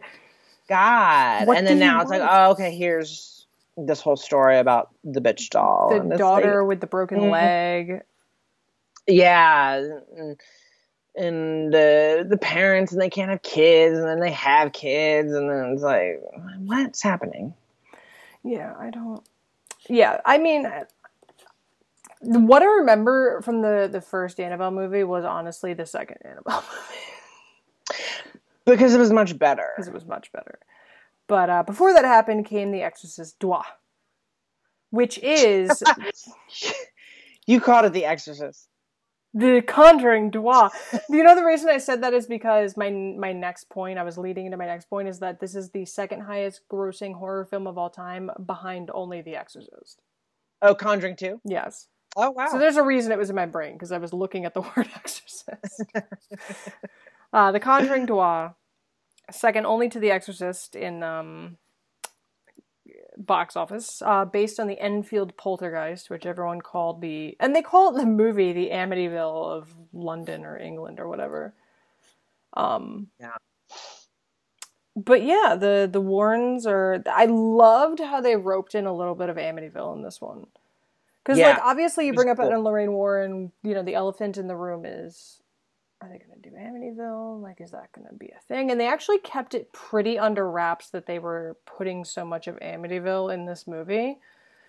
god 0.68 1.46
What 1.46 1.56
and 1.58 1.66
then 1.68 1.78
now 1.78 2.00
it's 2.00 2.10
like 2.10 2.22
oh 2.28 2.50
okay 2.52 2.74
here's 2.74 3.46
this 3.76 4.00
whole 4.00 4.16
story 4.16 4.58
about 4.58 4.90
the 5.04 5.20
bitch 5.20 5.50
doll 5.50 6.00
the 6.08 6.16
daughter 6.18 6.64
with 6.64 6.80
the 6.80 6.86
broken 6.88 7.20
Mhm. 7.20 7.30
leg. 7.30 8.02
yeah 9.06 9.82
and, 11.16 11.74
uh, 11.74 12.24
the 12.24 12.38
parents 12.40 12.92
and 12.92 13.00
they 13.00 13.10
can't 13.10 13.30
have 13.30 13.42
kids 13.42 13.98
and 13.98 14.06
then 14.06 14.20
they 14.20 14.30
have 14.30 14.72
kids 14.72 15.32
and 15.32 15.50
then 15.50 15.72
it's 15.72 15.82
like 15.82 16.20
what's 16.58 17.02
happening 17.02 17.54
Yeah, 18.42 18.74
I 18.78 18.90
don't. 18.90 19.22
Yeah, 19.88 20.20
I 20.24 20.38
mean, 20.38 20.70
what 22.20 22.62
I 22.62 22.66
remember 22.66 23.40
from 23.42 23.62
the 23.62 23.88
the 23.90 24.00
first 24.00 24.40
Annabelle 24.40 24.70
movie 24.70 25.04
was 25.04 25.24
honestly 25.24 25.74
the 25.74 25.86
second 25.86 26.18
Annabelle 26.24 26.64
movie 27.88 27.98
because 28.64 28.94
it 28.94 28.98
was 28.98 29.12
much 29.12 29.38
better 29.38 29.68
because 29.76 29.88
it 29.88 29.94
was 29.94 30.06
much 30.06 30.32
better. 30.32 30.58
But 31.26 31.50
uh, 31.50 31.62
before 31.62 31.92
that 31.92 32.04
happened 32.04 32.46
came 32.46 32.72
The 32.72 32.82
Exorcist 32.82 33.38
Doi, 33.38 33.62
which 34.90 35.18
is 35.18 35.82
you 37.46 37.60
called 37.60 37.84
it 37.84 37.92
the 37.92 38.06
exorcist 38.06 38.68
The 39.32 39.62
Conjuring 39.62 40.30
Doi. 40.30 40.68
you 41.08 41.22
know 41.22 41.34
the 41.36 41.44
reason 41.44 41.68
I 41.68 41.78
said 41.78 42.02
that 42.02 42.12
is 42.14 42.26
because 42.26 42.76
my 42.76 42.90
my 42.90 43.32
next 43.32 43.68
point, 43.68 43.98
I 43.98 44.02
was 44.02 44.18
leading 44.18 44.46
into 44.46 44.56
my 44.56 44.66
next 44.66 44.90
point, 44.90 45.08
is 45.08 45.20
that 45.20 45.38
this 45.40 45.54
is 45.54 45.70
the 45.70 45.84
second 45.86 46.22
highest 46.22 46.62
grossing 46.70 47.14
horror 47.14 47.44
film 47.44 47.66
of 47.66 47.78
all 47.78 47.90
time, 47.90 48.30
behind 48.44 48.90
only 48.92 49.22
The 49.22 49.36
Exorcist. 49.36 50.00
oh 50.62 50.74
conjuring 50.74 51.16
2 51.16 51.40
Yes. 51.44 51.86
oh 52.16 52.30
wow 52.30 52.48
So 52.50 52.58
there's 52.58 52.76
a 52.76 52.82
reason 52.82 53.12
it 53.12 53.18
was 53.18 53.30
in 53.30 53.36
my 53.36 53.46
brain 53.46 53.74
because 53.74 53.92
I 53.92 53.98
was 53.98 54.12
looking 54.12 54.44
at 54.44 54.54
the 54.54 54.60
word 54.76 54.88
exorcist. 54.96 55.84
uh, 57.32 57.52
the 57.52 57.60
Conjuring 57.60 58.06
Doi, 58.06 58.48
second 59.30 59.64
only 59.66 59.88
to 59.90 60.00
The 60.00 60.10
Exorcist 60.10 60.74
in 60.74 61.02
um, 61.04 61.56
box 63.26 63.56
office, 63.56 64.02
uh, 64.02 64.24
based 64.24 64.58
on 64.58 64.66
the 64.66 64.80
Enfield 64.80 65.36
Poltergeist, 65.36 66.10
which 66.10 66.26
everyone 66.26 66.60
called 66.60 67.00
the, 67.00 67.36
and 67.38 67.54
they 67.54 67.62
call 67.62 67.94
it 67.94 68.00
the 68.00 68.06
movie 68.06 68.52
the 68.52 68.70
Amityville 68.70 69.56
of 69.56 69.74
London 69.92 70.44
or 70.44 70.58
England 70.58 70.98
or 71.00 71.08
whatever. 71.08 71.54
Um, 72.54 73.08
Yeah. 73.20 73.36
But 74.96 75.22
yeah, 75.22 75.56
the 75.58 75.88
the 75.90 76.00
Warrens 76.00 76.66
are. 76.66 77.02
I 77.10 77.26
loved 77.26 78.00
how 78.00 78.20
they 78.20 78.36
roped 78.36 78.74
in 78.74 78.86
a 78.86 78.92
little 78.92 79.14
bit 79.14 79.28
of 79.28 79.36
Amityville 79.36 79.94
in 79.96 80.02
this 80.02 80.20
one. 80.20 80.46
Because 81.22 81.38
Yeah. 81.38 81.50
like 81.50 81.62
obviously 81.62 82.06
you 82.06 82.12
bring 82.12 82.28
up 82.28 82.38
cool. 82.38 82.46
Ed 82.46 82.52
and 82.52 82.64
Lorraine 82.64 82.92
Warren, 82.92 83.52
you 83.62 83.74
know 83.74 83.82
the 83.84 83.94
elephant 83.94 84.36
in 84.36 84.48
the 84.48 84.56
room 84.56 84.84
is, 84.84 85.39
are 86.02 86.08
they 86.08 86.18
going 86.18 86.40
to 86.42 86.48
do 86.48 86.56
Amityville? 86.56 87.42
Like, 87.42 87.60
is 87.60 87.72
that 87.72 87.92
going 87.92 88.08
to 88.08 88.14
be 88.14 88.28
a 88.28 88.40
thing? 88.48 88.70
And 88.70 88.80
they 88.80 88.88
actually 88.88 89.18
kept 89.18 89.54
it 89.54 89.72
pretty 89.72 90.18
under 90.18 90.50
wraps 90.50 90.90
that 90.90 91.06
they 91.06 91.18
were 91.18 91.58
putting 91.66 92.04
so 92.04 92.24
much 92.24 92.46
of 92.46 92.58
Amityville 92.60 93.32
in 93.32 93.44
this 93.44 93.66
movie. 93.66 94.18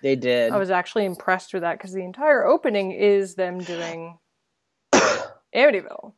they 0.03 0.15
did 0.17 0.51
I 0.51 0.57
was 0.57 0.69
actually 0.71 1.05
impressed 1.05 1.53
with 1.53 1.61
that 1.61 1.77
because 1.77 1.93
the 1.93 2.03
entire 2.03 2.45
opening 2.45 2.91
is 2.91 3.35
them 3.35 3.59
doing 3.59 4.17
Amityville. 5.55 6.13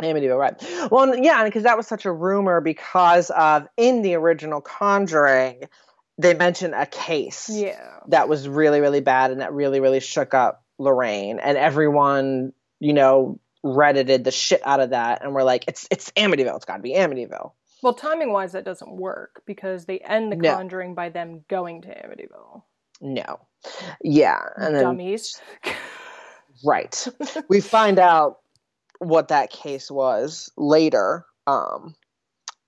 Amityville, 0.00 0.38
right? 0.38 0.90
Well, 0.90 1.16
yeah, 1.16 1.44
because 1.44 1.62
that 1.64 1.76
was 1.76 1.86
such 1.86 2.04
a 2.06 2.12
rumor 2.12 2.60
because 2.60 3.30
of 3.30 3.66
in 3.76 4.02
the 4.02 4.14
original 4.14 4.60
Conjuring, 4.60 5.62
they 6.18 6.34
mentioned 6.34 6.74
a 6.74 6.86
case 6.86 7.48
Yeah. 7.48 8.00
that 8.08 8.28
was 8.28 8.48
really, 8.48 8.80
really 8.80 9.00
bad 9.00 9.30
and 9.30 9.40
that 9.40 9.52
really, 9.52 9.80
really 9.80 10.00
shook 10.00 10.34
up 10.34 10.64
Lorraine, 10.78 11.38
and 11.38 11.56
everyone, 11.56 12.52
you 12.80 12.92
know, 12.92 13.38
reddited 13.62 14.24
the 14.24 14.30
shit 14.30 14.60
out 14.64 14.80
of 14.80 14.90
that, 14.90 15.22
and 15.22 15.34
we're 15.34 15.42
like, 15.42 15.64
it's 15.68 15.86
it's 15.90 16.10
Amityville, 16.12 16.56
it's 16.56 16.64
got 16.64 16.76
to 16.76 16.82
be 16.82 16.94
Amityville. 16.94 17.52
Well, 17.82 17.94
timing 17.94 18.32
wise, 18.32 18.52
that 18.52 18.64
doesn't 18.64 18.96
work 18.96 19.42
because 19.46 19.86
they 19.86 19.98
end 19.98 20.30
the 20.30 20.36
No. 20.36 20.54
Conjuring 20.54 20.94
by 20.94 21.08
them 21.08 21.44
going 21.48 21.82
to 21.82 21.88
Amityville. 21.88 22.62
No. 23.00 23.40
Yeah, 24.02 24.40
and 24.56 24.74
then 24.74 24.84
Dummies. 24.84 25.40
right, 26.64 27.08
we 27.48 27.60
find 27.60 27.98
out 27.98 28.38
what 28.98 29.28
that 29.28 29.50
case 29.50 29.90
was 29.90 30.50
later. 30.56 31.26
Um, 31.46 31.96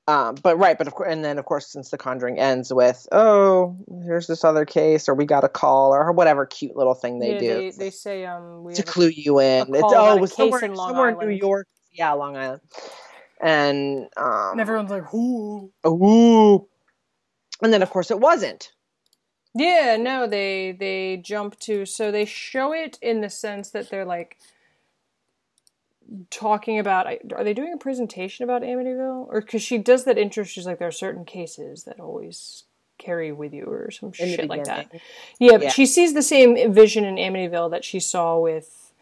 um, 0.07 0.35
but 0.43 0.59
right, 0.59 0.77
but 0.77 0.87
of 0.87 0.95
course, 0.95 1.11
and 1.11 1.25
then 1.25 1.39
of 1.39 1.47
course, 1.47 1.73
since 1.73 1.91
The 1.91 1.97
Conjuring 1.97 2.39
ends 2.39 2.73
with, 2.73 3.07
oh, 3.11 3.77
here's 4.05 4.27
this 4.27 4.45
other 4.45 4.67
case, 4.67 5.09
or 5.09 5.15
we 5.15 5.25
got 5.25 5.45
a 5.45 5.49
call, 5.49 5.95
or 5.95 6.13
whatever 6.13 6.45
cute 6.45 6.77
little 6.77 6.95
thing 6.95 7.21
they 7.21 7.35
yeah, 7.35 7.39
do 7.39 7.47
They, 7.47 7.71
they 7.71 7.91
say 7.91 8.27
um 8.27 8.65
we 8.65 8.75
to 8.75 8.83
have 8.83 8.89
a- 8.89 8.93
clue 8.93 9.09
you 9.09 9.41
in. 9.41 9.63
It's 9.63 9.81
call 9.81 9.91
about 9.91 10.11
oh, 10.11 10.17
it 10.17 10.21
was 10.21 10.33
somewhere, 10.35 10.65
in 10.65 10.75
Long 10.75 10.91
somewhere 10.91 11.09
in 11.11 11.29
New 11.29 11.35
York. 11.35 11.67
Yeah, 11.91 12.13
Long 12.13 12.37
Island. 12.37 12.61
And 13.41 14.09
um, 14.17 14.53
and 14.53 14.61
everyone's 14.61 14.91
like, 14.91 15.05
"Who?" 15.05 15.73
ooh, 15.87 16.69
and 17.63 17.73
then 17.73 17.83
of 17.83 17.91
course 17.91 18.11
it 18.11 18.21
wasn't. 18.21 18.73
Yeah, 19.55 19.97
no, 19.99 20.27
they 20.27 20.73
they 20.73 21.17
jump 21.19 21.59
to 21.61 21.87
so 21.87 22.11
they 22.11 22.25
show 22.25 22.73
it 22.73 22.99
in 23.01 23.21
the 23.21 23.31
sense 23.31 23.71
that 23.71 23.89
they're 23.89 24.05
like 24.05 24.37
talking 26.31 26.79
about 26.79 27.07
are 27.35 27.45
they 27.45 27.55
doing 27.55 27.73
a 27.73 27.77
presentation 27.79 28.45
about 28.45 28.63
Amityville 28.63 29.27
or 29.29 29.41
because 29.41 29.63
she 29.63 29.79
does 29.79 30.05
that 30.05 30.19
intro 30.19 30.45
she's 30.45 30.67
like 30.67 30.79
there 30.79 30.89
are 30.89 30.93
certain 30.93 31.25
cases 31.25 31.85
that 31.85 31.99
always 32.01 32.65
carry 32.99 33.33
with 33.33 33.53
you 33.53 33.65
or 33.65 33.91
some 33.91 34.13
In 34.19 34.29
shit 34.37 34.49
like 34.49 34.65
that 34.65 34.85
beginning. 34.91 35.01
yeah 35.41 35.53
but 35.53 35.63
Yeah. 35.63 35.69
she 35.71 35.87
sees 35.87 36.15
the 36.15 36.23
same 36.23 36.73
vision 36.73 37.05
in 37.05 37.17
Amityville 37.17 37.71
that 37.73 37.85
she 37.85 38.01
saw 38.01 38.39
with 38.39 38.93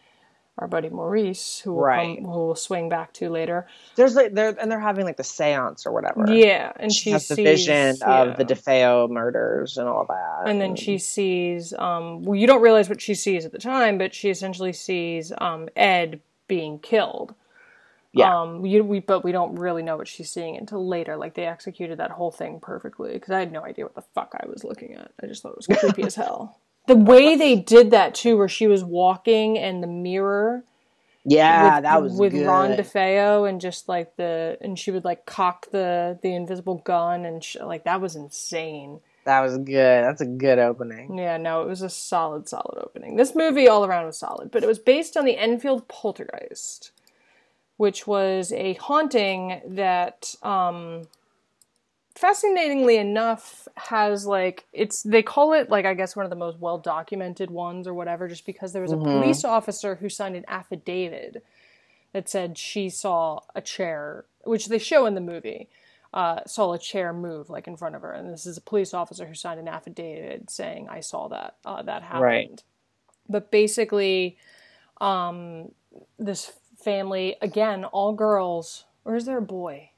our 0.58 0.68
buddy 0.68 0.90
Maurice 0.90 1.58
who 1.60 1.72
will 1.72 1.82
Right. 1.82 2.16
come, 2.18 2.24
who 2.26 2.30
will 2.38 2.54
swing 2.54 2.88
back 2.88 3.12
to 3.14 3.28
later 3.30 3.66
There's 3.96 4.14
like 4.14 4.32
they're 4.34 4.54
and 4.60 4.70
they're 4.70 4.78
having 4.80 5.04
like 5.04 5.16
the 5.16 5.22
séance 5.22 5.86
or 5.86 5.92
whatever. 5.92 6.24
yeah 6.32 6.72
and 6.76 6.92
she 6.92 7.04
she 7.04 7.10
has 7.10 7.26
the 7.28 7.34
sees, 7.34 7.44
vision 7.66 7.96
of 8.02 8.36
the 8.36 8.44
yeah. 8.44 8.54
DeFeo 8.54 9.10
murders 9.10 9.76
and 9.78 9.88
all 9.88 10.06
that. 10.08 10.48
and 10.48 10.60
then 10.60 10.76
she 10.76 10.98
sees 10.98 11.72
um 11.74 12.22
well 12.22 12.36
you 12.38 12.46
don't 12.46 12.62
realize 12.62 12.88
what 12.88 13.00
she 13.00 13.14
sees 13.14 13.44
at 13.44 13.52
the 13.52 13.58
time 13.58 13.98
but 13.98 14.14
she 14.14 14.28
essentially 14.30 14.72
sees 14.72 15.32
um 15.38 15.68
ed 15.74 16.20
being 16.52 16.78
killed. 16.78 17.34
Yeah. 18.14 18.42
um 18.42 18.66
you, 18.66 18.84
we 18.84 19.00
but 19.00 19.24
we 19.24 19.32
don't 19.32 19.54
really 19.54 19.82
know 19.82 19.96
what 19.96 20.06
she's 20.06 20.30
seeing 20.30 20.58
until 20.58 20.86
later. 20.86 21.16
Like 21.16 21.32
they 21.34 21.46
executed 21.46 21.98
that 21.98 22.10
whole 22.10 22.30
thing 22.30 22.60
perfectly 22.60 23.14
because 23.14 23.30
i 23.30 23.38
had 23.38 23.50
no 23.50 23.64
idea 23.64 23.86
what 23.86 23.94
the 23.94 24.04
fuck 24.14 24.34
i 24.38 24.46
was 24.46 24.64
looking 24.64 24.92
at. 24.94 25.10
I 25.22 25.26
just 25.26 25.42
thought 25.42 25.52
it 25.52 25.62
was 25.66 25.78
creepy 25.80 26.02
as 26.02 26.14
hell. 26.16 26.58
The 26.88 26.96
way 26.96 27.36
they 27.36 27.54
did 27.54 27.92
that 27.92 28.12
too 28.12 28.36
where 28.36 28.48
she 28.48 28.66
was 28.66 28.82
walking 28.82 29.56
and 29.56 29.82
the 29.82 29.86
mirror 29.86 30.64
yeah, 31.24 31.76
with, 31.76 31.84
that 31.84 32.02
was 32.02 32.12
with 32.14 32.32
good. 32.32 32.46
Ron 32.46 32.70
DeFeo 32.72 33.48
and 33.48 33.60
just 33.60 33.88
like 33.88 34.16
the 34.16 34.58
and 34.60 34.76
she 34.76 34.90
would 34.90 35.04
like 35.04 35.24
cock 35.24 35.70
the 35.70 36.18
the 36.22 36.34
invisible 36.34 36.82
gun 36.84 37.24
and 37.24 37.42
sh- 37.44 37.58
like 37.62 37.84
that 37.84 38.00
was 38.00 38.16
insane 38.16 39.00
That 39.24 39.40
was 39.40 39.56
good. 39.58 40.04
That's 40.04 40.20
a 40.20 40.26
good 40.26 40.58
opening. 40.58 41.16
Yeah, 41.16 41.36
no, 41.36 41.62
it 41.62 41.68
was 41.68 41.82
a 41.82 41.88
solid, 41.88 42.48
solid 42.48 42.78
opening. 42.82 43.16
This 43.16 43.34
movie 43.34 43.68
all 43.68 43.84
around 43.84 44.06
was 44.06 44.18
solid, 44.18 44.50
but 44.50 44.62
it 44.62 44.66
was 44.66 44.78
based 44.80 45.16
on 45.16 45.24
the 45.24 45.36
Enfield 45.38 45.86
Poltergeist, 45.88 46.90
which 47.76 48.06
was 48.06 48.52
a 48.52 48.74
haunting 48.74 49.60
that, 49.64 50.34
um, 50.42 51.02
fascinatingly 52.14 52.96
enough, 52.96 53.68
has 53.76 54.26
like 54.26 54.64
it's 54.72 55.02
they 55.02 55.22
call 55.22 55.52
it 55.52 55.70
like 55.70 55.84
I 55.86 55.94
guess 55.94 56.16
one 56.16 56.26
of 56.26 56.30
the 56.30 56.36
most 56.36 56.58
well 56.58 56.78
documented 56.78 57.50
ones 57.50 57.86
or 57.86 57.94
whatever, 57.94 58.28
just 58.28 58.44
because 58.44 58.72
there 58.72 58.82
was 58.82 58.92
a 58.92 58.96
Mhm. 58.96 59.04
police 59.12 59.44
officer 59.44 59.96
who 59.96 60.08
signed 60.08 60.36
an 60.36 60.44
affidavit 60.48 61.44
that 62.12 62.28
said 62.28 62.58
she 62.58 62.90
saw 62.90 63.40
a 63.54 63.60
chair, 63.60 64.24
which 64.44 64.66
they 64.66 64.78
show 64.78 65.06
in 65.06 65.14
the 65.14 65.20
movie 65.20 65.68
uh, 66.12 66.40
saw 66.46 66.72
a 66.72 66.78
chair 66.78 67.12
move 67.12 67.50
like 67.50 67.66
in 67.66 67.76
front 67.76 67.94
of 67.94 68.02
her, 68.02 68.12
and 68.12 68.32
this 68.32 68.46
is 68.46 68.56
a 68.56 68.60
police 68.60 68.94
officer 68.94 69.26
who 69.26 69.34
signed 69.34 69.60
an 69.60 69.68
affidavit 69.68 70.50
saying, 70.50 70.88
"I 70.88 71.00
saw 71.00 71.28
that 71.28 71.56
uh, 71.64 71.82
that 71.82 72.02
happened." 72.02 72.22
Right. 72.22 72.62
But 73.28 73.50
basically, 73.50 74.36
um, 75.00 75.72
this 76.18 76.52
family 76.82 77.36
again, 77.40 77.84
all 77.84 78.12
girls, 78.12 78.84
or 79.04 79.16
is 79.16 79.24
there 79.24 79.38
a 79.38 79.42
boy? 79.42 79.90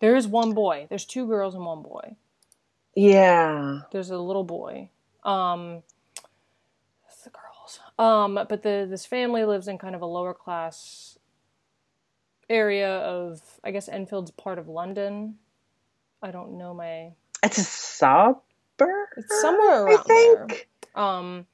There 0.00 0.16
is 0.16 0.26
one 0.26 0.52
boy. 0.52 0.86
There's 0.88 1.04
two 1.04 1.26
girls 1.26 1.54
and 1.54 1.64
one 1.64 1.82
boy. 1.82 2.16
Yeah. 2.94 3.82
There's 3.92 4.10
a 4.10 4.18
little 4.18 4.44
boy. 4.44 4.90
Um, 5.24 5.82
the 7.24 7.30
girls. 7.30 7.80
Um, 7.98 8.34
but 8.34 8.62
the 8.62 8.86
this 8.88 9.06
family 9.06 9.44
lives 9.44 9.68
in 9.68 9.78
kind 9.78 9.94
of 9.94 10.02
a 10.02 10.06
lower 10.06 10.34
class 10.34 11.18
area 12.48 12.98
of, 12.98 13.40
I 13.64 13.70
guess 13.70 13.88
Enfield's 13.88 14.30
part 14.30 14.58
of 14.58 14.68
London. 14.68 15.36
I 16.22 16.30
don't 16.30 16.56
know 16.58 16.72
my. 16.74 17.12
It's 17.42 17.58
a 17.58 17.64
suburb. 17.64 19.08
It's 19.16 19.40
somewhere 19.40 19.86
I 19.88 19.96
around 19.96 20.04
there. 20.06 20.46
think. 20.46 20.68
Um, 20.94 21.46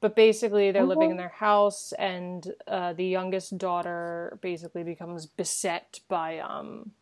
but 0.00 0.14
basically, 0.14 0.72
they're 0.72 0.84
living 0.84 1.10
in 1.10 1.16
Mhm. 1.16 1.20
their 1.20 1.28
house, 1.30 1.92
and 1.92 2.52
uh, 2.66 2.92
the 2.92 3.06
youngest 3.06 3.56
daughter 3.56 4.38
basically 4.42 4.82
becomes 4.84 5.26
beset 5.26 6.00
by 6.08 6.38
um, 6.38 6.92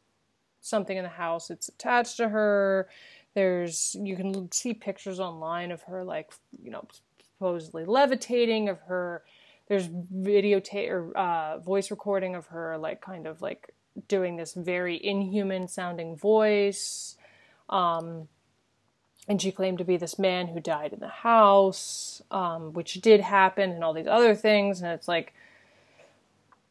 something 0.61 0.97
in 0.97 1.03
the 1.03 1.09
house. 1.11 1.51
It's 1.51 1.69
attached 1.69 2.17
to 2.19 2.29
her. 2.29 2.89
There's 3.35 3.97
you 4.01 4.15
can 4.17 4.51
see 4.53 4.75
pictures 4.75 5.19
online 5.19 5.73
of 5.73 5.83
her, 5.83 6.05
like 6.05 6.33
you 6.63 6.71
know, 6.71 6.87
supposedly 7.21 7.85
levitating. 7.85 8.69
Of 8.69 8.79
her, 8.83 9.25
there's 9.69 9.89
videotape 9.89 10.89
or 10.91 11.17
uh, 11.17 11.59
voice 11.59 11.91
recording 11.91 12.37
of 12.37 12.47
her, 12.47 12.79
like 12.79 13.01
kind 13.01 13.27
of 13.27 13.43
like 13.43 13.75
doing 14.09 14.37
this 14.37 14.55
very 14.55 15.03
inhuman 15.05 15.69
sounding 15.69 16.17
voice. 16.17 17.17
Um, 17.69 18.29
and 19.27 19.41
she 19.41 19.53
claimed 19.53 19.79
to 19.79 19.85
be 19.85 19.97
this 19.97 20.19
man 20.19 20.49
who 20.49 20.61
died 20.61 20.93
in 20.93 21.01
the 21.01 21.09
house, 21.09 22.23
um, 22.31 22.73
which 22.75 22.95
did 22.95 23.21
happen, 23.21 23.71
and 23.71 23.83
all 23.83 23.95
these 23.95 24.07
other 24.07 24.35
things. 24.35 24.83
And 24.83 24.93
it's 24.93 25.09
like, 25.09 25.33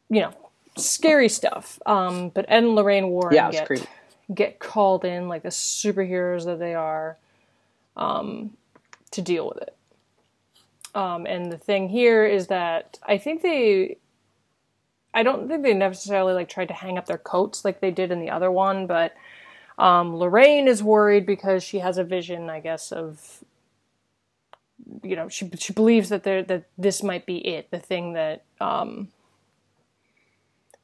you 0.08 0.20
know, 0.20 0.32
scary 0.76 1.28
stuff. 1.28 1.80
Um, 1.86 2.28
but 2.28 2.44
Ed 2.48 2.64
and 2.64 2.74
Lorraine 2.76 3.08
Warren 3.08 3.34
Yeah, 3.34 3.50
get 3.50 3.66
creepy. 3.66 3.86
get 4.32 4.58
called 4.60 5.04
in 5.04 5.28
like 5.28 5.42
the 5.42 5.48
superheroes 5.48 6.44
that 6.44 6.58
they 6.58 6.74
are 6.74 7.16
um, 7.96 8.56
to 9.10 9.20
deal 9.22 9.48
with 9.48 9.62
it. 9.62 9.76
Um, 10.94 11.26
and 11.26 11.50
the 11.50 11.58
thing 11.58 11.88
here 11.88 12.24
is 12.24 12.46
that 12.46 13.00
I 13.02 13.18
think 13.18 13.42
they, 13.42 13.96
I 15.14 15.22
don't 15.22 15.48
think 15.48 15.62
they 15.62 15.74
necessarily 15.74 16.34
like 16.34 16.48
tried 16.48 16.68
to 16.68 16.74
hang 16.74 16.98
up 16.98 17.06
their 17.06 17.18
coats 17.18 17.64
like 17.64 17.80
they 17.80 17.90
did 17.90 18.10
in 18.10 18.20
the 18.20 18.30
other 18.30 18.50
one, 18.50 18.86
but 18.86 19.14
um, 19.78 20.16
Lorraine 20.16 20.68
is 20.68 20.82
worried 20.82 21.24
because 21.24 21.62
she 21.62 21.78
has 21.78 21.98
a 21.98 22.04
vision, 22.04 22.50
I 22.50 22.60
guess, 22.60 22.92
of 22.92 23.44
you 25.02 25.16
know 25.16 25.28
she 25.28 25.50
she 25.58 25.72
believes 25.72 26.08
that 26.08 26.24
there 26.24 26.42
that 26.42 26.64
this 26.76 27.02
might 27.02 27.26
be 27.26 27.38
it, 27.38 27.70
the 27.70 27.78
thing 27.78 28.12
that 28.14 28.44
um, 28.60 29.08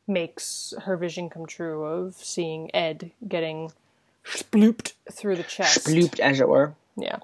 makes 0.06 0.74
her 0.82 0.96
vision 0.96 1.28
come 1.30 1.46
true 1.46 1.84
of 1.84 2.14
seeing 2.14 2.74
Ed 2.74 3.12
getting 3.26 3.72
splooped 4.24 4.92
through 5.10 5.36
the 5.36 5.42
chest. 5.42 5.86
Blooped, 5.86 6.20
as 6.20 6.40
it 6.40 6.48
were. 6.48 6.74
Yeah. 6.96 7.18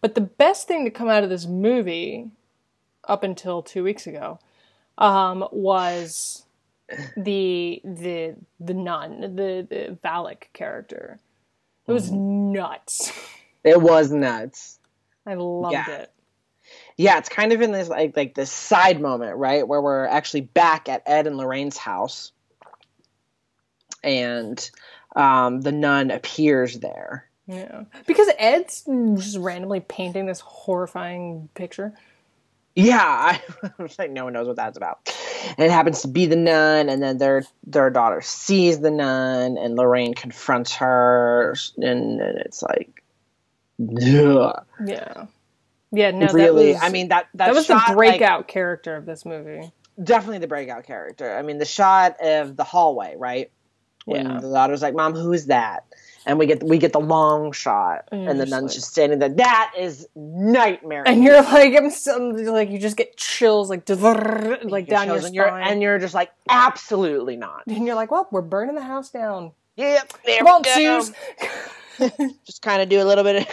But 0.00 0.14
the 0.14 0.20
best 0.20 0.68
thing 0.68 0.84
to 0.84 0.90
come 0.90 1.08
out 1.08 1.22
of 1.22 1.30
this 1.30 1.46
movie, 1.46 2.30
up 3.08 3.22
until 3.22 3.62
two 3.62 3.84
weeks 3.84 4.06
ago, 4.06 4.38
um, 4.98 5.46
was 5.52 6.44
the 7.16 7.80
the 7.84 8.34
the 8.60 8.74
nun, 8.74 9.20
the 9.20 9.66
the 9.68 9.98
Valak 10.04 10.52
character. 10.52 11.18
It 11.86 11.92
was 11.92 12.10
nuts. 12.10 13.12
It 13.64 13.80
was 13.80 14.10
nuts. 14.12 14.78
I 15.26 15.34
loved 15.34 15.72
Yeah. 15.72 15.90
it. 15.90 16.12
Yeah, 16.96 17.18
it's 17.18 17.28
kind 17.28 17.52
of 17.52 17.60
in 17.60 17.72
this 17.72 17.88
like 17.88 18.16
like 18.16 18.34
this 18.34 18.50
side 18.50 19.00
moment, 19.00 19.36
right, 19.36 19.66
where 19.66 19.80
we're 19.80 20.06
actually 20.06 20.42
back 20.42 20.88
at 20.88 21.02
Ed 21.06 21.26
and 21.26 21.36
Lorraine's 21.36 21.76
house, 21.76 22.32
and 24.02 24.70
um, 25.16 25.60
the 25.60 25.72
nun 25.72 26.10
appears 26.10 26.78
there. 26.80 27.28
Yeah. 27.46 27.84
Because 28.06 28.28
Ed's 28.38 28.84
just 29.16 29.36
randomly 29.38 29.80
painting 29.80 30.26
this 30.26 30.40
horrifying 30.40 31.48
picture. 31.54 31.94
Yeah, 32.74 32.98
I 33.00 33.42
was 33.82 33.98
like, 33.98 34.10
no 34.10 34.24
one 34.24 34.32
knows 34.32 34.46
what 34.46 34.56
that's 34.56 34.76
about. 34.76 35.14
And 35.58 35.66
it 35.66 35.70
happens 35.70 36.02
to 36.02 36.08
be 36.08 36.26
the 36.26 36.36
nun, 36.36 36.88
and 36.88 37.02
then 37.02 37.18
their 37.18 37.44
their 37.66 37.90
daughter 37.90 38.20
sees 38.22 38.80
the 38.80 38.90
nun, 38.90 39.58
and 39.58 39.76
Lorraine 39.76 40.14
confronts 40.14 40.76
her, 40.76 41.54
and, 41.76 42.20
and 42.20 42.38
it's 42.38 42.62
like, 42.62 43.02
ugh. 43.80 44.64
Yeah. 44.86 45.26
Yeah, 45.94 46.10
no, 46.12 46.28
really. 46.32 46.72
that 46.72 46.74
was, 46.74 46.82
I 46.82 46.88
mean, 46.88 47.08
that 47.08 47.26
that, 47.34 47.46
that 47.48 47.54
was 47.54 47.66
shot, 47.66 47.86
the 47.88 47.92
like, 47.92 48.18
breakout 48.18 48.48
character 48.48 48.96
of 48.96 49.04
this 49.04 49.26
movie. 49.26 49.70
definitely 50.02 50.38
the 50.38 50.46
breakout 50.46 50.84
character. 50.84 51.36
I 51.36 51.42
mean, 51.42 51.58
the 51.58 51.66
shot 51.66 52.16
of 52.22 52.56
the 52.56 52.64
hallway, 52.64 53.14
right? 53.18 53.50
When 54.06 54.24
Yeah. 54.24 54.40
the 54.40 54.50
daughter's 54.50 54.80
like, 54.80 54.94
"Mom, 54.94 55.14
who 55.14 55.32
is 55.34 55.46
that?" 55.46 55.84
And 56.24 56.38
we 56.38 56.46
get 56.46 56.62
we 56.62 56.78
get 56.78 56.92
the 56.92 57.00
long 57.00 57.50
shot, 57.52 58.08
And 58.12 58.28
and 58.28 58.38
the 58.40 58.46
nun's 58.46 58.70
like- 58.70 58.74
just 58.74 58.90
standing 58.92 59.18
there. 59.18 59.28
That 59.30 59.72
is 59.76 60.06
nightmare. 60.14 61.02
And 61.06 61.24
you're 61.24 61.42
like, 61.42 61.74
I'm 61.76 61.90
so, 61.90 62.18
like, 62.18 62.70
you 62.70 62.78
just 62.78 62.96
get 62.96 63.16
chills, 63.16 63.68
like, 63.70 63.88
like 63.88 64.86
down 64.86 65.06
your 65.08 65.16
and 65.16 65.24
spine. 65.24 65.34
you're, 65.34 65.58
and 65.58 65.82
you're 65.82 65.98
just 65.98 66.14
like, 66.14 66.30
absolutely 66.48 67.36
not. 67.36 67.62
And 67.66 67.86
you're 67.86 67.96
like, 67.96 68.10
well, 68.12 68.28
we're 68.30 68.40
burning 68.42 68.74
the 68.76 68.82
house 68.82 69.10
down. 69.10 69.52
Yep, 69.76 70.12
there 70.24 70.38
Come 70.38 70.46
on, 70.48 70.62
we 70.62 70.84
go. 70.84 71.00
Suze. 71.02 72.12
Just 72.44 72.62
kind 72.62 72.82
of 72.82 72.88
do 72.88 73.00
a 73.02 73.04
little 73.04 73.24
bit 73.24 73.46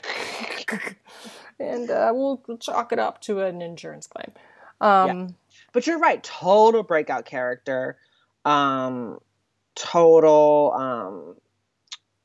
of 0.70 0.96
and 1.60 1.90
uh, 1.90 2.12
we'll 2.14 2.42
chalk 2.60 2.92
it 2.92 3.00
up 3.00 3.22
to 3.22 3.42
an 3.42 3.62
insurance 3.62 4.08
claim. 4.08 4.32
Um, 4.82 5.36
But 5.74 5.88
you're 5.88 6.00
right. 6.00 6.22
Total 6.24 6.84
breakout 6.84 7.26
character. 7.26 7.98
Um, 8.46 9.20
total. 9.76 10.74
Um, 10.76 11.36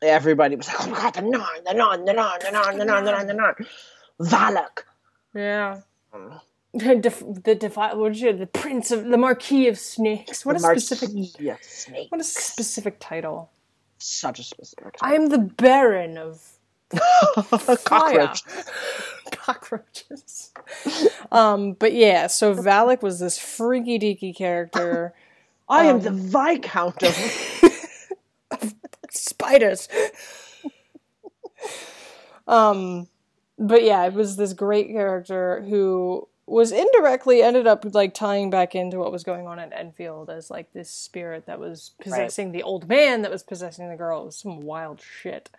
everybody 0.04 0.56
was 0.56 0.68
like, 0.68 0.80
"Oh 0.86 0.90
my 0.90 0.98
god, 1.00 1.14
the 1.14 1.22
nun, 1.22 1.64
the 1.64 1.74
nun, 1.74 2.04
the 2.04 2.12
nun, 2.12 2.38
the 2.40 2.50
nun, 2.52 2.78
the 2.78 2.84
nun, 2.84 3.04
the 3.04 3.12
nun, 3.12 3.26
the 3.26 3.34
nun." 3.34 3.54
Valak. 4.20 4.84
yeah. 5.34 5.80
Um, 6.12 6.40
The 6.74 6.96
def- 6.96 7.22
the 7.44 7.54
defi- 7.54 7.94
what 7.96 8.12
did 8.12 8.20
you 8.20 8.30
say? 8.32 8.36
the 8.38 8.46
prince 8.46 8.90
of 8.90 9.04
the 9.06 9.16
marquis 9.16 9.68
of 9.68 9.78
snakes. 9.78 10.44
What 10.44 10.58
the 10.58 10.66
a 10.68 10.78
specific 10.80 11.10
of 11.10 11.62
Snake. 11.62 12.10
what 12.10 12.20
a 12.20 12.24
specific 12.24 12.96
title. 13.00 13.50
Such 13.98 14.38
a 14.40 14.42
specific. 14.42 14.96
I 15.00 15.14
am 15.14 15.26
the 15.28 15.38
baron 15.38 16.18
of 16.18 16.42
cockroach. 17.84 18.42
cockroaches. 19.32 20.52
um, 21.32 21.72
but 21.74 21.92
yeah, 21.92 22.26
so 22.26 22.54
Valak 22.54 23.02
was 23.02 23.18
this 23.20 23.38
freaky 23.38 23.98
deaky 23.98 24.34
character. 24.36 25.14
I 25.68 25.84
am 25.86 25.96
Um, 25.96 26.02
the 26.02 26.10
viscount 26.10 27.02
of. 27.02 27.16
Spiders. 29.14 29.88
um, 32.46 33.08
but 33.58 33.82
yeah, 33.82 34.04
it 34.04 34.12
was 34.12 34.36
this 34.36 34.52
great 34.52 34.88
character 34.88 35.64
who 35.68 36.28
was 36.46 36.72
indirectly 36.72 37.42
ended 37.42 37.66
up 37.66 37.84
like 37.94 38.12
tying 38.12 38.50
back 38.50 38.74
into 38.74 38.98
what 38.98 39.10
was 39.10 39.24
going 39.24 39.46
on 39.46 39.58
at 39.58 39.72
Enfield 39.72 40.28
as 40.28 40.50
like 40.50 40.72
this 40.72 40.90
spirit 40.90 41.46
that 41.46 41.58
was 41.58 41.92
possessing 42.00 42.52
the 42.52 42.62
old 42.62 42.88
man 42.88 43.22
that 43.22 43.30
was 43.30 43.42
possessing 43.42 43.88
the 43.88 43.96
girl. 43.96 44.22
It 44.22 44.26
was 44.26 44.36
some 44.36 44.60
wild 44.60 45.00
shit. 45.00 45.50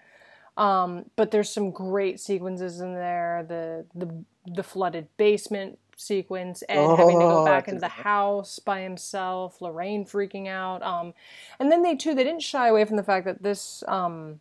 Um, 0.57 1.05
but 1.15 1.31
there's 1.31 1.49
some 1.49 1.71
great 1.71 2.19
sequences 2.19 2.79
in 2.79 2.93
there. 2.93 3.45
The 3.47 3.85
the 3.95 4.23
the 4.45 4.63
flooded 4.63 5.07
basement 5.17 5.79
sequence, 5.95 6.63
Ed 6.67 6.87
having 6.87 7.19
to 7.19 7.25
go 7.25 7.41
Oh, 7.41 7.45
back 7.45 7.67
into 7.67 7.79
the 7.79 7.87
house 7.87 8.59
by 8.59 8.81
himself, 8.81 9.61
Lorraine 9.61 10.05
freaking 10.05 10.47
out. 10.47 10.81
Um, 10.83 11.13
and 11.59 11.71
then 11.71 11.83
they 11.83 11.95
too 11.95 12.13
they 12.13 12.23
didn't 12.23 12.41
shy 12.41 12.67
away 12.67 12.85
from 12.85 12.97
the 12.97 13.03
fact 13.03 13.25
that 13.25 13.43
this 13.43 13.83
um, 13.87 14.39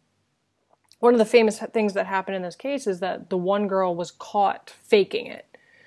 one 1.01 1.15
of 1.15 1.19
the 1.19 1.25
famous 1.25 1.59
things 1.59 1.93
that 1.95 2.07
happened 2.07 2.37
in 2.37 2.43
this 2.43 2.57
case 2.57 2.87
is 2.87 3.01
that 3.01 3.31
the 3.31 3.37
one 3.37 3.69
girl 3.69 3.95
was 3.95 4.11
caught 4.11 4.75
faking 4.83 5.27
it. 5.27 5.47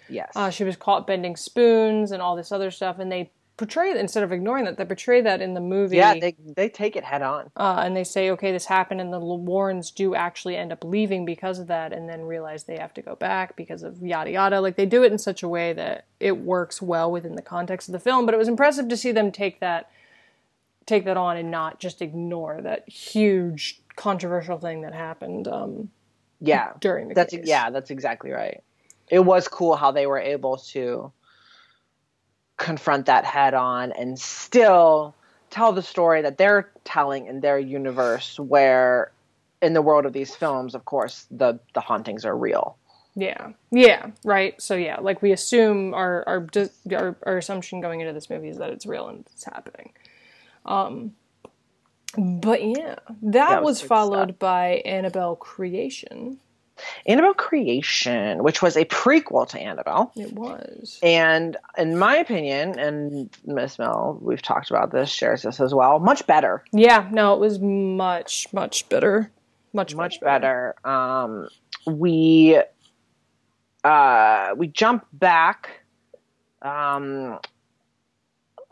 Yes. 0.09 0.31
Uh, 0.35 0.49
she 0.49 0.63
was 0.63 0.77
caught 0.77 1.07
bending 1.07 1.35
spoons 1.35 2.11
and 2.11 2.21
all 2.21 2.35
this 2.35 2.51
other 2.51 2.71
stuff, 2.71 2.99
and 2.99 3.11
they 3.11 3.31
portray 3.57 3.91
that 3.91 3.99
instead 3.99 4.23
of 4.23 4.31
ignoring 4.31 4.65
that, 4.65 4.77
they 4.77 4.85
portray 4.85 5.19
that 5.21 5.41
in 5.41 5.53
the 5.55 5.59
movie. 5.59 5.97
yeah, 5.97 6.13
they 6.13 6.35
they 6.55 6.69
take 6.69 6.95
it 6.95 7.03
head 7.03 7.21
on. 7.21 7.49
uh, 7.57 7.81
and 7.83 7.95
they 7.95 8.03
say, 8.03 8.29
okay, 8.31 8.51
this 8.51 8.65
happened, 8.65 9.01
and 9.01 9.11
the 9.11 9.19
Warrens 9.19 9.91
do 9.91 10.15
actually 10.15 10.55
end 10.55 10.71
up 10.71 10.83
leaving 10.83 11.25
because 11.25 11.59
of 11.59 11.67
that, 11.67 11.91
and 11.91 12.07
then 12.07 12.21
realize 12.21 12.63
they 12.63 12.77
have 12.77 12.93
to 12.93 13.01
go 13.01 13.15
back 13.15 13.55
because 13.55 13.83
of 13.83 14.01
yada 14.01 14.31
yada. 14.31 14.61
Like 14.61 14.75
they 14.77 14.85
do 14.85 15.03
it 15.03 15.11
in 15.11 15.17
such 15.17 15.43
a 15.43 15.47
way 15.47 15.73
that 15.73 16.05
it 16.19 16.37
works 16.37 16.81
well 16.81 17.11
within 17.11 17.35
the 17.35 17.41
context 17.41 17.89
of 17.89 17.93
the 17.93 17.99
film. 17.99 18.25
But 18.25 18.35
it 18.35 18.37
was 18.37 18.47
impressive 18.47 18.87
to 18.89 18.97
see 18.97 19.11
them 19.11 19.31
take 19.31 19.59
that 19.59 19.89
take 20.85 21.03
that 21.03 21.17
on 21.17 21.35
and 21.35 21.51
not 21.51 21.79
just 21.81 22.01
ignore 22.01 22.61
that 22.61 22.87
huge 22.87 23.81
controversial 23.97 24.57
thing 24.57 24.83
that 24.83 24.93
happened 24.93 25.45
um, 25.47 25.89
Yeah. 26.39 26.71
during 26.79 27.09
the 27.09 27.13
That's 27.15 27.33
case. 27.33 27.45
yeah, 27.45 27.69
that's 27.71 27.89
exactly 27.89 28.31
right. 28.31 28.63
It 29.09 29.19
was 29.19 29.49
cool 29.49 29.75
how 29.75 29.91
they 29.91 30.05
were 30.07 30.19
able 30.19 30.55
to 30.71 31.11
confront 32.57 33.05
that 33.05 33.23
head 33.25 33.53
on 33.53 33.91
and 33.91 34.19
still 34.19 35.15
tell 35.49 35.71
the 35.71 35.81
story 35.81 36.21
that 36.21 36.37
they're 36.37 36.69
telling 36.83 37.27
in 37.27 37.39
their 37.39 37.59
universe 37.59 38.39
where 38.39 39.11
in 39.61 39.73
the 39.73 39.81
world 39.81 40.05
of 40.05 40.13
these 40.13 40.35
films 40.35 40.75
of 40.75 40.85
course 40.85 41.25
the 41.31 41.59
the 41.73 41.81
hauntings 41.81 42.25
are 42.25 42.35
real 42.37 42.77
Yeah, 43.15 43.53
yeah, 43.71 44.11
right. 44.23 44.61
So 44.61 44.75
yeah, 44.75 44.97
like 45.01 45.23
we 45.23 45.31
assume 45.31 45.95
our 45.95 46.23
our 46.27 46.47
our, 46.91 47.17
our 47.23 47.37
assumption 47.37 47.81
going 47.81 47.99
into 48.01 48.13
this 48.13 48.29
movie 48.29 48.49
is 48.49 48.59
that 48.59 48.69
it's 48.69 48.85
real 48.85 49.07
and 49.07 49.25
it's 49.33 49.43
happening. 49.43 49.93
Um, 50.67 51.15
but 52.15 52.63
yeah, 52.63 52.95
that, 53.07 53.31
That 53.49 53.63
was 53.63 53.81
was, 53.81 53.87
followed 53.87 54.37
by 54.37 54.83
Annabelle 54.85 55.35
Creation. 55.35 56.37
Annabelle 57.05 57.33
creation 57.33 58.43
which 58.43 58.61
was 58.61 58.75
a 58.77 58.85
prequel 58.85 59.47
to 59.47 59.59
annabelle 59.59 60.11
It 60.15 60.33
was. 60.33 60.99
and 61.03 61.57
in 61.77 61.97
my 61.97 62.15
opinion 62.17 62.77
and 62.79 63.29
miss 63.45 63.77
mel 63.79 64.17
we've 64.21 64.41
talked 64.41 64.69
about 64.69 64.91
this 64.91 65.09
shares 65.09 65.41
this 65.43 65.59
as 65.59 65.73
well 65.73 65.99
much 65.99 66.25
better 66.27 66.63
Yeah, 66.71 67.07
no, 67.11 67.33
it 67.33 67.39
was 67.39 67.59
much 67.59 68.47
much 68.53 68.87
better, 68.89 69.31
much 69.73 69.95
much 69.95 70.19
better. 70.21 70.75
Um, 70.85 71.47
we 71.85 72.59
uh, 73.83 74.53
we 74.57 74.67
jump 74.67 75.05
back. 75.13 75.69
Um, 76.61 77.39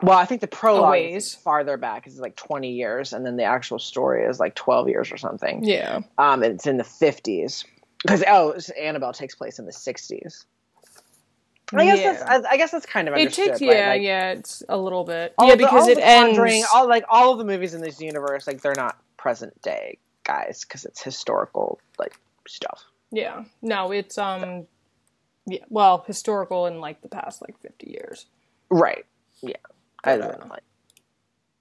well, 0.02 0.18
I 0.18 0.24
think 0.26 0.40
the 0.42 0.46
prologue 0.46 0.98
is 0.98 1.34
farther 1.34 1.76
back. 1.76 2.06
It's 2.06 2.18
like 2.18 2.36
twenty 2.36 2.72
years, 2.72 3.12
and 3.12 3.24
then 3.24 3.36
the 3.36 3.44
actual 3.44 3.78
story 3.78 4.24
is 4.24 4.38
like 4.38 4.54
twelve 4.54 4.88
years 4.88 5.10
or 5.10 5.16
something. 5.16 5.64
Yeah, 5.64 6.00
Um, 6.18 6.42
and 6.42 6.54
it's 6.54 6.66
in 6.66 6.76
the 6.76 6.84
fifties 6.84 7.64
because 8.06 8.24
oh, 8.28 8.54
Annabelle 8.80 9.12
takes 9.12 9.34
place 9.34 9.58
in 9.58 9.66
the 9.66 9.72
sixties. 9.72 10.46
I 11.74 11.84
guess 11.84 11.98
Yeah. 11.98 12.12
that's 12.12 12.46
I, 12.46 12.50
I 12.52 12.56
guess 12.56 12.70
that's 12.70 12.86
kind 12.86 13.08
of 13.08 13.16
it 13.16 13.32
takes 13.32 13.60
right? 13.60 13.62
yeah 13.62 13.88
Like, 13.90 14.02
yeah 14.02 14.30
it's 14.32 14.62
a 14.68 14.76
little 14.78 15.02
bit 15.04 15.34
yeah 15.42 15.50
the- 15.50 15.56
because 15.56 15.82
all 15.84 15.88
it 15.90 15.96
the 15.96 16.06
ends 16.06 16.66
all 16.72 16.88
like 16.88 17.04
all 17.08 17.32
of 17.32 17.38
the 17.38 17.44
movies 17.44 17.74
in 17.74 17.80
this 17.80 18.00
universe, 18.00 18.46
like 18.46 18.62
they're 18.62 18.74
not 18.76 18.96
present 19.16 19.60
day 19.62 19.98
guys 20.22 20.64
because 20.64 20.84
it's 20.84 21.02
historical 21.02 21.80
like 21.98 22.14
stuff. 22.46 22.84
yeah 23.10 23.42
no 23.62 23.90
it's 23.90 24.16
um 24.16 24.66
yeah 25.46 25.64
well 25.68 26.04
historical 26.06 26.66
in 26.66 26.80
like 26.80 27.00
the 27.02 27.08
past 27.08 27.42
like 27.42 27.58
fifty 27.60 27.90
years. 27.90 28.26
Right. 28.70 29.04
Yeah. 29.42 29.56
I 30.04 30.16
don't 30.18 30.38
know. 30.38 30.56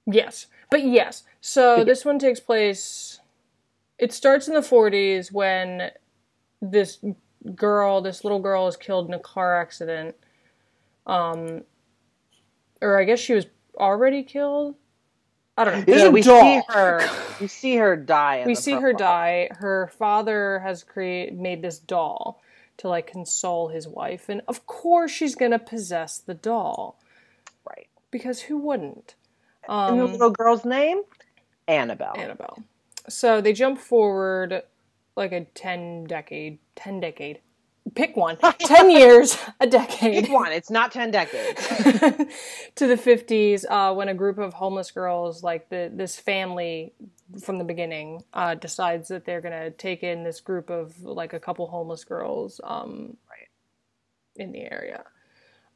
Yes, 0.07 0.45
but 0.69 0.83
yes. 0.83 1.23
So 1.41 1.83
this 1.83 2.05
one 2.05 2.19
takes 2.19 2.39
place. 2.39 3.19
It 3.97 4.13
starts 4.13 4.47
in 4.47 4.53
the 4.53 4.59
40s 4.59 5.31
when 5.31 5.89
this 6.61 6.99
girl, 7.55 8.01
this 8.01 8.23
little 8.23 8.39
girl, 8.39 8.67
is 8.67 8.75
killed 8.77 9.07
in 9.07 9.13
a 9.13 9.19
car 9.19 9.59
accident. 9.59 10.15
Um, 11.05 11.61
or 12.81 12.99
I 12.99 13.03
guess 13.03 13.19
she 13.19 13.33
was 13.33 13.45
already 13.77 14.23
killed. 14.23 14.75
I 15.57 15.63
don't 15.63 15.87
know. 15.87 15.93
Yeah, 15.95 16.09
we 16.09 16.21
doll. 16.21 16.41
see 16.41 16.61
her. 16.69 17.09
We 17.39 17.47
see 17.47 17.75
her 17.77 17.95
die. 17.95 18.43
we 18.45 18.55
see 18.55 18.73
her 18.73 18.91
die. 18.93 19.49
Her 19.59 19.87
father 19.97 20.59
has 20.59 20.83
create 20.83 21.33
made 21.33 21.61
this 21.61 21.79
doll 21.79 22.41
to 22.77 22.89
like 22.89 23.07
console 23.07 23.69
his 23.69 23.87
wife, 23.87 24.27
and 24.27 24.41
of 24.49 24.65
course 24.67 25.11
she's 25.11 25.33
gonna 25.35 25.59
possess 25.59 26.17
the 26.17 26.33
doll 26.33 26.99
Right. 27.65 27.87
because 28.11 28.41
who 28.41 28.57
wouldn't? 28.57 29.15
and 29.67 29.97
the 29.99 30.03
Um, 30.03 30.11
little 30.11 30.29
girl's 30.31 30.65
name, 30.65 31.03
Annabelle. 31.69 32.15
Annabelle. 32.17 32.57
So 33.07 33.39
they 33.39 33.53
jump 33.53 33.79
forward 33.79 34.61
like 35.15 35.31
a 35.31 35.45
10 35.45 36.05
decade, 36.05 36.59
10 36.75 36.99
decade. 36.99 37.39
Pick 37.93 38.17
one. 38.17 38.37
10 38.37 38.89
years, 38.99 39.37
a 39.59 39.67
decade. 39.67 40.23
Pick 40.25 40.33
one. 40.33 40.51
It's 40.51 40.71
not 40.71 40.91
ten 40.91 41.11
decades. 41.11 41.67
to 42.75 42.87
the 42.87 42.95
50s 42.95 43.63
uh, 43.69 43.93
when 43.93 44.09
a 44.09 44.13
group 44.15 44.39
of 44.39 44.55
homeless 44.55 44.89
girls, 44.89 45.43
like 45.43 45.69
the 45.69 45.91
this 45.93 46.17
family 46.17 46.93
from 47.43 47.59
the 47.59 47.63
beginning, 47.63 48.23
uh, 48.33 48.55
decides 48.55 49.09
that 49.09 49.25
they're 49.25 49.39
going 49.39 49.53
to 49.53 49.69
take 49.69 50.01
in 50.01 50.23
this 50.23 50.39
group 50.41 50.71
of 50.71 50.99
like 51.03 51.33
a 51.33 51.39
couple 51.39 51.67
homeless 51.67 52.03
girls 52.03 52.59
um, 52.63 53.17
Right. 53.29 53.49
in 54.35 54.51
the 54.51 54.61
area. 54.71 55.03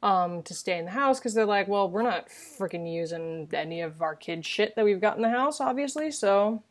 Um, 0.02 0.42
to 0.44 0.54
stay 0.54 0.78
in 0.78 0.86
the 0.86 0.90
house 0.90 1.20
because 1.20 1.34
they're 1.34 1.46
like, 1.46 1.68
well, 1.68 1.88
we're 1.88 2.02
not 2.02 2.28
freaking 2.28 2.92
using 2.92 3.48
any 3.52 3.82
of 3.82 4.02
our 4.02 4.16
kid 4.16 4.44
shit 4.44 4.74
that 4.74 4.84
we've 4.84 5.00
got 5.00 5.16
in 5.16 5.22
the 5.22 5.30
house, 5.30 5.60
obviously. 5.60 6.10
So 6.10 6.64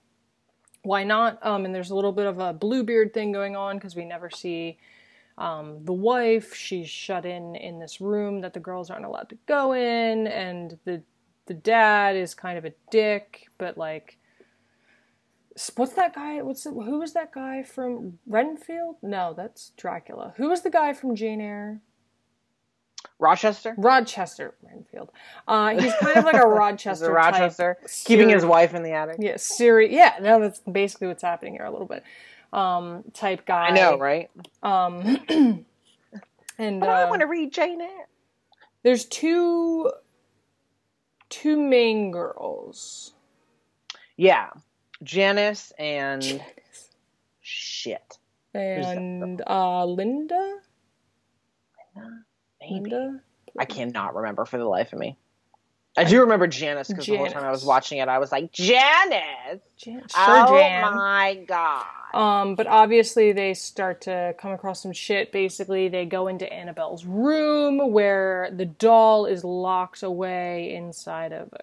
why 0.84 1.04
not? 1.04 1.46
Um, 1.46 1.66
and 1.66 1.74
there's 1.74 1.90
a 1.90 1.96
little 1.96 2.12
bit 2.12 2.26
of 2.26 2.40
a 2.40 2.54
Bluebeard 2.54 3.14
thing 3.14 3.32
going 3.32 3.56
on 3.56 3.78
because 3.78 3.96
we 3.96 4.06
never 4.06 4.30
see 4.30 4.78
um, 5.38 5.84
the 5.86 5.94
wife. 5.94 6.54
She's 6.56 6.90
shut 6.90 7.26
in 7.26 7.56
in 7.56 7.80
this 7.80 8.02
room 8.02 8.42
that 8.42 8.54
the 8.54 8.60
girls 8.60 8.90
aren't 8.90 9.06
allowed 9.06 9.30
to 9.30 9.38
go 9.46 9.74
in, 9.74 10.28
and 10.28 10.78
the 10.86 11.02
the 11.46 11.54
dad 11.54 12.16
is 12.16 12.34
kind 12.34 12.58
of 12.58 12.66
a 12.66 12.74
dick, 12.92 13.50
but 13.58 13.78
like. 13.78 14.18
What's 15.76 15.94
that 15.96 16.16
guy? 16.16 16.42
What's 16.42 16.64
the, 16.64 16.70
who 16.70 17.00
was 17.00 17.12
that 17.14 17.34
guy 17.34 17.64
from 17.64 18.18
Renfield? 18.26 18.96
No, 19.02 19.34
that's 19.36 19.72
Dracula. 19.76 20.34
Who 20.38 20.48
was 20.48 20.62
the 20.62 20.70
guy 20.70 20.94
from 20.94 21.16
Jane 21.16 21.42
Eyre? 21.42 21.82
Rochester. 23.20 23.76
Rochester 23.78 24.56
Renfield. 24.64 25.10
Uh, 25.47 25.78
he's 25.78 25.93
kind 25.95 26.18
of 26.18 26.26
like 26.26 26.36
a 26.36 26.47
Rochester. 26.47 27.12
Rochester 27.12 27.78
keeping 28.06 28.30
his 28.30 28.45
wife 28.45 28.74
in 28.74 28.84
the 28.84 28.91
attic? 28.91 29.18
Yeah, 29.20 29.36
Siri. 29.38 29.93
Yeah, 29.93 30.16
no, 30.22 30.39
that's 30.39 30.60
basically 30.60 31.08
what's 31.08 31.22
happening 31.24 31.54
here 31.54 31.66
a 31.66 31.72
little 31.72 31.86
bit. 31.88 32.04
Um, 32.54 33.04
type 33.14 33.45
guy. 33.45 33.68
I 33.68 33.72
know, 33.72 33.97
right? 33.97 34.30
Um, 34.64 35.20
and 36.58 36.80
But 36.80 36.89
I 36.89 37.04
uh, 37.04 37.10
want 37.10 37.22
to 37.22 37.28
read 37.28 37.52
Jane 37.52 37.82
Eyre. 37.82 38.08
there's 38.84 39.06
two 39.06 39.91
two 41.30 41.58
main 41.58 42.12
girls. 42.12 43.14
Yeah, 44.18 44.50
Janice 45.04 45.72
and 45.78 46.41
shit. 47.41 48.18
and 48.54 49.41
uh, 49.45 49.86
Linda. 49.86 50.58
Maybe. 52.72 52.91
Linda. 52.91 53.22
I 53.57 53.65
cannot 53.65 54.15
remember 54.15 54.45
for 54.45 54.57
the 54.57 54.65
life 54.65 54.93
of 54.93 54.99
me. 54.99 55.17
I 55.97 56.03
do 56.05 56.22
remember 56.22 56.47
Janice 56.47 56.88
because 56.88 57.05
the 57.05 57.17
whole 57.17 57.28
time 57.28 57.43
I 57.43 57.51
was 57.51 57.65
watching 57.65 57.97
it, 57.97 58.07
I 58.07 58.20
was 58.20 58.32
like, 58.32 58.51
Janice! 58.51 59.61
Jan- 59.78 59.99
sure, 60.07 60.07
oh 60.17 60.57
Jan. 60.57 60.95
my 60.95 61.43
god. 61.47 61.86
Um, 62.13 62.55
but 62.55 62.67
obviously 62.67 63.34
they 63.34 63.53
start 63.53 64.01
to 64.01 64.34
come 64.39 64.51
across 64.51 64.82
some 64.82 64.93
shit. 64.93 65.32
Basically, 65.32 65.89
they 65.89 66.05
go 66.05 66.28
into 66.28 66.51
Annabelle's 66.51 67.05
room 67.05 67.91
where 67.91 68.49
the 68.55 68.65
doll 68.65 69.26
is 69.26 69.43
locked 69.43 70.03
away 70.03 70.74
inside 70.74 71.34
of. 71.34 71.53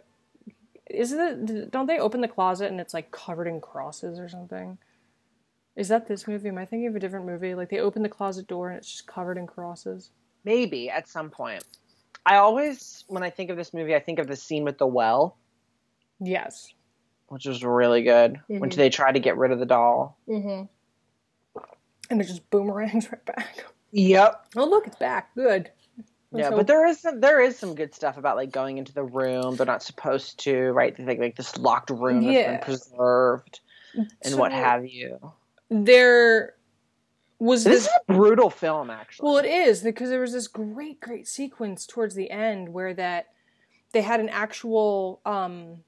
Is 0.91 1.13
it? 1.13 1.71
Don't 1.71 1.87
they 1.87 1.99
open 1.99 2.21
the 2.21 2.29
closet 2.29 2.71
and 2.71 2.81
it's 2.81 2.95
like 2.95 3.11
covered 3.11 3.47
in 3.47 3.61
crosses 3.61 4.19
or 4.19 4.29
something? 4.29 4.79
Is 5.77 5.89
that 5.89 6.09
this 6.09 6.29
movie? 6.29 6.49
Am 6.49 6.59
I 6.59 6.65
thinking 6.65 6.89
of 6.89 6.97
a 6.97 7.01
different 7.01 7.27
movie? 7.27 7.55
Like 7.55 7.71
they 7.71 7.79
open 7.81 8.03
the 8.03 8.09
closet 8.09 8.47
door 8.47 8.69
and 8.69 8.79
it's 8.79 8.91
just 8.91 9.07
covered 9.07 9.39
in 9.39 9.47
crosses. 9.47 10.11
Maybe 10.47 10.89
at 10.89 11.09
some 11.09 11.29
point. 11.29 11.65
I 12.25 12.37
always, 12.37 13.05
when 13.09 13.23
I 13.23 13.31
think 13.31 13.51
of 13.51 13.57
this 13.57 13.75
movie, 13.75 13.95
I 13.95 14.01
think 14.01 14.19
of 14.21 14.29
the 14.29 14.37
scene 14.37 14.65
with 14.65 14.79
the 14.79 14.87
well, 14.87 15.37
Yes. 16.21 16.73
which 17.29 17.45
was 17.47 17.63
really 17.65 18.03
good. 18.05 18.41
When 18.47 18.71
Mhm. 18.71 18.75
they 18.77 18.89
try 18.89 19.11
to 19.13 19.19
get 19.19 19.37
rid 19.37 19.51
of 19.51 19.59
the 19.59 19.67
doll. 19.67 20.17
Mm-hmm. 20.29 20.65
And 22.11 22.21
it 22.21 22.25
just 22.25 22.49
boomerangs 22.51 23.11
right 23.13 23.25
back. 23.25 23.65
Yep. 23.91 24.47
Oh 24.57 24.65
look, 24.65 24.87
it's 24.87 24.97
back. 24.97 25.35
Good. 25.35 25.71
Let's 26.31 26.43
Yeah, 26.45 26.49
hope- 26.51 26.59
but 26.59 26.67
there 26.69 26.87
is 26.87 27.01
some, 27.01 27.21
there 27.21 27.41
is 27.41 27.59
some 27.59 27.75
good 27.75 27.95
stuff 27.95 28.17
about 28.17 28.37
like 28.37 28.51
going 28.53 28.79
into 28.79 28.93
the 28.93 29.03
room. 29.05 29.57
They're 29.57 29.67
not 29.67 29.83
supposed 29.83 30.39
to, 30.41 30.71
right? 30.73 30.95
They 30.97 31.05
think 31.05 31.19
like 31.21 31.37
this 31.37 31.57
locked 31.59 31.91
room 31.91 32.23
that's 32.23 32.35
Yeah. 32.35 32.51
been 32.53 32.61
preserved 32.65 33.61
and 34.23 34.37
what 34.39 34.53
have 34.53 34.87
you. 34.87 35.33
there 35.71 36.55
was 37.39 37.65
This 37.65 37.85
this 37.85 37.87
is 37.87 37.99
a 38.09 38.13
brutal 38.13 38.51
film, 38.51 38.91
actually. 38.91 39.27
Well, 39.27 39.39
it 39.39 39.47
is 39.47 39.83
because 39.83 40.11
there 40.11 40.21
was 40.21 40.33
this 40.33 40.49
great, 40.49 41.01
great 41.01 41.27
sequence 41.27 41.87
towards 41.87 42.15
the 42.15 42.31
end 42.31 42.71
where 42.71 42.95
that 42.95 43.29
they 43.93 44.03
had 44.03 44.21
an 44.21 44.29
actual 44.29 45.21
um, 45.25 45.79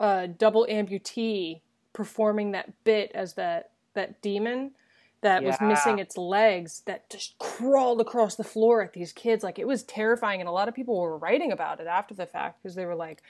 uh, 0.00 0.26
double 0.26 0.66
amputee 0.70 1.60
performing 1.92 2.52
that 2.52 2.72
bit 2.84 3.10
as 3.14 3.34
that 3.34 3.70
that 3.94 4.22
demon 4.22 4.72
that 5.20 5.44
was 5.44 5.60
missing 5.60 6.00
its 6.00 6.16
legs 6.16 6.82
that 6.86 7.08
just 7.08 7.38
crawled 7.38 8.00
across 8.00 8.34
the 8.34 8.42
floor 8.42 8.82
at 8.82 8.92
these 8.92 9.12
kids. 9.12 9.44
Like 9.44 9.58
it 9.58 9.66
was 9.66 9.82
terrifying, 9.84 10.40
and 10.40 10.48
a 10.48 10.52
lot 10.52 10.68
of 10.68 10.74
people 10.74 10.98
were 10.98 11.16
writing 11.16 11.52
about 11.52 11.80
it 11.80 11.86
after 11.86 12.14
the 12.14 12.26
fact 12.26 12.62
because 12.62 12.74
they 12.74 12.86
were 12.86 12.96
like. 12.96 13.22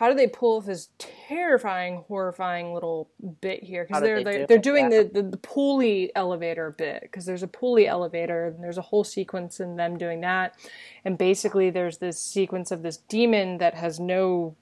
How 0.00 0.08
do 0.08 0.14
they 0.14 0.28
pull 0.28 0.56
off 0.56 0.64
this 0.64 0.88
terrifying, 0.96 2.04
horrifying 2.08 2.72
little 2.72 3.10
bit 3.42 3.62
here? 3.62 3.84
Because 3.84 4.00
they're 4.00 4.24
they 4.24 4.32
they're, 4.32 4.46
they're 4.46 4.58
doing 4.58 4.90
Yeah. 4.90 5.02
the, 5.02 5.10
the 5.12 5.22
the 5.28 5.36
pulley 5.36 6.10
elevator 6.16 6.70
bit 6.70 7.02
because 7.02 7.26
there's 7.26 7.42
a 7.42 7.46
pulley 7.46 7.86
elevator 7.86 8.46
and 8.46 8.64
there's 8.64 8.78
a 8.78 8.82
whole 8.82 9.04
sequence 9.04 9.60
in 9.60 9.76
them 9.76 9.98
doing 9.98 10.22
that 10.22 10.56
and 11.04 11.18
basically 11.18 11.68
there's 11.68 11.98
this 11.98 12.18
sequence 12.18 12.70
of 12.70 12.82
this 12.82 12.96
demon 12.96 13.58
that 13.58 13.74
has 13.74 14.00
no 14.00 14.56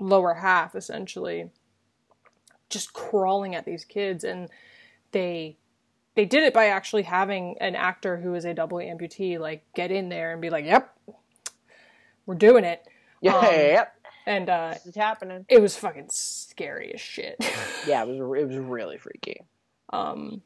lower 0.00 0.32
half 0.32 0.74
essentially 0.74 1.50
just 2.70 2.94
crawling 2.94 3.54
at 3.54 3.66
these 3.66 3.84
kids 3.84 4.24
and 4.24 4.48
they 5.10 5.58
they 6.14 6.24
did 6.24 6.44
it 6.44 6.54
by 6.54 6.68
actually 6.68 7.02
having 7.02 7.58
an 7.60 7.76
actor 7.76 8.16
who 8.16 8.34
is 8.34 8.46
a 8.46 8.54
double 8.54 8.78
amputee 8.78 9.38
like 9.38 9.66
get 9.74 9.90
in 9.90 10.08
there 10.08 10.32
and 10.32 10.40
be 10.40 10.48
like 10.48 10.64
yep 10.64 10.96
we're 12.24 12.34
doing 12.34 12.64
it 12.64 12.86
yeah, 13.20 13.36
um, 13.36 13.44
yep. 13.44 13.94
And 14.26 14.48
uh 14.48 14.74
is 14.84 14.94
happening. 14.94 15.44
it 15.48 15.60
was 15.60 15.76
fucking 15.76 16.08
scary 16.10 16.92
as 16.94 17.00
shit 17.00 17.36
Yeah, 17.86 18.02
it 18.02 18.08
was 18.08 18.18
it 18.40 18.46
was 18.48 18.56
really 18.56 18.98
freaky. 18.98 19.42
Um, 19.92 20.42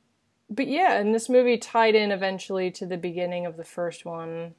but 0.51 0.67
yeah, 0.69 0.99
and 0.99 1.15
this 1.15 1.29
movie 1.29 1.59
tied 1.59 1.95
in 1.95 2.11
eventually 2.13 2.71
to 2.73 2.87
the 2.87 2.97
beginning 2.97 3.47
of 3.47 3.57
the 3.57 3.65
first 3.65 4.05
one. 4.05 4.55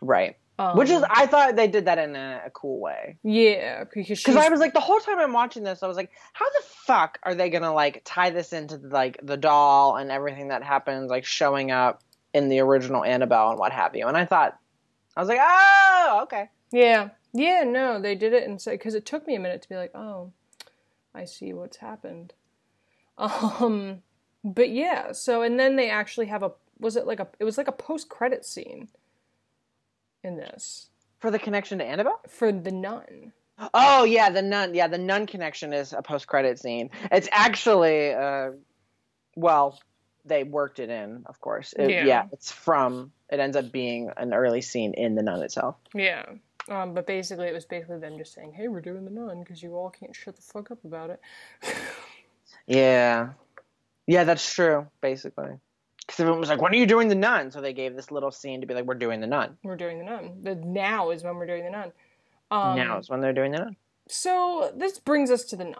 Right. 0.00 0.36
Um, 0.58 0.78
Which 0.78 0.88
is, 0.88 1.04
I 1.10 1.26
thought 1.26 1.54
they 1.54 1.68
did 1.68 1.84
that 1.84 1.98
in 1.98 2.16
a, 2.16 2.42
a 2.46 2.50
cool 2.50 2.80
way. 2.80 3.18
yeah, 3.22 3.84
because 3.84 4.08
Because 4.08 4.36
I 4.36 4.48
was 4.48 4.58
like, 4.58 4.72
the 4.72 4.80
whole 4.80 5.00
time 5.00 5.18
I'm 5.18 5.34
watching 5.34 5.64
this, 5.64 5.82
I 5.82 5.86
was 5.86 5.98
like, 5.98 6.10
how 6.32 6.46
the 6.46 6.64
fuck 6.66 7.18
are 7.24 7.34
they 7.34 7.50
gonna 7.50 7.74
like 7.74 8.00
tie 8.06 8.30
this 8.30 8.54
into 8.54 8.76
like 8.76 9.18
the 9.22 9.36
doll 9.36 9.96
and 9.96 10.10
everything 10.10 10.48
that 10.48 10.62
happens, 10.62 11.10
like 11.10 11.26
showing 11.26 11.70
up 11.70 12.02
in 12.32 12.48
the 12.48 12.60
original 12.60 13.04
Annabelle 13.04 13.50
and 13.50 13.58
what 13.58 13.72
have 13.72 13.94
you? 13.94 14.06
And 14.06 14.16
I 14.16 14.24
thought, 14.24 14.56
I 15.14 15.20
was 15.20 15.28
like, 15.28 15.40
oh, 15.42 16.20
okay. 16.22 16.48
yeah, 16.72 17.10
yeah. 17.36 17.62
No, 17.64 18.00
they 18.00 18.14
did 18.14 18.32
it 18.32 18.46
and 18.48 18.60
so 18.60 18.70
because 18.72 18.94
it 18.94 19.04
took 19.06 19.26
me 19.26 19.34
a 19.34 19.40
minute 19.40 19.62
to 19.62 19.68
be 19.68 19.76
like, 19.76 19.94
oh, 19.94 20.32
I 21.14 21.24
see 21.24 21.52
what's 21.52 21.76
happened. 21.78 22.32
Um, 23.18 24.02
but 24.44 24.68
yeah. 24.70 25.12
So 25.12 25.42
and 25.42 25.58
then 25.58 25.76
they 25.76 25.88
actually 25.90 26.26
have 26.26 26.42
a 26.42 26.52
was 26.78 26.96
it 26.96 27.06
like 27.06 27.20
a 27.20 27.28
it 27.40 27.44
was 27.44 27.56
like 27.56 27.68
a 27.68 27.72
post 27.72 28.08
credit 28.10 28.44
scene 28.44 28.88
in 30.22 30.36
this 30.36 30.90
For 31.18 31.30
the 31.30 31.38
connection 31.38 31.78
to 31.78 31.84
Annabelle? 31.84 32.20
for 32.28 32.52
the 32.52 32.72
nun. 32.72 33.32
Oh 33.72 34.04
yeah, 34.04 34.28
the 34.28 34.42
nun. 34.42 34.74
Yeah, 34.74 34.86
the 34.88 34.98
nun 34.98 35.26
connection 35.26 35.72
is 35.72 35.94
a 35.94 36.02
post-credit 36.02 36.58
scene. 36.58 36.90
It's 37.10 37.26
actually, 37.32 38.12
uh, 38.12 38.50
well, 39.34 39.80
they 40.26 40.44
worked 40.44 40.78
it 40.78 40.90
in, 40.90 41.22
of 41.24 41.40
course. 41.40 41.72
It- 41.72 41.88
Yeah. 41.88 42.04
yeah, 42.04 42.24
it's 42.32 42.52
from. 42.52 43.12
It 43.30 43.40
ends 43.40 43.56
up 43.56 43.72
being 43.72 44.10
an 44.18 44.34
early 44.34 44.60
scene 44.60 44.92
in 44.92 45.14
the 45.14 45.22
nun 45.22 45.42
itself. 45.42 45.76
Yeah. 45.94 46.26
Um, 46.68 46.94
but 46.94 47.06
basically, 47.06 47.46
it 47.46 47.54
was 47.54 47.64
basically 47.64 47.98
them 47.98 48.18
just 48.18 48.34
saying, 48.34 48.52
"Hey, 48.52 48.68
we're 48.68 48.80
doing 48.80 49.04
the 49.04 49.10
nun 49.10 49.40
because 49.40 49.62
you 49.62 49.74
all 49.76 49.90
can't 49.90 50.14
shut 50.14 50.36
the 50.36 50.42
fuck 50.42 50.70
up 50.70 50.84
about 50.84 51.10
it." 51.10 51.20
Yeah, 52.66 53.30
yeah, 54.06 54.24
that's 54.24 54.52
true. 54.52 54.86
Basically, 55.00 55.50
because 56.00 56.20
everyone 56.20 56.40
was 56.40 56.48
like, 56.48 56.60
"When 56.60 56.72
are 56.72 56.76
you 56.76 56.86
doing 56.86 57.08
the 57.08 57.14
nun?" 57.14 57.50
So 57.50 57.60
they 57.60 57.72
gave 57.72 57.94
this 57.94 58.10
little 58.10 58.30
scene 58.32 58.60
to 58.60 58.66
be 58.66 58.74
like, 58.74 58.84
"We're 58.84 58.94
doing 58.94 59.20
the 59.20 59.26
nun." 59.26 59.56
we're 59.62 59.76
doing 59.76 59.98
the 59.98 60.04
nun. 60.04 60.38
The 60.42 60.54
now 60.56 61.10
is 61.10 61.22
when 61.22 61.36
we're 61.36 61.46
doing 61.46 61.64
the 61.64 61.70
nun. 61.70 61.92
Um, 62.50 62.76
now 62.76 62.98
is 62.98 63.08
when 63.08 63.20
they're 63.20 63.32
doing 63.32 63.52
the 63.52 63.58
nun. 63.58 63.76
So 64.08 64.72
this 64.76 64.98
brings 64.98 65.30
us 65.30 65.44
to 65.46 65.56
the 65.56 65.64
nun 65.64 65.74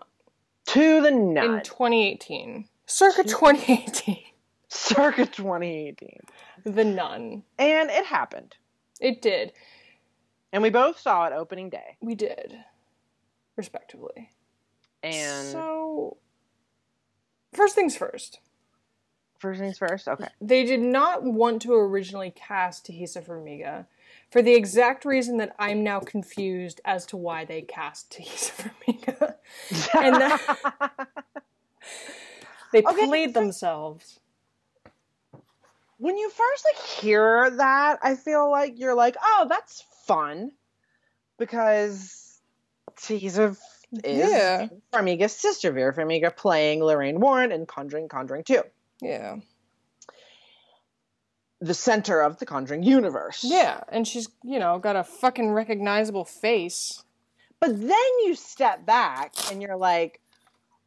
To 0.67 1.01
the 1.01 1.11
nun 1.13 1.57
in 1.59 1.63
2018, 1.63 2.69
circa 2.87 3.23
2018. 3.25 4.19
circa 4.69 5.27
2018, 5.27 6.21
The 6.65 6.85
nun. 6.85 7.43
and 7.59 7.91
it 7.91 8.05
happened, 8.07 8.57
It 9.01 9.23
did. 9.23 9.53
And 10.53 10.63
we 10.63 10.71
both 10.71 10.99
saw 11.01 11.27
it 11.27 11.33
opening 11.33 11.69
day. 11.71 11.97
We 12.01 12.15
did, 12.15 12.57
respectively. 13.57 14.31
And 15.03 15.47
so, 15.49 16.17
first 17.53 17.75
things 17.75 17.97
first. 17.97 18.41
first 19.39 19.61
things 19.61 19.77
first, 19.79 20.09
okay. 20.09 20.29
They 20.41 20.65
did 20.65 20.81
not 20.81 21.23
want 21.23 21.63
to 21.63 21.75
originally 21.75 22.31
cast 22.31 22.87
Taissa 22.87 23.23
Farmiga 23.25 23.87
for 24.31 24.41
the 24.43 24.55
exact 24.55 25.05
reason 25.05 25.37
that 25.39 25.55
I'm 25.59 25.85
now 25.85 26.01
confused 26.01 26.81
as 26.85 27.05
to 27.07 27.17
why 27.17 27.45
they 27.45 27.63
cast 27.63 28.11
Taissa 28.11 28.71
Farmiga. 28.71 29.35
And 29.95 30.15
that- 30.17 31.09
They 32.73 32.83
Okay, 32.83 33.07
played 33.07 33.35
so- 33.35 33.41
themselves. 33.41 34.21
when 35.99 36.17
you 36.17 36.29
first 36.31 36.65
like 36.65 36.85
hear 36.85 37.51
that, 37.51 37.99
I 38.03 38.15
feel 38.17 38.51
like 38.51 38.79
you're 38.79 38.95
like, 38.95 39.17
oh, 39.23 39.47
that's 39.49 39.85
fun, 40.07 40.53
because 41.39 42.41
Taissa 42.97 43.57
is 44.05 44.31
Yeah. 44.31 44.69
Farmiga's 44.93 45.33
sister, 45.37 45.71
Vera 45.73 45.95
Farmiga, 45.95 46.35
playing 46.35 46.83
Lorraine 46.83 47.21
Warren 47.21 47.53
in 47.53 47.67
Conjuring, 47.67 48.09
Conjuring 48.09 48.45
Two, 48.45 48.63
Yeah. 49.01 49.37
the 51.61 51.75
center 51.75 52.21
of 52.23 52.39
the 52.39 52.47
Conjuring 52.47 52.83
universe. 52.83 53.43
Yeah, 53.45 53.81
and 53.89 54.07
she's, 54.07 54.29
you 54.43 54.59
know, 54.59 54.79
got 54.79 54.97
a 54.97 55.05
fucking 55.05 55.51
recognizable 55.53 56.25
face. 56.25 57.03
But 57.61 57.81
then 57.81 58.19
you 58.25 58.35
step 58.35 58.85
back 58.85 59.35
and 59.51 59.63
you're 59.63 59.77
like, 59.77 60.21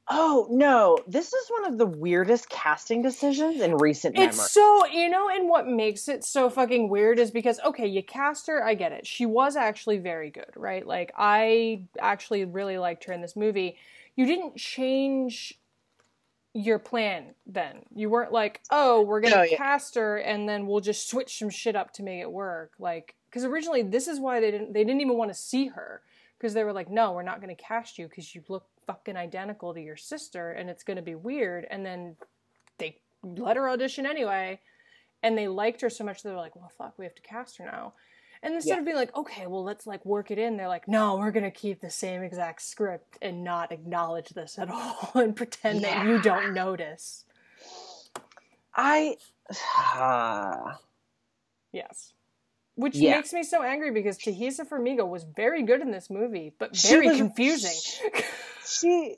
oh 0.09 0.47
no, 0.49 0.97
this 1.07 1.33
is 1.33 1.49
one 1.49 1.71
of 1.71 1.77
the 1.77 1.85
weirdest 1.85 2.49
casting 2.49 3.01
decisions 3.01 3.61
in 3.61 3.77
recent 3.77 4.15
memory. 4.15 4.29
It's 4.29 4.51
so, 4.51 4.85
you 4.87 5.07
know, 5.09 5.29
and 5.29 5.47
what 5.47 5.67
makes 5.67 6.07
it 6.07 6.23
so 6.23 6.49
fucking 6.49 6.89
weird 6.89 7.19
is 7.19 7.29
because, 7.29 7.59
okay, 7.59 7.85
you 7.85 8.01
cast 8.01 8.47
her, 8.47 8.63
I 8.63 8.73
get 8.73 8.91
it. 8.91 9.05
She 9.05 9.25
was 9.25 9.55
actually 9.55 9.99
very 9.99 10.31
good, 10.31 10.51
right? 10.55 10.85
Like, 10.85 11.13
I 11.17 11.83
actually 11.99 12.45
really 12.45 12.77
liked 12.77 13.03
her 13.05 13.13
in 13.13 13.21
this 13.21 13.35
movie. 13.35 13.77
You 14.15 14.25
didn't 14.25 14.55
change 14.55 15.59
your 16.53 16.79
plan 16.79 17.35
then. 17.45 17.83
You 17.93 18.09
weren't 18.09 18.31
like, 18.31 18.61
oh, 18.71 19.03
we're 19.03 19.21
gonna 19.21 19.35
No, 19.35 19.43
yeah. 19.43 19.57
cast 19.57 19.93
her 19.95 20.17
and 20.17 20.49
then 20.49 20.65
we'll 20.65 20.81
just 20.81 21.07
switch 21.07 21.37
some 21.37 21.51
shit 21.51 21.75
up 21.75 21.93
to 21.93 22.03
make 22.03 22.21
it 22.21 22.31
work. 22.31 22.73
Like, 22.79 23.13
because 23.29 23.45
originally 23.45 23.83
this 23.83 24.07
is 24.07 24.19
why 24.19 24.39
they 24.39 24.49
didn't, 24.49 24.73
they 24.73 24.83
didn't 24.83 25.01
even 25.01 25.17
want 25.17 25.29
to 25.29 25.37
see 25.37 25.67
her. 25.67 26.01
Because 26.37 26.53
they 26.53 26.63
were 26.63 26.73
like, 26.73 26.89
no, 26.89 27.11
we're 27.11 27.21
not 27.21 27.41
gonna 27.41 27.53
cast 27.53 27.99
you 27.99 28.07
because 28.07 28.33
you 28.33 28.41
look 28.47 28.65
fucking 28.89 29.15
identical 29.15 29.71
to 29.71 29.79
your 29.79 29.95
sister 29.95 30.53
and 30.53 30.67
it's 30.67 30.81
gonna 30.83 31.03
be 31.03 31.13
weird. 31.13 31.67
And 31.69 31.85
then 31.85 32.15
they 32.79 32.99
let 33.21 33.55
her 33.55 33.69
audition 33.69 34.07
anyway, 34.07 34.59
and 35.21 35.37
they 35.37 35.47
liked 35.47 35.81
her 35.81 35.91
so 35.91 36.03
much 36.03 36.23
they 36.23 36.31
were 36.31 36.37
like, 36.37 36.55
"Well, 36.55 36.71
fuck, 36.75 36.97
we 36.97 37.05
have 37.05 37.13
to 37.13 37.21
cast 37.21 37.57
her 37.57 37.65
now." 37.65 37.93
And 38.41 38.55
instead 38.55 38.75
Yeah. 38.75 38.79
of 38.79 38.85
being 38.85 38.97
like, 38.97 39.15
"Okay, 39.15 39.45
well, 39.45 39.63
let's 39.63 39.85
like 39.85 40.03
work 40.05 40.31
it 40.31 40.39
in," 40.39 40.57
they're 40.57 40.67
like, 40.67 40.87
"No, 40.87 41.17
we're 41.17 41.29
gonna 41.29 41.51
keep 41.51 41.81
the 41.81 41.89
same 41.91 42.23
exact 42.23 42.63
script 42.63 43.19
and 43.21 43.43
not 43.43 43.71
acknowledge 43.71 44.29
this 44.29 44.57
at 44.57 44.69
all 44.71 45.11
and 45.13 45.35
pretend 45.35 45.83
that 45.83 46.07
you 46.07 46.19
don't 46.19 46.53
notice." 46.55 47.25
I. 48.73 49.17
Uh, 49.95 50.77
Yes. 51.71 52.13
Which 52.79 52.95
Yeah. 52.95 53.17
makes 53.17 53.33
me 53.33 53.43
so 53.43 53.61
angry 53.61 53.91
because 53.91 54.17
Taissa 54.17 54.65
Farmiga 54.67 55.05
was 55.07 55.23
very 55.25 55.63
good 55.63 55.81
in 55.81 55.91
this 55.91 56.09
movie, 56.09 56.53
but 56.57 56.75
very 56.77 57.07
was- 57.09 57.17
confusing. 57.17 58.01
she 58.67 59.17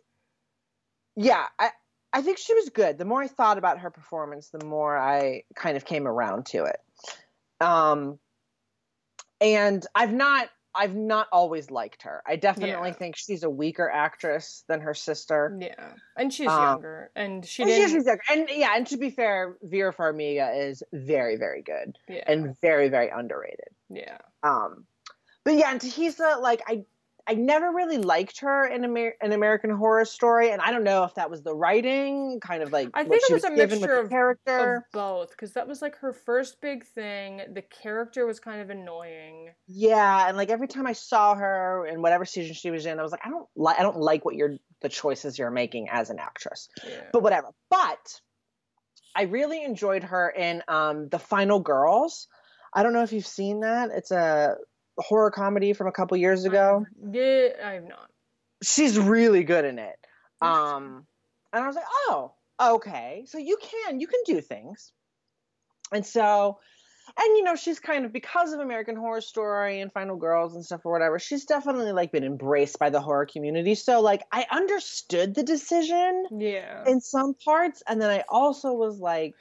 yeah 1.18 1.46
i 1.60 1.70
i 2.14 2.22
think 2.22 2.38
she 2.38 2.54
was 2.54 2.70
good 2.70 2.98
the 2.98 3.04
more 3.04 3.22
i 3.22 3.28
thought 3.28 3.58
about 3.58 3.80
her 3.80 3.92
performance 3.92 4.48
the 4.48 4.64
more 4.64 4.98
i 4.98 5.44
kind 5.56 5.76
of 5.76 5.84
came 5.84 6.08
around 6.08 6.46
to 6.46 6.64
it 6.64 6.78
um 7.60 8.18
and 9.42 9.86
i've 9.94 10.14
not 10.14 10.48
i've 10.76 10.96
not 10.96 11.28
always 11.32 11.70
liked 11.72 12.04
her 12.04 12.22
i 12.26 12.36
definitely 12.36 12.90
Yeah. 12.90 12.94
think 12.94 13.16
she's 13.16 13.44
a 13.44 13.50
weaker 13.50 13.90
actress 13.90 14.64
than 14.68 14.82
her 14.82 14.94
sister 14.94 15.58
yeah. 15.60 15.94
And 16.18 16.34
she's 16.34 16.48
Um, 16.48 16.62
younger. 16.62 17.12
And 17.16 17.46
she 17.46 17.64
and, 17.64 17.70
didn't. 17.72 17.90
she's 17.92 18.06
younger. 18.06 18.22
and 18.30 18.50
yeah 18.50 18.74
and 18.76 18.88
to 18.88 18.98
be 18.98 19.10
fair 19.10 19.58
vera 19.64 19.94
farmiga 19.94 20.70
is 20.70 20.84
very 20.94 21.36
very 21.38 21.62
good 21.62 21.98
yeah. 22.08 22.24
and 22.28 22.60
very 22.62 22.90
very 22.90 23.10
underrated 23.10 23.70
yeah. 23.90 24.18
um 24.44 24.86
but 25.44 25.56
yeah 25.56 25.72
and 25.72 25.82
taissa 25.82 26.42
like 26.42 26.62
i 26.68 26.84
I 27.28 27.34
never 27.36 27.72
really 27.72 27.98
liked 27.98 28.40
her 28.42 28.66
in 28.66 28.84
Amer- 28.84 29.16
an 29.22 29.32
American 29.32 29.70
Horror 29.70 30.06
Story, 30.06 30.52
and 30.52 30.62
I 30.62 30.72
don't 30.72 30.84
know 30.84 31.04
if 31.04 31.16
that 31.16 31.30
was 31.30 31.44
the 31.44 31.54
writing, 31.56 32.40
kind 32.42 32.64
of 32.64 32.72
like 32.72 32.90
I 32.94 33.04
think 33.04 33.16
it 33.22 33.28
she 33.28 33.34
was 33.34 33.44
a 33.44 33.52
mixture 33.52 34.00
of- 34.00 34.10
character. 34.10 34.78
Of 34.78 34.84
both, 34.92 35.32
because 35.32 35.54
that 35.54 35.68
was 35.68 35.82
like 35.82 35.98
her 35.98 36.14
first 36.14 36.62
big 36.62 36.86
thing. 36.86 37.42
The 37.54 37.62
character 37.62 38.26
was 38.26 38.40
kind 38.40 38.62
of 38.62 38.70
annoying. 38.70 39.50
yeah, 39.68 40.28
and 40.28 40.38
like 40.38 40.50
every 40.50 40.68
time 40.68 40.88
I 40.88 40.94
saw 40.94 41.36
her 41.36 41.86
in 41.86 42.02
whatever 42.02 42.26
season 42.26 42.54
she 42.54 42.72
was 42.72 42.86
in, 42.86 43.00
I 43.00 43.04
was 43.04 43.12
like, 43.12 43.26
I 43.26 43.30
don't 43.30 43.48
like, 43.56 43.80
I 43.80 43.84
don't 43.84 43.98
like 44.00 44.26
what 44.26 44.36
you're 44.36 44.58
the 44.82 44.90
choices 44.90 45.38
you're 45.38 45.52
making 45.52 45.90
as 45.90 46.10
an 46.10 46.18
actress. 46.20 46.68
Yeah. 46.88 47.02
But 47.14 47.22
whatever. 47.24 47.50
But 47.70 48.20
I 49.16 49.24
really 49.24 49.64
enjoyed 49.64 50.04
her 50.06 50.30
in 50.30 50.64
um, 50.68 51.10
the 51.10 51.20
Final 51.20 51.60
Girls. 51.60 52.28
I 52.74 52.82
don't 52.84 52.94
know 52.94 53.04
if 53.04 53.12
you've 53.14 53.28
seen 53.28 53.60
that. 53.60 53.90
It's 53.94 54.12
a 54.12 54.56
horror 54.98 55.32
comedy 55.32 55.74
from 55.74 55.88
a 55.88 55.92
couple 55.92 56.18
years 56.18 56.46
ago. 56.46 56.86
yeah, 57.12 57.50
I 57.64 57.72
have 57.74 57.88
not. 57.88 58.10
she's 58.64 58.98
really 59.00 59.44
good 59.44 59.66
in 59.66 59.80
it. 59.80 59.96
Um, 60.42 61.06
and 61.54 61.64
I 61.64 61.68
was 61.68 61.76
like, 61.76 61.86
oh, 62.08 62.34
okay. 62.60 63.24
So 63.28 63.38
you 63.38 63.58
can, 63.62 64.00
you 64.00 64.08
can 64.08 64.20
do 64.26 64.42
things. 64.42 64.92
And 65.94 66.06
so, 66.06 66.58
and 67.18 67.38
you 67.38 67.44
know, 67.44 67.56
she's 67.56 67.80
kind 67.80 68.06
of 68.06 68.14
because 68.14 68.54
of 68.54 68.60
American 68.60 68.96
Horror 68.96 69.22
Story 69.22 69.82
and 69.82 69.92
Final 69.92 70.16
Girls 70.16 70.56
and 70.56 70.64
stuff 70.64 70.82
or 70.86 70.92
whatever. 70.94 71.20
She's 71.20 71.46
definitely 71.46 71.92
like 71.92 72.12
been 72.12 72.24
embraced 72.24 72.80
by 72.80 72.90
the 72.90 73.02
horror 73.02 73.26
community. 73.26 73.76
So 73.76 74.00
like, 74.02 74.24
I 74.32 74.46
understood 74.52 75.36
the 75.36 75.44
decision 75.44 76.26
Yeah. 76.40 76.84
in 76.88 77.02
some 77.02 77.34
parts, 77.34 77.84
and 77.88 78.02
then 78.02 78.10
I 78.10 78.24
also 78.30 78.74
was 78.74 78.98
like, 79.00 79.36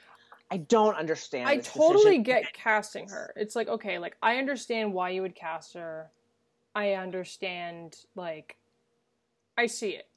I 0.51 0.57
don't 0.57 0.95
understand. 0.95 1.47
I 1.47 1.57
totally 1.57 2.17
decision. 2.17 2.23
get 2.23 2.53
casting 2.53 3.07
her. 3.07 3.33
It's 3.37 3.55
like, 3.55 3.69
okay, 3.69 3.99
like 3.99 4.17
I 4.21 4.35
understand 4.35 4.93
why 4.93 5.11
you 5.11 5.21
would 5.21 5.33
cast 5.33 5.73
her. 5.75 6.11
I 6.75 6.93
understand 6.93 7.95
like 8.15 8.57
I 9.57 9.67
see 9.67 9.91
it. 9.91 10.07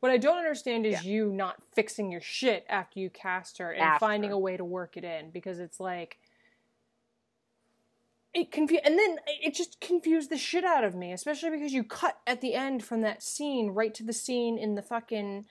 What 0.00 0.10
I 0.10 0.18
don't 0.18 0.38
understand 0.38 0.86
is 0.86 1.04
you 1.04 1.32
not 1.32 1.56
fixing 1.74 2.10
your 2.10 2.20
shit 2.20 2.66
after 2.68 2.98
you 2.98 3.10
cast 3.10 3.58
her 3.58 3.70
and 3.70 3.82
After. 3.82 4.00
finding 4.00 4.32
a 4.32 4.38
way 4.38 4.56
to 4.56 4.64
work 4.64 4.96
it 4.96 5.04
in 5.04 5.30
because 5.30 5.58
it's 5.58 5.80
like 5.80 6.18
it 8.34 8.52
confu- 8.52 8.78
and 8.84 8.98
then 8.98 9.16
it 9.42 9.54
just 9.54 9.80
confused 9.80 10.30
the 10.30 10.36
shit 10.36 10.64
out 10.64 10.84
of 10.84 10.94
me, 10.94 11.12
especially 11.12 11.50
because 11.50 11.72
you 11.72 11.82
cut 11.82 12.18
at 12.26 12.40
the 12.40 12.54
end 12.54 12.84
from 12.84 13.00
that 13.02 13.22
scene 13.22 13.70
right 13.70 13.94
to 13.94 14.04
the 14.04 14.12
scene 14.12 14.58
in 14.58 14.74
the 14.74 14.82
fucking 14.82 15.46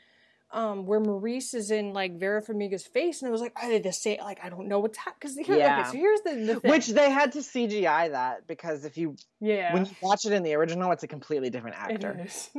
um, 0.55 0.85
where 0.85 1.01
Maurice 1.01 1.53
is 1.53 1.69
in 1.69 1.91
like 1.91 2.17
Vera 2.17 2.41
Farmiga's 2.41 2.87
face, 2.87 3.21
and 3.21 3.27
I 3.27 3.31
was 3.31 3.41
like, 3.41 3.51
are 3.61 3.69
they 3.69 3.79
the 3.79 3.91
same? 3.91 4.19
Like, 4.21 4.39
I 4.41 4.49
don't 4.49 4.69
know 4.69 4.79
what's 4.79 4.97
happening. 4.97 5.15
Because 5.19 5.35
here, 5.35 5.57
Yeah. 5.57 5.81
okay, 5.81 5.89
so 5.91 5.97
here's 5.97 6.21
the, 6.21 6.53
the 6.53 6.59
thing. 6.61 6.71
Which 6.71 6.87
they 6.87 7.11
had 7.11 7.33
to 7.33 7.39
CGI 7.39 8.11
that 8.11 8.47
because 8.47 8.85
if 8.85 8.97
you 8.97 9.17
yeah, 9.41 9.73
when 9.73 9.85
you 9.85 9.91
watch 10.01 10.25
it 10.25 10.31
in 10.31 10.43
the 10.43 10.53
original, 10.53 10.91
it's 10.93 11.03
a 11.03 11.07
completely 11.07 11.49
different 11.49 11.75
actor. 11.77 12.17
is. 12.25 12.49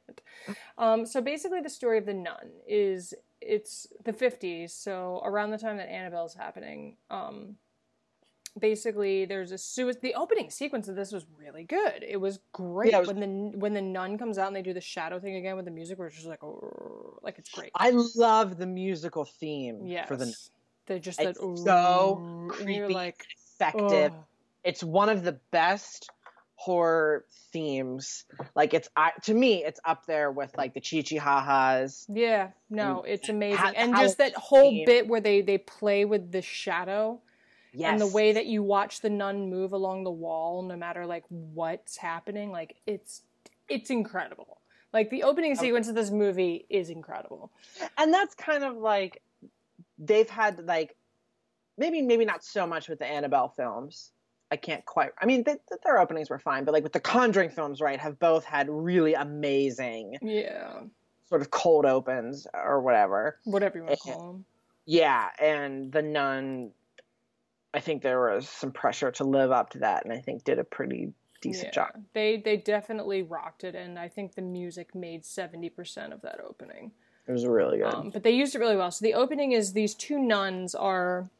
um, 0.78 1.06
so 1.06 1.20
basically, 1.20 1.60
the 1.60 1.70
story 1.70 1.98
of 1.98 2.06
the 2.06 2.14
nun 2.14 2.50
is 2.66 3.14
it's 3.40 3.86
the 4.04 4.12
50s, 4.12 4.70
so 4.70 5.22
around 5.24 5.52
the 5.52 5.58
time 5.58 5.76
that 5.76 5.88
Annabelle's 5.88 6.34
happening. 6.34 6.96
Um, 7.10 7.54
basically, 8.58 9.24
there's 9.24 9.52
a 9.52 9.58
suicide. 9.58 10.02
The 10.02 10.14
opening 10.14 10.50
sequence 10.50 10.88
of 10.88 10.96
this 10.96 11.12
was 11.12 11.26
really 11.38 11.64
good. 11.64 12.04
It 12.06 12.16
was 12.18 12.40
great 12.52 12.92
Yeah, 12.92 12.98
it 12.98 13.00
was- 13.00 13.08
when 13.08 13.20
the 13.52 13.58
when 13.58 13.72
the 13.74 13.82
nun 13.82 14.18
comes 14.18 14.38
out 14.38 14.48
and 14.48 14.56
they 14.56 14.62
do 14.62 14.72
the 14.74 14.80
shadow 14.80 15.18
thing 15.20 15.36
again 15.36 15.56
with 15.56 15.64
the 15.64 15.70
music, 15.70 15.98
where 15.98 16.08
it's 16.08 16.16
just 16.16 16.28
like, 16.28 16.42
oh, 16.42 17.18
like 17.22 17.38
it's 17.38 17.50
great. 17.50 17.70
I 17.74 17.90
love 18.16 18.56
the 18.58 18.66
musical 18.66 19.24
theme 19.24 19.86
Yes. 19.86 20.08
for 20.08 20.16
the 20.16 20.34
They're 20.86 20.98
just 20.98 21.20
It's 21.20 21.38
that 21.38 21.56
so 21.64 22.48
creepy, 22.50 22.92
like, 22.92 23.24
effective. 23.54 24.12
"Ugh." 24.12 24.24
It's 24.64 24.82
one 24.82 25.08
of 25.08 25.22
the 25.22 25.38
best 25.52 26.10
horror 26.56 27.24
themes. 27.52 28.24
Like 28.54 28.74
it's 28.74 28.88
I, 28.96 29.12
to 29.22 29.32
me, 29.34 29.64
it's 29.64 29.80
up 29.84 30.04
there 30.06 30.30
with 30.32 30.54
like 30.58 30.74
the 30.74 30.80
Chi 30.80 31.02
Chi 31.08 31.16
Ha 31.16 31.40
Ha's. 31.40 32.06
Yeah, 32.12 32.50
no, 32.68 33.02
it's 33.02 33.28
amazing, 33.28 33.74
and 33.76 33.94
just 33.96 34.18
that 34.18 34.34
whole 34.34 34.72
themed. 34.72 34.86
bit 34.86 35.06
where 35.08 35.20
they 35.20 35.40
they 35.42 35.58
play 35.58 36.04
with 36.04 36.32
the 36.32 36.42
shadow 36.42 37.20
Yes. 37.72 37.92
and 37.92 38.00
the 38.00 38.06
way 38.06 38.32
that 38.32 38.46
you 38.46 38.62
watch 38.62 39.00
the 39.00 39.10
nun 39.10 39.48
move 39.48 39.72
along 39.72 40.04
the 40.04 40.10
wall, 40.10 40.62
no 40.62 40.76
matter 40.76 41.06
like 41.06 41.24
what's 41.28 41.96
happening, 41.96 42.50
like 42.50 42.76
it's 42.86 43.22
it's 43.68 43.90
incredible. 43.90 44.58
Like 44.92 45.10
the 45.10 45.22
opening 45.22 45.52
oh. 45.52 45.60
sequence 45.60 45.88
of 45.88 45.94
this 45.94 46.10
movie 46.10 46.66
is 46.68 46.90
incredible. 46.90 47.52
and 47.98 48.12
that's 48.12 48.34
kind 48.34 48.64
of 48.64 48.76
like 48.76 49.22
they've 49.98 50.28
had 50.28 50.66
like 50.66 50.96
maybe 51.78 52.02
maybe 52.02 52.24
not 52.24 52.44
so 52.44 52.66
much 52.66 52.88
with 52.88 52.98
the 52.98 53.06
Annabelle 53.06 53.48
films. 53.48 54.12
I 54.52 54.56
can't 54.56 54.84
quite. 54.84 55.10
I 55.20 55.26
mean, 55.26 55.44
they, 55.44 55.56
their 55.84 55.98
openings 56.00 56.28
were 56.28 56.38
fine, 56.38 56.64
but 56.64 56.72
like 56.72 56.82
with 56.82 56.92
the 56.92 57.00
Conjuring 57.00 57.50
films, 57.50 57.80
right, 57.80 58.00
have 58.00 58.18
both 58.18 58.44
had 58.44 58.68
really 58.68 59.14
amazing 59.14 60.18
Yeah, 60.20 60.80
sort 61.28 61.40
of 61.40 61.50
cold 61.50 61.86
opens 61.86 62.46
or 62.52 62.80
whatever. 62.80 63.38
whatever 63.44 63.78
you 63.78 63.84
want 63.84 63.96
to 63.96 64.02
call 64.02 64.32
them. 64.32 64.44
Yeah, 64.86 65.28
and 65.40 65.92
the 65.92 66.02
nun, 66.02 66.72
I 67.72 67.80
think 67.80 68.02
there 68.02 68.20
was 68.20 68.48
some 68.48 68.72
pressure 68.72 69.10
to 69.12 69.24
live 69.24 69.50
up 69.52 69.70
to 69.70 69.78
that, 69.78 70.04
and 70.04 70.12
I 70.12 70.18
think 70.20 70.44
did 70.44 70.58
a 70.58 70.64
pretty 70.64 71.12
decent 71.40 71.68
Yeah, 71.68 71.70
job. 71.86 72.04
they 72.12 72.36
they 72.38 72.56
definitely 72.56 73.22
rocked 73.22 73.64
it, 73.64 73.74
and 73.74 73.98
I 73.98 74.08
think 74.08 74.34
the 74.34 74.42
music 74.42 74.94
made 74.94 75.24
seventy 75.24 75.70
percent 75.70 76.12
of 76.12 76.20
that 76.22 76.40
opening. 76.40 76.92
It 77.26 77.32
was 77.32 77.46
really 77.46 77.78
good. 77.78 77.94
Um, 77.94 78.10
but 78.10 78.22
they 78.24 78.32
used 78.32 78.54
it 78.54 78.58
really 78.58 78.76
well. 78.76 78.90
So 78.90 79.04
the 79.04 79.14
opening 79.14 79.52
is 79.52 79.72
these 79.72 79.94
two 79.94 80.18
nuns 80.18 80.74
are. 80.74 81.30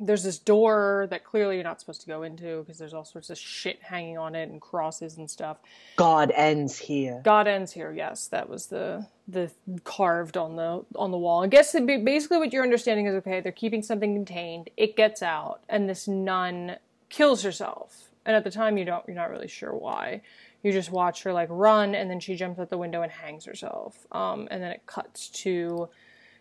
There's 0.00 0.22
this 0.22 0.38
door 0.38 1.08
that 1.10 1.24
clearly 1.24 1.56
you're 1.56 1.64
not 1.64 1.80
supposed 1.80 2.00
to 2.02 2.06
go 2.06 2.22
into 2.22 2.60
because 2.60 2.78
there's 2.78 2.94
all 2.94 3.04
sorts 3.04 3.30
of 3.30 3.38
shit 3.38 3.82
hanging 3.82 4.16
on 4.16 4.34
it 4.34 4.48
and 4.48 4.60
crosses 4.60 5.18
and 5.18 5.28
stuff. 5.28 5.58
God 5.96 6.30
ends 6.34 6.78
here. 6.78 7.20
God 7.24 7.48
ends 7.48 7.72
here. 7.72 7.92
Yes, 7.92 8.28
that 8.28 8.48
was 8.48 8.66
the 8.66 9.06
the 9.26 9.50
carved 9.84 10.36
on 10.36 10.56
the 10.56 10.84
on 10.94 11.10
the 11.10 11.18
wall. 11.18 11.42
I 11.42 11.48
guess 11.48 11.74
it'd 11.74 11.86
be- 11.86 11.98
basically 11.98 12.38
what 12.38 12.52
you're 12.52 12.62
understanding 12.62 13.06
is 13.06 13.14
okay. 13.16 13.40
They're 13.40 13.52
keeping 13.52 13.82
something 13.82 14.14
contained. 14.14 14.70
It 14.76 14.96
gets 14.96 15.22
out, 15.22 15.60
and 15.68 15.88
this 15.88 16.06
nun 16.06 16.76
kills 17.08 17.42
herself. 17.42 18.04
And 18.24 18.36
at 18.36 18.44
the 18.44 18.50
time, 18.50 18.78
you 18.78 18.84
don't 18.84 19.04
you're 19.06 19.16
not 19.16 19.30
really 19.30 19.48
sure 19.48 19.74
why. 19.74 20.22
You 20.62 20.72
just 20.72 20.90
watch 20.90 21.22
her 21.22 21.32
like 21.32 21.48
run, 21.50 21.94
and 21.94 22.10
then 22.10 22.20
she 22.20 22.36
jumps 22.36 22.58
out 22.60 22.70
the 22.70 22.78
window 22.78 23.02
and 23.02 23.10
hangs 23.10 23.44
herself. 23.44 24.06
Um, 24.12 24.48
and 24.50 24.62
then 24.62 24.70
it 24.70 24.86
cuts 24.86 25.28
to 25.42 25.88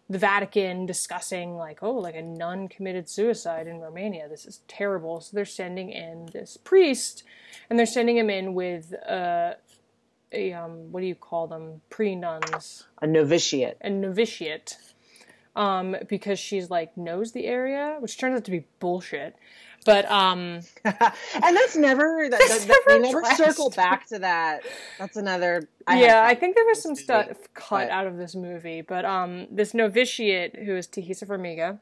the 0.09 0.17
Vatican 0.17 0.85
discussing 0.85 1.55
like, 1.57 1.79
oh, 1.81 1.91
like 1.93 2.15
a 2.15 2.21
nun 2.21 2.69
committed 2.69 3.09
suicide 3.09 3.67
in 3.67 3.79
Romania. 3.79 4.29
This 4.29 4.45
is 4.45 4.61
terrible. 4.67 5.19
So 5.19 5.35
they're 5.35 5.45
sending 5.45 5.89
in 5.91 6.29
this 6.31 6.57
priest, 6.57 7.23
and 7.69 7.77
they're 7.77 7.85
sending 7.85 8.17
him 8.17 8.29
in 8.29 8.53
with 8.53 8.93
uh, 9.07 9.53
a 10.31 10.53
um, 10.53 10.91
what 10.91 11.01
do 11.01 11.07
you 11.07 11.15
call 11.15 11.47
them? 11.47 11.81
Pre 11.89 12.15
nuns, 12.15 12.85
A 13.01 13.07
novitiate. 13.07 13.77
a 13.81 13.89
novitiate, 13.89 14.77
um, 15.55 15.95
because 16.07 16.39
she's 16.39 16.69
like 16.69 16.95
knows 16.97 17.33
the 17.33 17.45
area, 17.45 17.97
which 17.99 18.17
turns 18.17 18.37
out 18.37 18.45
to 18.45 18.51
be 18.51 18.65
bullshit. 18.79 19.35
But 19.88 20.03
um, 20.11 20.59
and 20.83 21.55
that's 21.55 21.77
never 21.77 22.27
that, 22.29 22.39
That's 22.39 22.65
that- 22.65 22.67
that- 22.67 22.83
they 22.88 22.99
never 22.99 23.21
never 23.21 23.35
circle 23.35 23.69
back 23.69 24.05
to 24.07 24.19
that. 24.19 24.63
That's 24.99 25.15
another. 25.15 25.69
I 25.88 26.01
yeah, 26.01 26.25
I 26.25 26.35
think 26.35 26.55
there 26.55 26.65
was 26.65 26.81
some 26.81 26.93
stuff 26.93 27.27
cut 27.53 27.88
but- 27.88 27.89
out 27.89 28.05
of 28.05 28.17
this 28.17 28.35
movie, 28.35 28.81
but 28.81 29.05
um, 29.05 29.47
this 29.49 29.73
novitiate 29.73 30.57
who 30.57 30.75
is 30.75 30.88
Taissa 30.88 31.25
Farmiga, 31.25 31.79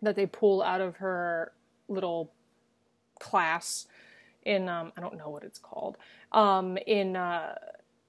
that 0.00 0.14
they 0.14 0.26
pull 0.26 0.62
out 0.62 0.80
of 0.80 0.98
her 0.98 1.50
little 1.88 2.30
class 3.18 3.88
in 4.44 4.68
um, 4.68 4.92
I 4.96 5.00
don't 5.00 5.16
know 5.18 5.28
what 5.28 5.42
it's 5.42 5.58
called 5.58 5.96
um, 6.30 6.78
in 6.86 7.16
uh, 7.16 7.56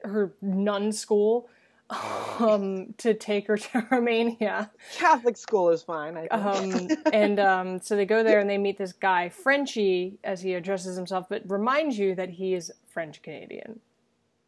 her 0.03 0.33
nun 0.39 0.91
school 0.91 1.49
um, 2.39 2.93
to 2.97 3.13
take 3.13 3.47
her 3.47 3.57
to 3.65 3.87
Romania. 3.91 4.71
Catholic 4.97 5.37
school 5.37 5.69
is 5.69 5.83
fine. 5.83 6.17
I 6.17 6.27
Um, 6.27 6.87
and 7.13 7.39
um, 7.39 7.79
so 7.81 7.95
they 7.95 8.05
go 8.05 8.23
there 8.23 8.39
and 8.39 8.49
they 8.49 8.57
meet 8.57 8.77
this 8.77 8.93
guy, 8.93 9.29
Frenchie, 9.29 10.17
as 10.23 10.41
he 10.41 10.53
addresses 10.55 10.95
himself, 10.97 11.27
but 11.29 11.43
reminds 11.49 11.97
you 11.97 12.15
that 12.15 12.29
he 12.31 12.53
is 12.53 12.71
French 12.87 13.21
Canadian. 13.21 13.79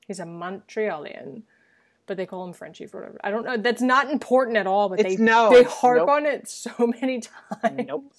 He's 0.08 0.20
a 0.20 0.26
Montrealian. 0.26 1.44
but 2.08 2.16
they 2.16 2.26
call 2.26 2.46
him 2.46 2.54
Frenchie 2.54 2.86
for 2.88 3.02
whatever. 3.02 3.20
I 3.24 3.30
don't 3.32 3.44
know. 3.46 3.58
That's 3.58 3.82
not 3.82 4.10
important 4.10 4.56
at 4.58 4.66
all, 4.66 4.88
but 4.90 5.00
It's- 5.02 5.18
they 5.18 5.24
no, 5.24 5.50
they 5.52 5.64
harp 5.64 5.98
nope. 6.00 6.10
on 6.10 6.26
it 6.26 6.48
so 6.48 6.72
many 7.02 7.20
times. 7.22 7.86
Nope. 7.88 8.14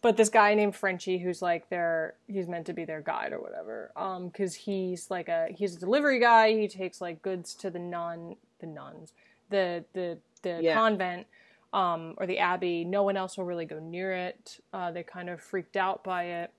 But 0.00 0.16
this 0.16 0.28
guy 0.28 0.54
named 0.54 0.76
Frenchie, 0.76 1.18
who's 1.18 1.42
like 1.42 1.68
their, 1.70 2.14
he's 2.28 2.46
meant 2.46 2.66
to 2.66 2.72
be 2.72 2.84
their 2.84 3.00
guide 3.00 3.32
or 3.32 3.40
whatever. 3.40 3.90
Um, 3.96 4.28
because 4.28 4.54
he's 4.54 5.10
like 5.10 5.28
a 5.28 5.48
he's 5.50 5.74
a 5.74 5.80
delivery 5.80 6.20
guy. 6.20 6.52
He 6.52 6.68
takes 6.68 7.00
like 7.00 7.20
goods 7.22 7.52
to 7.56 7.70
the 7.70 7.80
nun, 7.80 8.36
the 8.60 8.66
nuns, 8.66 9.12
the 9.50 9.84
the 9.94 10.18
the 10.42 10.60
Yeah. 10.62 10.74
convent, 10.74 11.26
um, 11.72 12.14
or 12.16 12.26
the 12.26 12.38
abbey. 12.38 12.84
No 12.84 13.02
one 13.02 13.16
else 13.16 13.36
will 13.36 13.44
really 13.44 13.64
go 13.64 13.80
near 13.80 14.12
it. 14.12 14.60
Uh, 14.72 14.92
they 14.92 15.02
kind 15.02 15.28
of 15.28 15.40
freaked 15.40 15.76
out 15.76 16.04
by 16.04 16.24
it. 16.24 16.52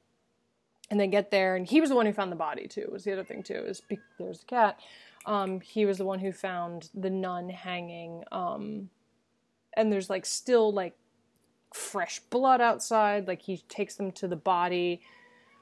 And 0.92 1.00
they 1.00 1.08
get 1.08 1.30
there, 1.32 1.56
and 1.56 1.68
he 1.68 1.80
was 1.80 1.92
the 1.92 1.96
one 1.96 2.08
who 2.08 2.14
found 2.14 2.32
the 2.32 2.36
body 2.36 2.68
too. 2.68 2.90
Was 2.92 3.04
the 3.04 3.14
other 3.14 3.24
thing 3.24 3.44
too? 3.44 3.64
Is 3.68 3.82
there's 4.18 4.40
the 4.40 4.46
cat. 4.48 4.80
Um, 5.26 5.62
he 5.62 5.86
was 5.86 5.98
the 6.00 6.06
one 6.06 6.20
who 6.20 6.32
found 6.34 6.90
the 6.96 7.10
nun 7.12 7.48
hanging. 7.50 8.24
Um, 8.32 8.90
and 9.78 9.94
there's 9.94 10.10
like 10.10 10.26
still 10.26 10.74
like 10.74 10.96
fresh 11.74 12.20
blood 12.20 12.62
outside. 12.62 13.28
Like 13.28 13.42
he 13.42 13.58
takes 13.70 13.96
them 13.96 14.12
to 14.14 14.28
the 14.28 14.36
body 14.36 15.02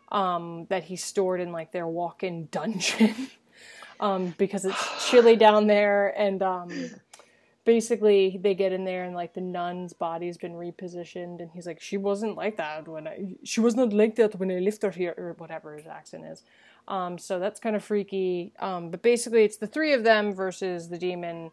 um, 0.09 0.65
that 0.69 0.83
he 0.83 0.95
stored 0.95 1.41
in 1.41 1.51
like 1.51 1.71
their 1.71 1.87
walk-in 1.87 2.47
dungeon 2.51 3.29
um, 3.99 4.33
because 4.37 4.65
it's 4.65 5.09
chilly 5.09 5.35
down 5.35 5.67
there. 5.67 6.13
And 6.19 6.41
um, 6.41 6.91
basically, 7.65 8.39
they 8.41 8.55
get 8.55 8.71
in 8.71 8.85
there 8.85 9.03
and 9.03 9.13
like 9.13 9.33
the 9.33 9.41
nun's 9.41 9.93
body's 9.93 10.37
been 10.37 10.53
repositioned, 10.53 11.41
and 11.41 11.51
he's 11.53 11.67
like, 11.67 11.81
"She 11.81 11.97
wasn't 11.97 12.35
like 12.35 12.57
that 12.57 12.87
when 12.87 13.07
I. 13.07 13.35
She 13.43 13.59
was 13.59 13.75
not 13.75 13.91
like 13.93 14.15
that 14.15 14.39
when 14.39 14.49
I 14.49 14.59
left 14.59 14.81
her 14.83 14.91
here, 14.91 15.13
or 15.17 15.35
whatever 15.37 15.75
his 15.75 15.85
accent 15.85 16.23
is." 16.25 16.43
Um, 16.87 17.17
so 17.17 17.37
that's 17.39 17.59
kind 17.59 17.75
of 17.75 17.83
freaky. 17.83 18.53
Um, 18.59 18.89
but 18.89 19.01
basically, 19.01 19.43
it's 19.43 19.57
the 19.57 19.67
three 19.67 19.93
of 19.93 20.03
them 20.03 20.33
versus 20.33 20.87
the 20.87 20.97
demon 20.97 21.51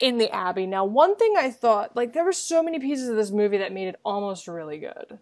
in 0.00 0.18
the 0.18 0.30
abbey. 0.34 0.66
Now, 0.66 0.84
one 0.84 1.16
thing 1.16 1.34
I 1.36 1.50
thought, 1.50 1.94
like, 1.94 2.12
there 2.12 2.24
were 2.24 2.32
so 2.32 2.62
many 2.62 2.78
pieces 2.78 3.08
of 3.08 3.16
this 3.16 3.30
movie 3.30 3.58
that 3.58 3.72
made 3.72 3.88
it 3.88 4.00
almost 4.04 4.48
really 4.48 4.78
good. 4.78 5.18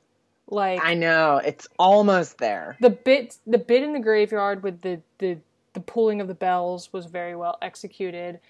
Like 0.50 0.82
I 0.82 0.94
know 0.94 1.40
it's 1.44 1.68
almost 1.78 2.38
there. 2.38 2.76
the 2.80 2.90
bit, 2.90 3.36
the 3.46 3.58
bit 3.58 3.82
in 3.82 3.92
the 3.92 4.00
graveyard 4.00 4.62
with 4.62 4.80
the 4.80 5.02
the 5.18 5.38
the 5.74 5.80
pulling 5.80 6.20
of 6.20 6.28
the 6.28 6.34
bells 6.34 6.92
was 6.92 7.06
very 7.06 7.36
well 7.36 7.58
executed. 7.60 8.40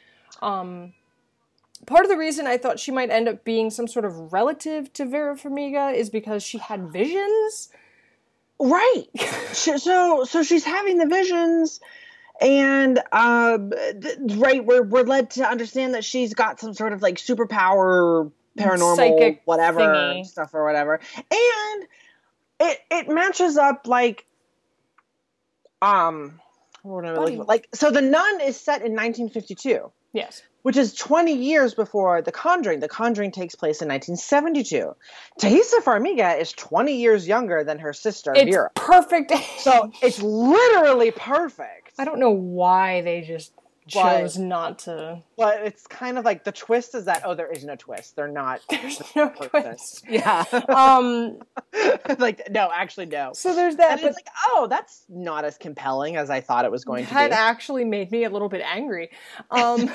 Um, 0.40 0.92
part 1.86 2.04
of 2.04 2.08
the 2.08 2.16
reason 2.16 2.46
I 2.46 2.56
thought 2.56 2.78
she 2.78 2.92
might 2.92 3.10
end 3.10 3.28
up 3.28 3.44
being 3.44 3.70
some 3.70 3.88
sort 3.88 4.04
of 4.04 4.32
relative 4.32 4.92
to 4.92 5.06
Vera 5.06 5.34
Farmiga 5.34 5.92
is 5.92 6.08
because 6.08 6.44
she 6.44 6.58
had 6.58 6.92
visions. 6.92 7.70
Right. 8.58 9.06
So 9.52 10.24
so 10.24 10.42
she's 10.42 10.64
having 10.64 10.98
the 10.98 11.06
visions 11.06 11.80
and 12.40 13.00
uh 13.12 13.58
right 14.36 14.64
we're 14.64 14.82
we're 14.82 15.02
led 15.02 15.30
to 15.30 15.44
understand 15.44 15.94
that 15.94 16.04
she's 16.04 16.34
got 16.34 16.60
some 16.60 16.72
sort 16.74 16.92
of 16.92 17.02
like 17.02 17.16
superpower 17.16 18.30
paranormal 18.56 18.96
Psychic 18.96 19.42
whatever 19.44 19.80
thingy. 19.80 20.26
stuff 20.26 20.54
or 20.54 20.64
whatever. 20.64 21.00
And 21.16 21.84
it 22.60 22.78
it 22.90 23.08
matches 23.08 23.56
up 23.56 23.86
like 23.86 24.24
um 25.82 26.40
what 26.82 27.04
am 27.04 27.16
I 27.16 27.18
looking 27.18 27.24
Buddy. 27.24 27.36
for? 27.38 27.44
like 27.44 27.68
so 27.74 27.90
the 27.90 28.02
nun 28.02 28.40
is 28.40 28.56
set 28.58 28.82
in 28.82 28.92
1952 28.94 29.92
Yes. 30.12 30.42
which 30.62 30.76
is 30.76 30.94
20 30.94 31.34
years 31.34 31.74
before 31.74 32.22
The 32.22 32.32
Conjuring. 32.32 32.80
The 32.80 32.88
Conjuring 32.88 33.30
takes 33.30 33.54
place 33.54 33.82
in 33.82 33.88
1972. 33.88 34.94
Taissa 35.38 35.82
Farmiga 35.84 36.40
is 36.40 36.52
20 36.52 36.96
years 36.96 37.28
younger 37.28 37.62
than 37.62 37.78
her 37.80 37.92
sister 37.92 38.32
It's 38.34 38.50
Vera. 38.50 38.70
perfect. 38.74 39.32
So 39.58 39.92
it's 40.02 40.20
literally 40.22 41.10
perfect. 41.10 41.87
I 41.98 42.04
don't 42.04 42.20
know 42.20 42.30
why 42.30 43.00
they 43.02 43.22
just 43.22 43.52
chose 43.88 44.36
not 44.38 44.80
to. 44.80 45.22
But 45.36 45.62
it's 45.64 45.86
kind 45.86 46.18
of 46.18 46.24
like 46.24 46.44
the 46.44 46.52
twist 46.52 46.94
is 46.94 47.06
that 47.06 47.22
oh 47.24 47.34
there 47.34 47.50
is 47.50 47.64
no 47.64 47.74
twist. 47.76 48.16
They're 48.16 48.28
not 48.28 48.60
There's 48.70 49.00
no 49.16 49.30
person. 49.30 49.48
twist. 49.50 50.04
Yeah. 50.08 50.44
Um. 50.68 51.38
like 52.18 52.50
no, 52.50 52.70
actually 52.72 53.06
no. 53.06 53.32
So 53.34 53.54
there's 53.54 53.76
that. 53.76 54.02
It's 54.02 54.16
like, 54.16 54.28
oh, 54.50 54.66
that's 54.68 55.04
not 55.08 55.44
as 55.44 55.56
compelling 55.58 56.16
as 56.16 56.30
I 56.30 56.40
thought 56.40 56.64
it 56.64 56.70
was 56.70 56.84
going 56.84 57.04
to 57.06 57.10
be. 57.10 57.14
that 57.14 57.32
actually 57.32 57.84
made 57.84 58.10
me 58.12 58.24
a 58.24 58.30
little 58.30 58.48
bit 58.48 58.62
angry. 58.62 59.10
Um. 59.50 59.90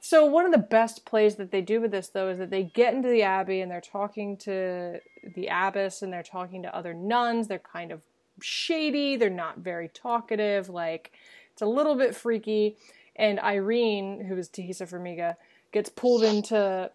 so 0.00 0.26
one 0.26 0.44
of 0.46 0.52
the 0.52 0.58
best 0.58 1.04
plays 1.04 1.36
that 1.36 1.50
they 1.52 1.60
do 1.60 1.80
with 1.80 1.90
this 1.92 2.08
though 2.08 2.28
is 2.28 2.38
that 2.38 2.50
they 2.50 2.64
get 2.64 2.94
into 2.94 3.08
the 3.08 3.22
abbey 3.22 3.60
and 3.60 3.70
they're 3.70 3.80
talking 3.80 4.36
to 4.38 4.98
the 5.36 5.48
abbess 5.50 6.02
and 6.02 6.12
they're 6.12 6.22
talking 6.22 6.62
to 6.64 6.74
other 6.76 6.92
nuns. 6.94 7.46
They're 7.48 7.58
kind 7.60 7.92
of 7.92 8.02
shady. 8.40 9.16
They're 9.16 9.30
not 9.30 9.58
very 9.58 9.88
talkative. 9.88 10.68
Like 10.68 11.12
it's 11.52 11.62
a 11.62 11.66
little 11.66 11.96
bit 11.96 12.14
freaky. 12.14 12.76
And 13.16 13.38
Irene, 13.40 14.24
who 14.24 14.36
is 14.36 14.48
Taissa 14.48 14.88
Farmiga, 14.88 15.36
gets 15.72 15.90
pulled 15.90 16.22
into 16.22 16.90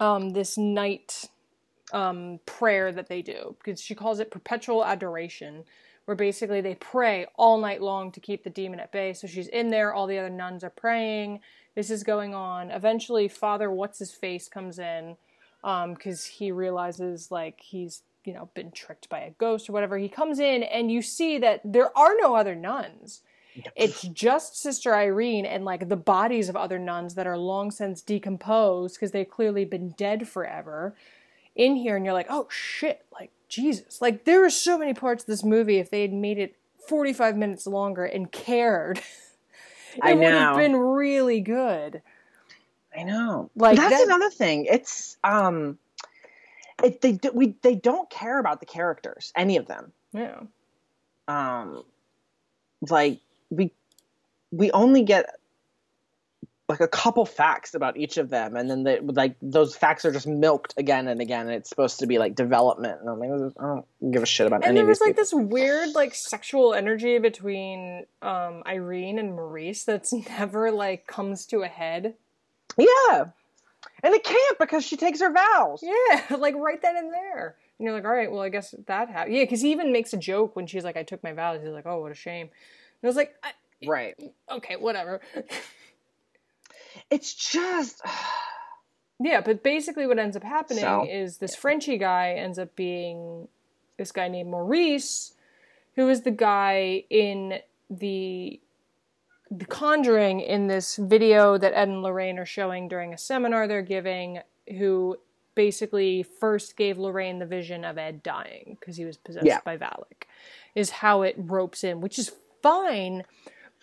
um, 0.00 0.30
this 0.30 0.58
night 0.58 1.28
um, 1.92 2.40
prayer 2.46 2.90
that 2.92 3.08
they 3.08 3.22
do 3.22 3.56
because 3.58 3.80
she 3.80 3.94
calls 3.94 4.18
it 4.18 4.30
perpetual 4.30 4.84
adoration, 4.84 5.64
where 6.06 6.16
basically 6.16 6.60
they 6.60 6.74
pray 6.74 7.26
all 7.36 7.58
night 7.58 7.80
long 7.80 8.10
to 8.12 8.20
keep 8.20 8.42
the 8.42 8.50
demon 8.50 8.80
at 8.80 8.90
bay. 8.90 9.12
So 9.12 9.26
she's 9.26 9.48
in 9.48 9.70
there, 9.70 9.92
all 9.92 10.06
the 10.06 10.18
other 10.18 10.30
nuns 10.30 10.64
are 10.64 10.70
praying. 10.70 11.40
This 11.74 11.90
is 11.90 12.02
going 12.02 12.34
on. 12.34 12.70
Eventually, 12.70 13.28
Father 13.28 13.70
What's 13.70 13.98
His 13.98 14.12
Face 14.12 14.48
comes 14.48 14.78
in 14.78 15.16
because 15.62 16.24
he 16.24 16.52
realizes 16.52 17.30
like 17.30 17.60
he's 17.60 18.02
you 18.24 18.32
know 18.32 18.48
been 18.54 18.70
tricked 18.70 19.08
by 19.08 19.20
a 19.20 19.30
ghost 19.30 19.68
or 19.68 19.72
whatever. 19.72 19.98
He 19.98 20.08
comes 20.08 20.38
in 20.38 20.62
and 20.62 20.90
you 20.90 21.02
see 21.02 21.38
that 21.38 21.60
there 21.64 21.96
are 21.96 22.14
no 22.20 22.34
other 22.34 22.54
nuns. 22.54 23.22
It's 23.76 24.02
just 24.02 24.60
Sister 24.60 24.94
Irene 24.94 25.46
and 25.46 25.64
like 25.64 25.88
the 25.88 25.96
bodies 25.96 26.48
of 26.48 26.56
other 26.56 26.78
nuns 26.78 27.14
that 27.14 27.26
are 27.26 27.38
long 27.38 27.70
since 27.70 28.02
decomposed 28.02 28.96
because 28.96 29.12
they've 29.12 29.28
clearly 29.28 29.64
been 29.64 29.90
dead 29.90 30.26
forever 30.26 30.96
in 31.54 31.76
here 31.76 31.96
and 31.96 32.04
you're 32.04 32.14
like, 32.14 32.26
oh 32.28 32.48
shit, 32.50 33.04
like 33.12 33.30
Jesus. 33.48 34.02
Like 34.02 34.24
there 34.24 34.44
are 34.44 34.50
so 34.50 34.76
many 34.76 34.92
parts 34.92 35.22
of 35.22 35.26
this 35.28 35.44
movie 35.44 35.78
if 35.78 35.90
they 35.90 36.02
had 36.02 36.12
made 36.12 36.38
it 36.38 36.56
45 36.88 37.36
minutes 37.36 37.66
longer 37.66 38.04
and 38.04 38.30
cared, 38.30 38.98
it 39.96 40.18
would 40.18 40.32
have 40.32 40.56
been 40.56 40.76
really 40.76 41.40
good. 41.40 42.02
I 42.96 43.02
know. 43.02 43.50
Like, 43.56 43.76
that's 43.76 43.90
that- 43.98 44.06
another 44.06 44.30
thing. 44.30 44.66
It's 44.66 45.16
um 45.24 45.78
it, 46.82 47.00
they 47.00 47.18
we 47.32 47.54
they 47.62 47.74
don't 47.74 48.08
care 48.10 48.38
about 48.38 48.60
the 48.60 48.66
characters, 48.66 49.32
any 49.36 49.56
of 49.56 49.66
them. 49.66 49.92
Yeah. 50.12 50.40
um 51.28 51.82
like 52.88 53.20
we 53.50 53.72
we 54.52 54.70
only 54.72 55.02
get 55.02 55.26
like 56.68 56.80
a 56.80 56.88
couple 56.88 57.26
facts 57.26 57.74
about 57.74 57.96
each 57.96 58.16
of 58.16 58.30
them 58.30 58.56
and 58.56 58.70
then 58.70 58.84
they 58.84 58.98
like 59.00 59.36
those 59.42 59.74
facts 59.76 60.04
are 60.04 60.12
just 60.12 60.26
milked 60.26 60.72
again 60.78 61.08
and 61.08 61.20
again 61.20 61.42
and 61.46 61.54
it's 61.56 61.68
supposed 61.68 61.98
to 61.98 62.06
be 62.06 62.18
like 62.18 62.34
development 62.34 63.00
and 63.00 63.08
i'm 63.10 63.18
like 63.18 63.30
i 63.58 63.62
don't 63.66 64.12
give 64.12 64.22
a 64.22 64.26
shit 64.26 64.46
about 64.46 64.56
And 64.62 64.70
any 64.70 64.76
there 64.76 64.86
was 64.86 65.00
like 65.00 65.10
people. 65.10 65.22
this 65.22 65.34
weird 65.34 65.90
like 65.94 66.14
sexual 66.14 66.72
energy 66.74 67.18
between 67.18 68.06
um 68.22 68.62
Irene 68.66 69.18
and 69.18 69.34
Maurice 69.34 69.84
that's 69.84 70.12
never 70.38 70.70
like 70.70 71.06
comes 71.06 71.44
to 71.46 71.62
a 71.62 71.68
head. 71.68 72.14
yeah 72.78 73.26
and 74.02 74.14
it 74.14 74.24
can't 74.24 74.58
because 74.58 74.84
she 74.84 74.96
takes 74.96 75.20
her 75.20 75.32
vows 75.32 75.82
Yeah, 75.82 76.36
like 76.38 76.54
right 76.54 76.80
then 76.80 76.96
and 76.96 77.12
there. 77.12 77.56
And 77.78 77.86
you're 77.86 77.94
like, 77.94 78.04
all 78.04 78.12
right, 78.12 78.30
well, 78.30 78.42
I 78.42 78.48
guess 78.50 78.74
that 78.86 79.08
happened. 79.08 79.34
Yeah, 79.34 79.42
because 79.42 79.62
he 79.62 79.72
even 79.72 79.92
makes 79.92 80.12
a 80.12 80.16
joke 80.16 80.54
when 80.54 80.66
she's 80.66 80.84
like, 80.84 80.96
I 80.96 81.02
took 81.02 81.22
my 81.22 81.32
vows. 81.32 81.60
He's 81.62 81.72
like, 81.72 81.86
oh, 81.86 82.00
what 82.00 82.12
a 82.12 82.14
shame. 82.14 82.46
And 82.46 83.04
I 83.04 83.06
was 83.06 83.16
like, 83.16 83.34
I, 83.42 83.50
right 83.86 84.14
okay, 84.50 84.76
whatever. 84.76 85.20
it's 87.10 87.34
just 87.34 88.00
yeah, 89.20 89.40
but 89.40 89.62
basically 89.62 90.06
what 90.06 90.18
ends 90.18 90.36
up 90.36 90.42
happening 90.42 90.82
So? 90.82 91.06
is 91.08 91.38
this 91.38 91.54
Frenchie 91.54 91.98
guy 91.98 92.32
ends 92.32 92.58
up 92.58 92.74
being 92.76 93.48
this 93.98 94.12
guy 94.12 94.28
named 94.28 94.50
Maurice, 94.50 95.34
who 95.96 96.08
is 96.08 96.22
the 96.22 96.30
guy 96.30 97.04
in 97.10 97.58
the 97.90 98.60
the 99.56 99.64
Conjuring 99.64 100.40
in 100.40 100.66
this 100.66 100.96
video 100.96 101.56
that 101.58 101.72
Ed 101.74 101.88
and 101.88 102.02
Lorraine 102.02 102.38
are 102.38 102.46
showing 102.46 102.88
during 102.88 103.14
a 103.14 103.18
seminar 103.18 103.68
they're 103.68 103.82
giving, 103.82 104.40
who 104.78 105.16
basically 105.54 106.22
first 106.24 106.76
gave 106.76 106.98
Lorraine 106.98 107.38
the 107.38 107.46
vision 107.46 107.84
of 107.84 107.96
Ed 107.96 108.22
dying 108.22 108.76
because 108.80 108.96
he 108.96 109.04
was 109.04 109.16
possessed 109.16 109.46
Yeah. 109.46 109.60
by 109.64 109.76
Valak, 109.76 110.24
is 110.74 110.90
how 110.90 111.22
it 111.22 111.36
ropes 111.38 111.84
in, 111.84 112.00
which 112.00 112.18
is 112.18 112.32
fine. 112.62 113.24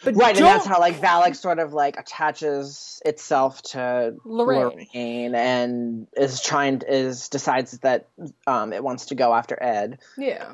But 0.03 0.15
right 0.15 0.35
and 0.35 0.43
that's 0.45 0.65
how 0.65 0.79
like 0.79 0.95
valak 0.99 1.35
sort 1.35 1.59
of 1.59 1.73
like 1.73 1.95
attaches 1.97 3.01
itself 3.05 3.61
to 3.73 4.15
Lorraine. 4.25 4.87
lorraine 4.93 5.35
and 5.35 6.07
is 6.17 6.41
trying 6.41 6.81
is 6.87 7.29
decides 7.29 7.77
that 7.79 8.07
um 8.47 8.73
it 8.73 8.83
wants 8.83 9.05
to 9.07 9.15
go 9.15 9.31
after 9.31 9.61
ed 9.61 9.99
Yeah. 10.17 10.53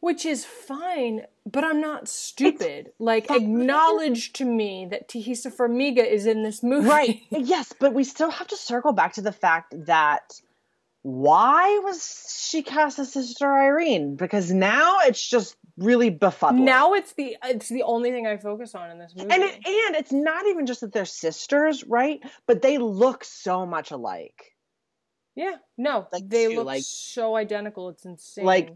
Which 0.00 0.26
is 0.26 0.44
fine, 0.44 1.26
but 1.46 1.62
I'm 1.64 1.80
not 1.80 2.08
stupid. 2.08 2.90
like, 2.98 3.28
fine. 3.28 3.40
acknowledge 3.42 4.32
to 4.34 4.44
me 4.44 4.88
that 4.90 5.08
Taissa 5.08 5.54
Farmiga 5.54 6.04
is 6.04 6.26
in 6.26 6.42
this 6.42 6.62
movie. 6.62 6.88
Right. 6.88 7.20
yes, 7.30 7.72
but 7.78 7.94
we 7.94 8.04
still 8.04 8.30
have 8.30 8.48
to 8.48 8.56
circle 8.56 8.92
back 8.92 9.12
to 9.14 9.22
the 9.22 9.32
fact 9.32 9.72
that 9.86 10.40
why 11.02 11.80
was 11.84 12.36
she 12.50 12.62
cast 12.62 12.98
as 12.98 13.12
Sister 13.12 13.46
Irene? 13.46 14.16
Because 14.16 14.50
now 14.50 14.98
it's 15.04 15.24
just 15.24 15.56
really 15.78 16.10
befuddling. 16.10 16.64
Now 16.64 16.94
it's 16.94 17.12
the 17.12 17.36
it's 17.44 17.68
the 17.68 17.84
only 17.84 18.10
thing 18.10 18.26
I 18.26 18.38
focus 18.38 18.74
on 18.74 18.90
in 18.90 18.98
this 18.98 19.14
movie. 19.16 19.30
and 19.32 19.42
it, 19.44 19.54
and 19.54 19.96
it's 19.96 20.10
not 20.12 20.46
even 20.48 20.66
just 20.66 20.80
that 20.80 20.92
they're 20.92 21.04
sisters, 21.04 21.84
right? 21.84 22.20
But 22.48 22.60
they 22.60 22.78
look 22.78 23.22
so 23.22 23.64
much 23.66 23.92
alike. 23.92 24.56
yeah, 25.36 25.56
no, 25.78 26.08
Like, 26.12 26.28
they 26.28 26.48
too, 26.48 26.56
look 26.56 26.66
like- 26.66 26.82
so 26.84 27.36
identical. 27.36 27.88
It's 27.90 28.04
insane. 28.04 28.44
Like, 28.44 28.74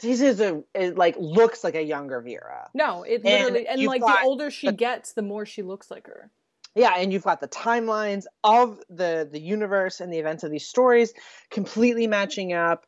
This 0.00 0.20
is 0.20 0.40
a 0.40 0.62
it 0.74 0.96
like 0.96 1.16
looks 1.18 1.64
like 1.64 1.74
a 1.74 1.82
younger 1.82 2.20
Vera. 2.20 2.68
no, 2.74 3.02
it 3.02 3.24
literally 3.24 3.66
and, 3.66 3.80
you've 3.80 3.88
like 3.88 4.00
got 4.00 4.20
the 4.20 4.26
older 4.26 4.50
she 4.50 4.68
the- 4.68 4.72
gets, 4.72 5.12
the 5.12 5.22
more 5.22 5.44
she 5.46 5.62
looks 5.62 5.90
like 5.90 6.06
her. 6.06 6.30
Yeah, 6.74 6.94
and 6.96 7.12
you've 7.12 7.24
got 7.24 7.40
the 7.40 7.48
timelines 7.48 8.24
of 8.44 8.78
the 8.88 9.28
the 9.30 9.40
universe 9.40 10.00
and 10.00 10.12
the 10.12 10.18
events 10.18 10.44
of 10.44 10.50
these 10.50 10.66
stories 10.66 11.12
completely 11.50 12.06
matching 12.06 12.52
up. 12.52 12.86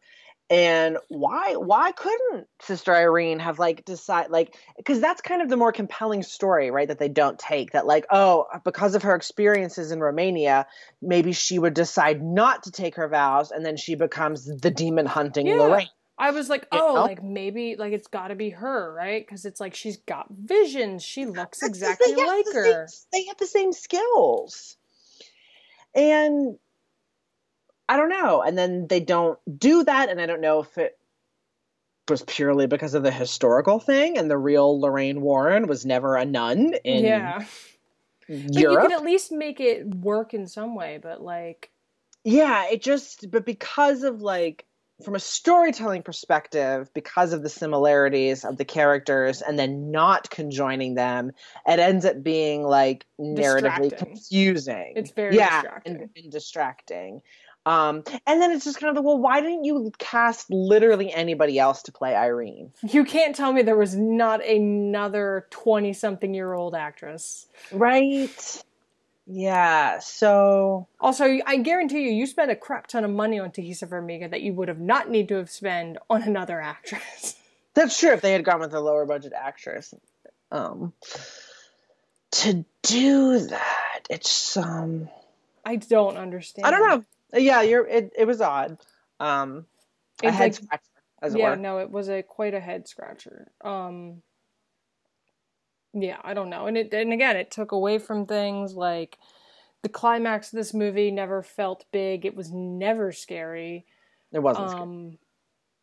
And 0.48 0.98
why 1.08 1.54
why 1.54 1.92
couldn't 1.92 2.46
Sister 2.62 2.92
Irene 2.94 3.38
have 3.38 3.58
like 3.61 3.84
decide 3.84 4.30
like 4.30 4.56
because 4.76 5.00
that's 5.00 5.20
kind 5.20 5.42
of 5.42 5.48
the 5.48 5.56
more 5.56 5.72
compelling 5.72 6.22
story, 6.24 6.70
right? 6.72 6.88
That 6.88 6.98
they 6.98 7.08
don't 7.08 7.38
take 7.38 7.70
that 7.72 7.86
like 7.86 8.04
oh 8.11 8.46
because 8.64 8.94
of 8.96 9.02
her 9.02 9.14
experiences 9.14 9.92
in 9.92 10.00
Romania, 10.00 10.66
maybe 11.00 11.32
she 11.32 11.58
would 11.58 11.74
decide 11.74 12.20
not 12.22 12.64
to 12.64 12.72
take 12.72 12.96
her 12.96 13.08
vows, 13.08 13.50
and 13.52 13.64
then 13.64 13.76
she 13.76 13.94
becomes 13.94 14.44
the 14.44 14.70
demon 14.70 15.06
hunting 15.06 15.46
Yeah. 15.46 15.54
Lorraine. 15.54 15.88
I 16.21 16.33
was 16.33 16.51
like, 16.51 16.66
oh, 16.71 17.03
like 17.07 17.25
maybe 17.25 17.77
like 17.77 17.95
it's 17.95 18.07
got 18.07 18.29
to 18.29 18.35
be 18.35 18.51
her, 18.51 18.93
right? 18.93 19.27
Because 19.27 19.47
it's 19.47 19.59
like 19.59 19.75
she's 19.75 19.97
got 19.97 20.27
visions. 20.31 21.03
She 21.03 21.25
looks 21.25 21.62
exactly 21.62 22.14
like 22.14 22.45
the 22.45 22.53
her. 22.53 22.87
Same, 22.89 23.07
they 23.11 23.25
have 23.29 23.39
the 23.39 23.47
same 23.47 23.73
skills. 23.73 24.77
And 25.95 26.59
I 27.89 27.97
don't 27.97 28.11
know. 28.11 28.43
And 28.43 28.59
then 28.59 28.87
they 28.87 29.01
don't 29.01 29.39
do 29.59 29.83
that. 29.83 30.11
And 30.11 30.21
I 30.21 30.27
don't 30.27 30.43
know 30.43 30.61
if 30.61 30.77
it 30.77 30.99
was 32.07 32.23
purely 32.23 32.66
because 32.66 32.93
of 32.93 33.03
the 33.03 33.11
historical 33.11 33.81
thing 33.81 34.18
and 34.18 34.31
the 34.31 34.37
real 34.37 34.79
Lorraine 34.79 35.23
Warren 35.23 35.68
was 35.68 35.87
never 35.87 36.16
a 36.16 36.27
nun 36.27 36.75
in 36.85 37.03
yeah, 37.03 37.47
but 38.29 38.37
you 38.37 38.61
Europe. 38.61 38.89
can 38.89 38.93
at 38.93 39.05
least 39.05 39.33
make 39.33 39.59
it 39.59 39.87
work 39.87 40.35
in 40.35 40.47
some 40.47 40.75
way. 40.75 40.99
But 41.03 41.23
like, 41.23 41.71
yeah, 42.25 42.66
it 42.71 42.83
just, 42.83 43.31
but 43.31 43.47
because 43.47 44.03
of 44.03 44.21
like, 44.21 44.66
from 45.01 45.14
a 45.14 45.20
storytelling 45.20 46.03
perspective, 46.03 46.90
because 46.94 47.32
of 47.32 47.42
the 47.42 47.48
similarities 47.48 48.44
of 48.44 48.57
the 48.57 48.64
characters 48.64 49.42
and 49.42 49.59
then 49.59 49.90
not 49.90 50.30
conjoining 50.30 50.94
them, 50.94 51.32
it 51.66 51.78
ends 51.78 52.05
up 52.05 52.22
being 52.22 52.62
like 52.62 53.07
narratively 53.20 53.96
confusing. 53.96 54.92
It's 54.96 55.11
very 55.12 55.36
yeah, 55.36 55.62
distracting. 55.62 55.96
And, 55.96 56.11
and 56.16 56.32
distracting. 56.32 57.22
Um, 57.66 58.05
and 58.26 58.40
then 58.40 58.53
it's 58.53 58.64
just 58.64 58.80
kind 58.80 58.90
of 58.90 58.96
like, 58.96 59.05
well, 59.05 59.18
why 59.18 59.42
didn't 59.42 59.64
you 59.64 59.92
cast 59.98 60.51
literally 60.51 61.12
anybody 61.12 61.59
else 61.59 61.82
to 61.82 61.92
play 61.92 62.16
Irene? 62.16 62.72
you 62.88 63.05
can't 63.05 63.36
tell 63.36 63.53
me 63.53 63.61
there 63.61 63.76
was 63.76 63.94
not 63.94 64.42
another 64.42 65.46
twenty-something-year-old 65.51 66.74
actress. 66.74 67.46
Right? 67.70 68.64
Yeah. 69.33 70.01
So 70.01 70.89
Also, 71.01 71.39
I 71.47 71.57
guarantee 71.59 72.03
you, 72.03 72.11
you 72.11 72.26
spent 72.26 72.51
a 72.51 72.57
crap 72.57 72.89
ton 72.89 73.05
of 73.05 73.11
money 73.12 73.39
on 73.39 73.51
Taissa 73.51 73.89
Farmiga 73.89 74.28
that 74.31 74.43
you 74.43 74.53
would 74.55 74.66
have 74.68 74.81
not 74.81 75.09
need 75.09 75.28
to 75.28 75.37
have 75.37 75.51
spent 75.51 75.99
on 76.09 76.22
another 76.22 76.61
actress. 76.61 77.37
That's 77.74 77.97
true. 77.99 78.11
If 78.11 78.22
they 78.22 78.33
had 78.33 78.45
gone 78.45 78.59
with 78.61 78.74
a 78.74 78.81
lower 78.81 79.07
budget 79.07 79.33
actress, 79.33 79.95
um, 80.51 80.93
to 82.33 82.64
do 82.83 83.39
that, 83.39 84.01
it's 84.11 84.57
um, 84.57 85.09
I 85.64 85.76
don't 85.76 86.16
understand. 86.16 86.66
I 86.66 86.70
don't 86.72 86.89
know. 87.33 87.39
Yeah, 87.41 87.62
you're. 87.62 87.87
It, 87.87 88.12
it 88.18 88.24
was 88.26 88.41
odd. 88.41 88.76
Um, 89.20 89.66
a 90.24 90.33
head 90.33 90.43
like- 90.43 90.55
scratcher, 90.55 90.83
as 91.22 91.35
it 91.35 91.39
yeah, 91.39 91.51
were. 91.51 91.57
no, 91.57 91.78
it 91.78 91.91
was 91.91 92.09
a 92.09 92.22
quite 92.24 92.55
a 92.55 92.61
head 92.61 92.89
scratcher. 92.89 93.53
Um, 93.61 94.22
yeah, 95.93 96.18
I 96.22 96.34
don't 96.34 96.51
know, 96.51 96.66
and 96.66 96.76
it 96.76 96.93
and 96.95 97.12
again, 97.12 97.36
it 97.36 97.51
took 97.51 97.72
away 97.72 97.99
from 97.99 98.26
things 98.26 98.74
like 98.74 99.18
the 99.82 99.88
climax 99.88 100.53
of 100.53 100.57
this 100.59 100.74
movie 100.74 101.11
never 101.11 101.43
felt 101.43 101.84
big. 101.93 102.26
It 102.26 102.36
was 102.36 102.51
never 102.53 103.12
scary. 103.12 103.86
It 104.32 104.41
wasn't. 104.41 104.70
scary. 104.70 104.82
Um, 104.82 105.18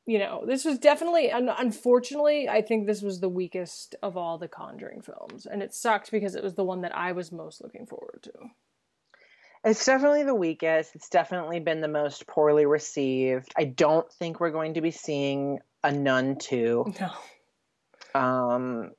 you 0.05 0.19
know, 0.19 0.45
this 0.47 0.63
was 0.63 0.79
definitely, 0.79 1.31
un- 1.31 1.49
unfortunately, 1.49 2.47
I 2.47 2.61
think 2.61 2.87
this 2.87 3.01
was 3.01 3.19
the 3.19 3.27
weakest 3.27 3.95
of 4.01 4.15
all 4.15 4.37
the 4.37 4.47
Conjuring 4.47 5.01
films, 5.01 5.45
and 5.45 5.61
it 5.61 5.73
sucked 5.73 6.11
because 6.11 6.35
it 6.35 6.43
was 6.43 6.53
the 6.53 6.63
one 6.63 6.81
that 6.81 6.95
I 6.95 7.11
was 7.11 7.31
most 7.31 7.61
looking 7.61 7.85
forward 7.85 8.19
to. 8.23 8.31
It's 9.65 9.85
definitely 9.85 10.23
the 10.23 10.35
weakest. 10.35 10.95
It's 10.95 11.09
definitely 11.09 11.59
been 11.59 11.81
the 11.81 11.89
most 11.89 12.25
poorly 12.25 12.65
received. 12.65 13.51
I 13.57 13.65
don't 13.65 14.09
think 14.13 14.39
we're 14.39 14.51
going 14.51 14.75
to 14.75 14.81
be 14.81 14.91
seeing 14.91 15.59
a 15.83 15.91
Nun 15.91 16.37
two. 16.37 16.93
No, 17.01 18.19
Um, 18.19 18.91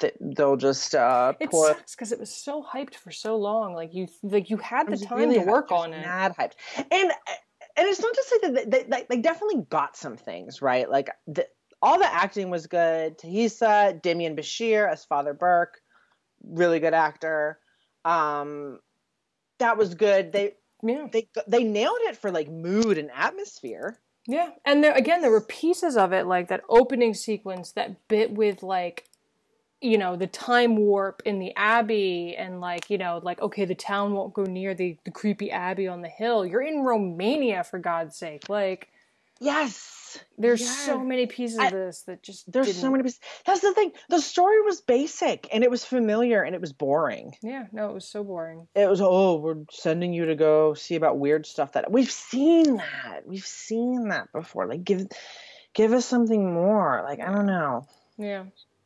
th- 0.00 0.14
they'll 0.20 0.56
just 0.56 0.94
uh, 0.94 1.32
it 1.40 1.50
pour. 1.50 1.68
sucks 1.68 1.94
because 1.94 2.12
it 2.12 2.18
was 2.20 2.30
so 2.34 2.62
hyped 2.62 2.94
for 2.94 3.10
so 3.10 3.36
long. 3.36 3.74
Like 3.74 3.94
you, 3.94 4.08
like 4.22 4.50
you 4.50 4.56
had 4.58 4.88
the 4.88 4.96
time 4.96 5.18
really 5.18 5.38
to 5.40 5.44
work 5.46 5.70
hyped. 5.70 5.78
on 5.78 5.92
it. 5.94 6.00
Mad 6.04 6.34
hyped, 6.38 6.52
and 6.76 6.90
and 7.78 7.88
it's 7.88 8.00
not 8.00 8.14
to 8.14 8.24
say 8.26 8.36
that 8.50 8.70
they, 8.70 8.82
they, 8.84 9.06
they 9.08 9.16
definitely 9.20 9.66
got 9.68 9.96
some 9.96 10.16
things 10.16 10.62
right. 10.62 10.88
Like 10.90 11.10
the, 11.26 11.46
all 11.82 11.98
the 11.98 12.12
acting 12.12 12.50
was 12.50 12.66
good. 12.66 13.18
Taissa, 13.18 14.00
Demián 14.02 14.38
Bichir 14.38 14.90
as 14.90 15.04
Father 15.04 15.34
Burke, 15.34 15.80
really 16.42 16.80
good 16.80 16.94
actor. 16.94 17.58
Um, 18.04 18.80
that 19.58 19.76
was 19.76 19.94
good. 19.94 20.32
They 20.32 20.52
Yeah. 20.82 21.06
they 21.12 21.28
they 21.48 21.64
nailed 21.64 21.98
it 22.02 22.16
for 22.16 22.30
like 22.30 22.48
mood 22.48 22.98
and 22.98 23.10
atmosphere. 23.14 23.98
Yeah, 24.28 24.50
and 24.64 24.82
there 24.82 24.92
again, 24.92 25.20
there 25.22 25.30
were 25.30 25.40
pieces 25.40 25.96
of 25.96 26.12
it 26.12 26.26
like 26.26 26.48
that 26.48 26.62
opening 26.68 27.14
sequence, 27.14 27.72
that 27.72 28.08
bit 28.08 28.32
with 28.32 28.62
like, 28.62 29.04
you 29.86 29.98
know, 29.98 30.16
the 30.16 30.26
time 30.26 30.76
warp 30.76 31.22
in 31.24 31.38
the 31.38 31.52
abbey, 31.56 32.34
and 32.36 32.60
like, 32.60 32.90
you 32.90 32.98
know, 32.98 33.20
like 33.22 33.40
okay, 33.40 33.64
the 33.64 33.74
town 33.74 34.12
won't 34.14 34.34
go 34.34 34.44
near 34.44 34.74
the 34.74 34.96
the 35.04 35.10
creepy 35.10 35.50
abbey 35.50 35.88
on 35.88 36.02
the 36.02 36.08
hill. 36.08 36.44
You're 36.44 36.62
in 36.62 36.80
Romania, 36.82 37.64
for 37.64 37.78
God's 37.78 38.16
sake! 38.16 38.48
Like, 38.48 38.88
Yes, 39.38 40.18
there's 40.38 40.62
Yeah. 40.62 40.66
so 40.86 40.98
many 41.04 41.26
pieces 41.26 41.58
I- 41.58 41.66
of 41.66 41.72
this 41.72 42.02
that 42.04 42.22
just 42.22 42.50
there's 42.50 42.68
didn't, 42.68 42.80
so 42.80 42.90
many. 42.90 43.02
pieces. 43.02 43.20
That's 43.44 43.60
the 43.60 43.74
thing. 43.74 43.92
The 44.08 44.18
story 44.20 44.62
was 44.62 44.80
basic 44.80 45.46
and 45.52 45.62
it 45.62 45.70
was 45.70 45.84
familiar 45.84 46.42
and 46.42 46.54
it 46.54 46.60
was 46.62 46.72
boring. 46.72 47.34
Yeah, 47.42 47.66
no, 47.70 47.90
it 47.90 47.92
was 47.92 48.08
so 48.08 48.24
boring. 48.24 48.66
it 48.74 48.88
was 48.88 49.02
oh 49.02 49.36
we're 49.36 49.64
sending 49.70 50.14
you 50.14 50.24
to 50.26 50.36
go 50.36 50.72
see 50.72 50.94
about 50.96 51.18
weird 51.18 51.44
stuff 51.44 51.72
that 51.72 51.90
we've 51.92 52.10
seen 52.10 52.76
that 52.76 53.24
we've 53.26 53.44
seen 53.44 54.08
that 54.08 54.32
before 54.32 54.66
like 54.66 54.84
give 54.84 55.06
give 55.74 55.92
us 55.92 56.06
something 56.06 56.54
more 56.54 57.02
like 57.04 57.20
i 57.20 57.30
don't 57.30 57.44
know 57.46 57.86
Yeah, 58.16 58.44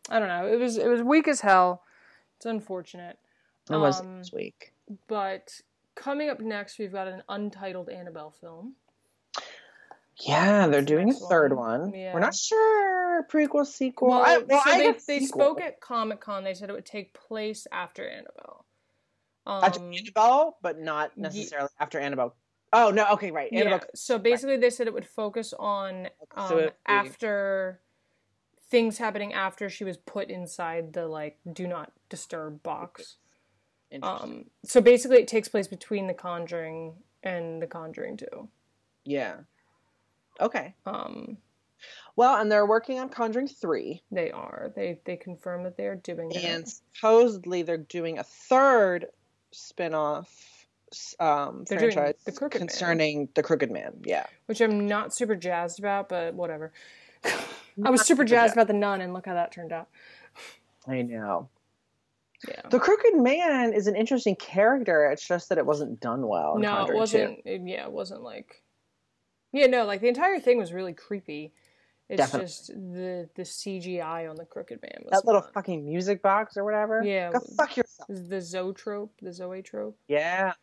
I 0.09 0.19
don't 0.19 0.29
know. 0.29 0.47
It 0.47 0.57
was 0.59 0.77
it 0.79 0.89
was 0.89 1.03
weak 1.03 1.29
as 1.29 1.41
hell. 1.41 1.83
It's 2.37 2.47
unfortunate. 2.47 3.19
it 3.71 3.77
was 3.77 4.01
Um, 4.01 4.19
this 4.19 4.33
week 4.33 4.73
But 5.07 5.61
coming 5.95 6.31
up 6.31 6.41
next, 6.41 6.79
we've 6.79 6.93
got 6.93 7.07
an 7.09 7.23
untitled 7.29 7.89
Annabelle 7.91 8.31
film. 8.41 8.75
yeah 10.27 10.67
they're 10.67 10.81
That's 10.81 10.83
the 10.83 10.87
doing 10.97 11.11
a 11.11 11.13
third 11.15 11.53
one. 11.57 11.81
one 11.81 11.95
Yeah. 11.95 12.15
we're 12.15 12.21
not 12.21 12.35
sure 12.35 13.27
prequel 13.31 13.67
sequel 13.67 14.09
Well, 14.09 14.23
I, 14.25 14.39
well, 14.39 14.63
so 14.65 14.71
they, 14.79 14.93
they 15.19 15.27
spoke 15.27 15.61
at 15.61 15.81
Comic 15.81 16.21
Con. 16.21 16.45
They 16.45 16.55
said 16.55 16.71
it 16.71 16.73
would 16.73 16.87
take 16.87 17.13
place 17.15 17.67
after 17.73 18.09
Annabelle. 18.09 18.65
Um, 19.47 19.65
after 19.65 19.81
annabelle 19.81 20.59
but 20.63 20.79
not 20.79 21.13
ye- 21.17 21.23
necessarily 21.23 21.71
after 21.79 21.99
annabelle 21.99 22.35
oh 22.75 22.91
no 22.91 23.07
okay 23.13 23.31
right 23.31 23.49
yeah. 23.51 23.61
annabelle 23.61 23.81
So 23.95 24.19
basically, 24.19 24.59
they 24.59 24.69
said 24.71 24.87
it 24.87 24.93
would 24.95 25.07
focus 25.07 25.55
on 25.59 26.09
um, 26.37 26.49
So 26.49 26.71
after 26.87 27.81
things 28.71 28.99
happening 28.99 29.33
after 29.35 29.69
she 29.69 29.85
was 29.85 29.97
put 29.97 30.31
inside 30.31 30.93
the 30.93 31.07
like 31.07 31.39
do 31.53 31.67
not 31.67 31.93
disturb 32.09 32.63
box. 32.63 33.17
Interesting. 33.91 34.39
Um, 34.39 34.45
so 34.65 34.81
basically, 34.81 35.19
it 35.19 35.27
takes 35.29 35.49
place 35.49 35.67
between 35.67 36.07
The 36.07 36.15
Conjuring 36.15 36.95
and 37.25 37.61
The 37.61 37.67
Conjuring 37.67 38.17
Two. 38.17 38.49
yeah 39.05 39.35
okay 40.41 40.75
Um, 40.87 41.37
well 42.17 42.37
and 42.41 42.51
they're 42.51 42.65
working 42.67 42.99
on 42.99 43.09
conjuring 43.11 43.49
3 43.49 44.03
they 44.13 44.31
are. 44.31 44.73
They 44.77 45.01
they 45.05 45.17
confirm 45.17 45.65
that 45.65 45.77
they 45.77 45.87
are 45.87 45.97
doing 45.97 46.29
that. 46.31 46.45
and 46.45 46.67
supposedly 46.69 47.63
they're 47.63 47.77
doing 47.77 48.19
a 48.19 48.25
third 48.25 49.07
spin-off 49.53 50.29
um 51.19 51.65
They're 51.69 51.79
franchise 51.79 52.15
The 52.25 52.33
Crooked 52.33 52.61
Man. 52.61 52.69
concerning 52.69 53.29
the 53.35 53.43
crooked 53.43 53.71
man 53.71 53.93
yeah 54.05 54.27
which 54.47 54.61
I'm 54.61 54.87
not 54.87 55.13
super 55.15 55.35
jazzed 55.37 55.79
about, 55.79 56.09
but 56.09 56.35
whatever. 56.35 56.73
I 57.85 57.91
was 57.91 58.03
super 58.07 58.25
jazzed 58.25 58.55
about 58.55 58.67
the 58.67 58.73
nun, 58.75 59.01
and 59.01 59.13
look 59.13 59.27
how 59.27 59.35
that 59.35 59.53
turned 59.53 59.73
out. 59.73 59.89
i 60.87 61.03
know 61.03 61.49
Yeah. 62.49 62.63
the 62.71 62.79
crooked 62.81 63.17
man 63.17 63.73
is 63.75 63.87
an 63.87 63.95
interesting 63.97 64.35
character 64.37 65.11
it's 65.11 65.27
just 65.27 65.49
that 65.51 65.59
it 65.59 65.67
wasn't 65.67 66.01
done 66.01 66.27
well 66.27 66.57
No, 66.59 66.73
it 66.73 66.77
Conjuring 66.79 66.97
2. 66.97 66.99
wasn't. 67.01 67.39
It, 67.45 67.61
yeah, 67.65 67.85
it 67.85 67.93
wasn't 67.93 68.23
like. 68.23 68.63
Yeah, 69.53 69.67
no, 69.67 69.85
like 69.85 70.01
the 70.01 70.09
entire 70.09 70.39
thing 70.41 70.57
was 70.59 70.73
really 70.73 70.93
creepy. 70.95 71.53
It's 72.09 72.17
Definitely. 72.19 72.47
just 72.47 72.67
the 72.69 73.29
the 73.37 73.43
CGI 73.43 74.29
on 74.29 74.37
the 74.37 74.45
crooked 74.45 74.81
man 74.83 75.03
was 75.05 75.11
that 75.13 75.27
little 75.27 75.43
fucking 75.55 75.85
music 75.85 76.23
box 76.23 76.57
or 76.57 76.65
whatever 76.65 77.03
Yeah. 77.05 77.31
go 77.31 77.41
fuck 77.57 77.77
yourself 77.77 78.09
the 78.09 78.41
Zoetrope, 78.41 79.13
the 79.23 79.33
Zoe 79.33 79.63
trope. 79.63 79.97
yeah 80.09 80.55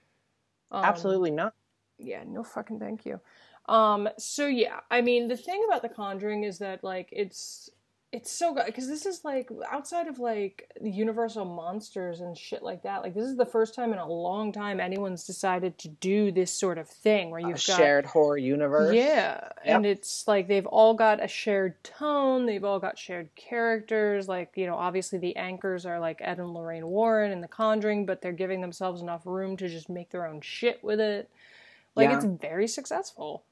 Um, 0.71 0.83
absolutely 0.83 1.31
not 1.31 1.53
Yeah, 1.99 2.23
no 2.27 2.43
fucking 2.43 2.79
thank 2.79 3.05
you. 3.05 3.21
Um, 3.67 4.07
so 4.17 4.47
yeah, 4.47 4.79
I 4.89 5.01
mean, 5.01 5.27
the 5.27 5.37
thing 5.37 5.63
about 5.67 5.81
The 5.81 5.89
Conjuring 5.89 6.43
is 6.43 6.59
that 6.59 6.83
like 6.83 7.09
it's 7.11 7.69
it's 8.13 8.31
so 8.31 8.53
good 8.53 8.65
because 8.65 8.87
this 8.87 9.05
is 9.05 9.25
like 9.25 9.49
outside 9.69 10.07
of 10.07 10.17
like 10.17 10.71
Universal 10.81 11.43
monsters 11.43 12.21
and 12.21 12.37
shit 12.37 12.63
like 12.63 12.83
that. 12.83 13.03
Like 13.03 13.13
this 13.13 13.25
is 13.25 13.35
the 13.35 13.45
first 13.45 13.75
time 13.75 13.91
in 13.91 13.99
a 13.99 14.07
long 14.07 14.53
time 14.53 14.79
anyone's 14.79 15.25
decided 15.25 15.77
to 15.79 15.89
do 15.89 16.31
this 16.31 16.49
sort 16.49 16.77
of 16.77 16.87
thing 16.87 17.29
where 17.31 17.41
you've 17.41 17.57
got 17.57 17.67
A 17.67 17.71
got 17.71 17.77
shared 17.77 18.05
horror 18.05 18.37
universe. 18.37 18.95
yeah, 18.95 19.49
and 19.65 19.85
it's 19.85 20.25
like 20.25 20.47
they've 20.47 20.65
all 20.67 20.93
got 20.93 21.21
a 21.21 21.27
shared 21.27 21.83
tone. 21.83 22.45
They've 22.45 22.63
all 22.63 22.79
got 22.79 22.97
shared 22.97 23.27
characters. 23.35 24.29
Like 24.29 24.53
you 24.55 24.65
know, 24.67 24.75
obviously 24.75 25.19
the 25.19 25.35
anchors 25.35 25.85
are 25.85 25.99
like 25.99 26.19
Ed 26.21 26.39
and 26.39 26.53
Lorraine 26.53 26.87
Warren 26.87 27.33
in 27.33 27.41
The 27.41 27.47
Conjuring, 27.49 28.05
but 28.05 28.21
they're 28.21 28.31
giving 28.31 28.61
themselves 28.61 29.01
enough 29.01 29.23
room 29.25 29.57
to 29.57 29.67
just 29.67 29.89
make 29.89 30.11
their 30.11 30.25
own 30.25 30.39
shit 30.39 30.81
with 30.81 31.01
it. 31.01 31.29
Like 31.93 32.09
Yeah. 32.09 32.15
it's 32.15 32.25
very 32.25 32.69
successful. 32.69 33.43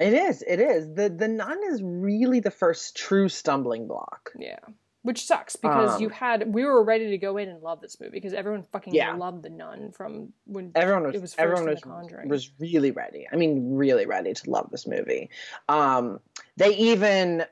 It 0.00 0.14
is. 0.14 0.42
It 0.46 0.58
is. 0.60 0.92
The 0.94 1.08
the 1.10 1.28
nun 1.28 1.58
is 1.68 1.82
really 1.82 2.40
the 2.40 2.50
first 2.50 2.96
true 2.96 3.28
stumbling 3.28 3.86
block. 3.86 4.32
Yeah. 4.36 4.58
Which 5.02 5.24
sucks 5.24 5.56
because 5.56 5.96
Um, 5.96 6.02
you 6.02 6.08
had 6.10 6.52
we 6.52 6.64
were 6.64 6.82
ready 6.82 7.10
to 7.10 7.18
go 7.18 7.36
in 7.36 7.48
and 7.48 7.62
love 7.62 7.80
this 7.80 7.98
movie 8.00 8.12
because 8.12 8.34
everyone 8.34 8.64
fucking 8.64 8.94
Yeah. 8.94 9.14
loved 9.14 9.42
the 9.42 9.48
nun 9.50 9.92
from 9.92 10.32
when 10.46 10.72
Everyone 10.74 11.04
was, 11.04 11.14
It 11.14 11.20
was 11.22 11.34
everyone 11.38 11.66
was, 11.66 11.80
Conjuring. 11.80 12.28
was 12.28 12.50
really 12.58 12.90
ready. 12.90 13.26
I 13.32 13.36
mean, 13.36 13.74
really 13.76 14.04
ready 14.06 14.34
to 14.34 14.50
love 14.50 14.68
this 14.70 14.86
movie. 14.86 15.30
Um, 15.68 16.20
they 16.56 16.74
even, 16.76 17.44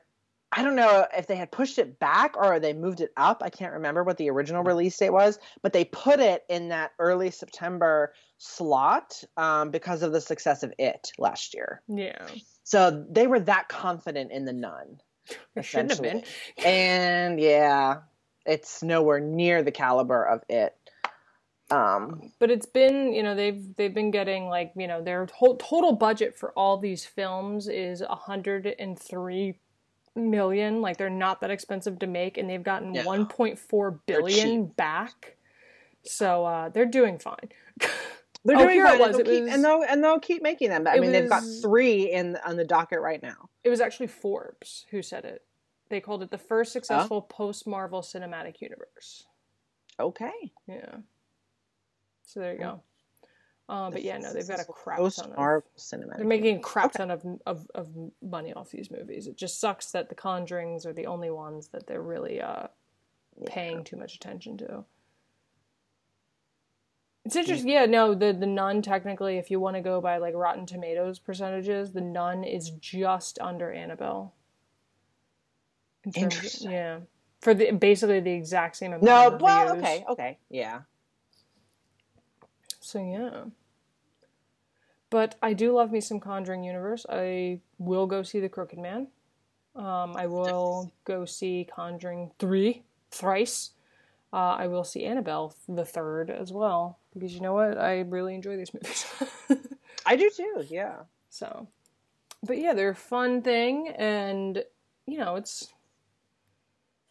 I 0.51 0.63
don't 0.63 0.75
know 0.75 1.05
if 1.15 1.27
they 1.27 1.35
had 1.35 1.51
pushed 1.51 1.77
it 1.77 1.99
back 1.99 2.35
or 2.35 2.59
they 2.59 2.73
moved 2.73 3.01
it 3.01 3.11
up. 3.15 3.43
I 3.43 3.49
can't 3.49 3.73
remember 3.73 4.03
what 4.03 4.17
the 4.17 4.29
original 4.31 4.63
release 4.63 4.97
date 4.97 5.11
was, 5.11 5.37
but 5.61 5.73
they 5.73 5.85
put 5.85 6.19
it 6.19 6.43
in 6.49 6.69
that 6.69 6.91
early 6.97 7.29
September 7.29 8.13
slot 8.37 9.23
um, 9.37 9.69
because 9.69 10.01
of 10.01 10.11
the 10.11 10.21
success 10.21 10.63
of 10.63 10.73
it 10.79 11.11
last 11.19 11.53
year. 11.53 11.81
yeah 11.87 12.27
So 12.63 13.05
they 13.09 13.27
were 13.27 13.41
that 13.41 13.67
confident 13.69 14.31
in 14.31 14.45
the 14.45 14.53
nun. 14.53 14.99
it 15.55 15.65
shouldn't 15.65 15.91
have 15.91 16.01
been. 16.01 16.23
And 16.65 17.39
yeah, 17.39 17.97
it's 18.45 18.81
nowhere 18.81 19.19
near 19.19 19.61
the 19.61 19.71
caliber 19.71 20.23
of 20.23 20.41
it. 20.49 20.75
Um, 21.71 22.31
but 22.39 22.49
it's 22.49 22.65
been 22.65 23.13
you 23.13 23.21
know 23.21 23.35
they've 23.35 23.63
they've 23.75 23.93
been 23.93 24.09
getting 24.09 24.47
like 24.47 24.71
you 24.75 24.87
know 24.87 25.03
their 25.03 25.27
whole 25.31 25.55
total 25.57 25.93
budget 25.93 26.35
for 26.35 26.51
all 26.53 26.77
these 26.77 27.05
films 27.05 27.67
is 27.67 28.01
103 28.01 29.59
million 30.19 30.81
like 30.81 30.97
they're 30.97 31.09
not 31.09 31.41
that 31.41 31.49
expensive 31.51 31.99
to 31.99 32.07
make 32.07 32.37
and 32.37 32.49
they've 32.49 32.63
gotten 32.63 32.93
Yeah. 32.93 33.03
1.4 33.03 34.75
back. 34.75 35.35
So 36.03 36.45
uh, 36.45 36.69
they're 36.69 36.85
doing 36.85 37.19
fine. 37.19 37.49
They're 38.45 38.55
Oh, 38.55 38.59
doing 38.61 38.75
here 38.75 38.85
it 38.85 38.89
fine, 38.91 39.01
and 39.01 39.07
was, 39.09 39.17
they'll 39.17 39.19
it 39.19 39.29
keep- 39.29 39.43
was- 39.43 39.53
and 39.53 39.65
they'll 39.65 39.83
and 39.83 40.01
they'll 40.03 40.19
keep 40.19 40.41
making 40.41 40.69
them. 40.69 40.87
I 40.87 40.95
It 40.95 41.01
mean, 41.01 41.11
they've 41.11 41.27
got 41.29 41.43
three 41.61 42.09
in 42.13 42.37
on 42.45 42.55
the 42.55 42.63
docket 42.63 43.01
right 43.01 43.21
now. 43.21 43.49
it 43.65 43.69
was 43.69 43.81
actually 43.81 44.07
forbes 44.07 44.85
who 44.91 45.01
said 45.01 45.25
it. 45.25 45.43
They 45.89 45.99
called 45.99 46.23
it 46.23 46.31
the 46.31 46.37
first 46.37 46.71
successful 46.71 47.21
post 47.21 47.67
marvel 47.67 48.01
cinematic 48.01 48.61
universe. 48.61 49.25
Okay, 49.99 50.31
yeah. 50.67 50.99
So 52.23 52.39
there 52.39 52.53
you 52.53 52.59
go 52.59 52.81
uh, 53.69 53.89
but 53.91 54.01
yeah 54.03 54.17
no 54.17 54.33
they've 54.33 54.47
got 54.47 54.59
a 54.59 54.65
crap 54.65 54.97
post 54.97 55.19
ton 55.19 55.31
of 55.31 55.37
Marvel 55.37 55.69
cinematic. 55.77 56.17
They're 56.17 56.25
making 56.25 56.57
a 56.57 56.59
crap 56.59 56.87
Okay. 56.87 56.97
ton 56.97 57.11
of, 57.11 57.23
of 57.45 57.69
of 57.75 57.87
money 58.21 58.51
off 58.53 58.71
these 58.71 58.89
movies. 58.91 59.27
It 59.27 59.37
just 59.37 59.59
sucks 59.61 59.91
that 59.91 60.09
the 60.09 60.15
Conjurings 60.15 60.85
are 60.85 60.93
the 60.93 61.05
only 61.05 61.29
ones 61.29 61.69
that 61.69 61.85
they're 61.87 62.01
really 62.01 62.41
uh, 62.41 62.67
paying 63.45 63.83
too 63.83 63.95
much 63.95 64.15
attention 64.15 64.57
to. 64.57 64.83
It's 67.25 67.35
interesting. 67.35 67.69
Yeah, 67.69 67.85
no, 67.85 68.15
the 68.15 68.33
the 68.33 68.47
Nun 68.47 68.81
technically, 68.81 69.37
if 69.37 69.51
you 69.51 69.59
want 69.59 69.75
to 69.75 69.81
go 69.81 70.01
by 70.01 70.17
like 70.17 70.33
Rotten 70.33 70.65
Tomatoes 70.65 71.19
percentages, 71.19 71.91
the 71.91 72.01
Nun 72.01 72.43
is 72.43 72.71
just 72.71 73.37
under 73.39 73.71
Annabelle. 73.71 74.33
In 76.05 76.11
terms 76.13 76.33
of- 76.33 76.37
Interesting. 76.43 76.71
yeah, 76.71 76.99
for 77.41 77.53
the 77.53 77.71
basically 77.71 78.19
the 78.21 78.31
exact 78.31 78.77
same 78.77 78.93
amount. 78.93 79.03
No, 79.03 79.37
well, 79.39 79.77
okay, 79.77 80.03
okay, 80.09 80.39
yeah. 80.49 80.79
So 82.79 82.99
yeah. 82.99 83.43
But 85.09 85.35
I 85.41 85.53
do 85.53 85.73
love 85.73 85.91
me 85.91 86.01
some 86.01 86.19
Conjuring 86.19 86.63
universe. 86.63 87.05
I 87.09 87.61
will 87.79 88.05
go 88.05 88.21
see 88.21 88.39
The 88.39 88.49
Crooked 88.49 88.77
Man. 88.77 89.07
Um, 89.75 90.15
I 90.15 90.27
will 90.27 90.91
go 91.05 91.25
see 91.25 91.67
Conjuring 91.73 92.31
three 92.37 92.83
thrice. 93.11 93.71
Uh, 94.31 94.55
I 94.59 94.67
will 94.67 94.83
see 94.83 95.05
Annabelle 95.05 95.55
the 95.67 95.85
third 95.85 96.29
as 96.29 96.51
well 96.53 96.99
because 97.13 97.33
you 97.33 97.41
know 97.41 97.53
what? 97.53 97.77
I 97.77 98.01
really 98.01 98.35
enjoy 98.35 98.57
these 98.57 98.73
movies. 98.73 99.05
I 100.05 100.15
do 100.15 100.29
too. 100.29 100.65
Yeah. 100.69 100.97
so, 101.29 101.67
but 102.43 102.57
yeah, 102.59 102.73
they're 102.73 102.89
a 102.89 102.95
fun 102.95 103.41
thing, 103.41 103.89
and 103.97 104.63
you 105.07 105.17
know 105.17 105.35
it's 105.35 105.73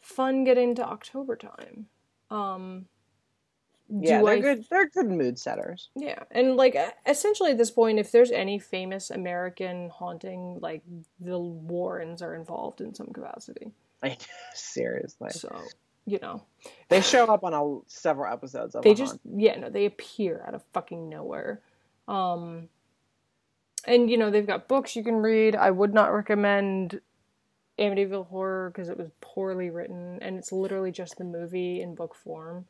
fun 0.01 0.44
getting 0.44 0.74
to 0.76 0.84
October 0.84 1.36
time. 1.36 1.86
Um, 2.30 2.86
Yeah, 3.91 4.22
they're 4.22 4.34
I 4.34 4.41
good. 4.41 4.66
They're 4.70 4.89
good 4.89 5.09
mood 5.09 5.39
setters. 5.39 5.89
Yeah, 5.97 6.22
and 6.30 6.57
like 6.57 6.76
essentially 7.07 7.53
at 7.53 7.59
this 7.59 7.70
point, 7.70 7.99
if 7.99 8.12
there's 8.12 8.30
any 8.30 8.59
famous 8.59 9.11
American 9.11 9.89
haunting, 9.89 10.59
like 10.61 10.82
the 11.20 11.39
Warrens 11.39 12.20
are 12.20 12.34
involved 12.34 12.80
in 12.80 12.95
some 12.95 13.09
capacity. 13.09 13.72
Like 14.03 14.20
seriously, 14.55 15.30
So 15.30 15.62
you 16.05 16.18
know, 16.20 16.43
they 16.89 17.01
show 17.01 17.24
up 17.24 17.45
on 17.45 17.55
a, 17.55 17.80
several 17.91 18.32
episodes 18.32 18.74
of. 18.74 18.82
they 18.82 18.95
just 18.95 19.18
Haunt. 19.24 19.41
yeah 19.41 19.59
no, 19.59 19.70
they 19.70 19.86
appear 19.86 20.45
out 20.47 20.55
of 20.55 20.62
fucking 20.72 21.09
nowhere. 21.09 21.61
Um, 22.07 22.68
and 23.86 24.11
you 24.11 24.18
know 24.18 24.30
they've 24.30 24.47
got 24.47 24.68
books 24.68 24.97
you 24.97 25.03
can 25.03 25.16
read. 25.16 25.57
I 25.57 25.70
would 25.70 25.95
not 25.95 26.12
recommend 26.12 27.01
Amityville 27.78 28.28
Horror 28.28 28.70
because 28.70 28.89
it 28.89 28.99
was 28.99 29.11
poorly 29.20 29.70
written, 29.70 30.18
and 30.20 30.36
it's 30.36 30.53
literally 30.53 30.91
just 30.91 31.16
the 31.16 31.24
movie 31.24 31.80
in 31.80 31.95
book 31.95 32.14
form. 32.14 32.66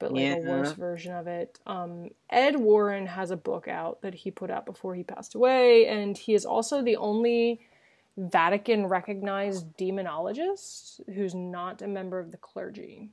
But 0.00 0.14
like 0.14 0.38
a 0.38 0.40
worse 0.40 0.72
version 0.72 1.14
of 1.14 1.26
it. 1.26 1.60
Um, 1.66 2.08
Ed 2.30 2.56
Warren 2.56 3.06
has 3.06 3.30
a 3.30 3.36
book 3.36 3.68
out 3.68 4.00
that 4.00 4.14
he 4.14 4.30
put 4.30 4.50
out 4.50 4.64
before 4.64 4.94
he 4.94 5.04
passed 5.04 5.34
away, 5.34 5.86
and 5.86 6.16
he 6.16 6.32
is 6.34 6.46
also 6.46 6.82
the 6.82 6.96
only 6.96 7.60
Vatican 8.16 8.86
recognized 8.86 9.66
demonologist 9.76 11.00
who's 11.14 11.34
not 11.34 11.82
a 11.82 11.86
member 11.86 12.18
of 12.18 12.32
the 12.32 12.38
clergy. 12.38 13.10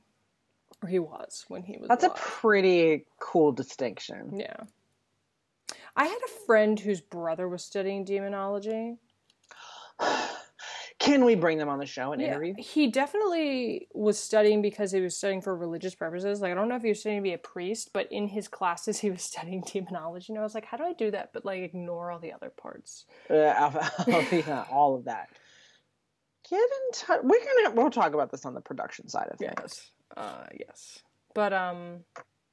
Or 0.82 0.88
he 0.88 0.98
was 0.98 1.44
when 1.48 1.62
he 1.62 1.76
was 1.76 1.88
That's 1.88 2.04
a 2.04 2.10
pretty 2.10 3.04
cool 3.20 3.52
distinction. 3.52 4.38
Yeah. 4.38 4.56
I 5.94 6.06
had 6.06 6.18
a 6.24 6.46
friend 6.46 6.80
whose 6.80 7.02
brother 7.02 7.48
was 7.48 7.62
studying 7.62 8.04
demonology. 8.04 8.96
Can 11.08 11.24
we 11.24 11.34
bring 11.34 11.56
them 11.56 11.68
on 11.70 11.78
the 11.78 11.86
show 11.86 12.12
and 12.12 12.20
Yeah, 12.20 12.28
interview? 12.28 12.54
he 12.58 12.88
definitely 12.88 13.88
was 13.94 14.18
studying 14.18 14.60
because 14.60 14.92
he 14.92 15.00
was 15.00 15.16
studying 15.16 15.40
for 15.40 15.56
religious 15.56 15.94
purposes. 15.94 16.42
Like 16.42 16.52
I 16.52 16.54
don't 16.54 16.68
know 16.68 16.76
if 16.76 16.82
he 16.82 16.90
was 16.90 17.00
studying 17.00 17.22
to 17.22 17.28
be 17.28 17.32
a 17.32 17.38
priest, 17.38 17.90
but 17.94 18.12
in 18.12 18.28
his 18.28 18.46
classes 18.46 18.98
he 18.98 19.10
was 19.10 19.22
studying 19.32 19.62
demonology. 19.62 20.32
And 20.32 20.38
I 20.38 20.42
was 20.42 20.54
like, 20.54 20.66
how 20.66 20.76
do 20.76 20.84
I 20.84 20.92
do 20.92 21.10
that? 21.12 21.32
But 21.32 21.44
like 21.46 21.62
ignore 21.62 22.10
all 22.10 22.18
the 22.18 22.32
other 22.32 22.50
parts. 22.50 23.06
Uh, 23.30 23.34
yeah, 24.32 24.64
all 24.70 24.96
of 24.96 25.04
that. 25.04 25.28
Get 26.50 26.60
in 26.60 26.92
touch. 26.92 27.20
We're 27.22 27.40
gonna. 27.64 27.74
We'll 27.74 27.90
talk 27.90 28.12
about 28.12 28.30
this 28.30 28.44
on 28.44 28.52
the 28.54 28.60
production 28.60 29.08
side 29.08 29.28
of 29.30 29.38
things. 29.38 29.52
Yes. 29.60 29.90
Uh, 30.16 30.44
yes. 30.58 31.02
But 31.34 31.52
um, 31.52 32.00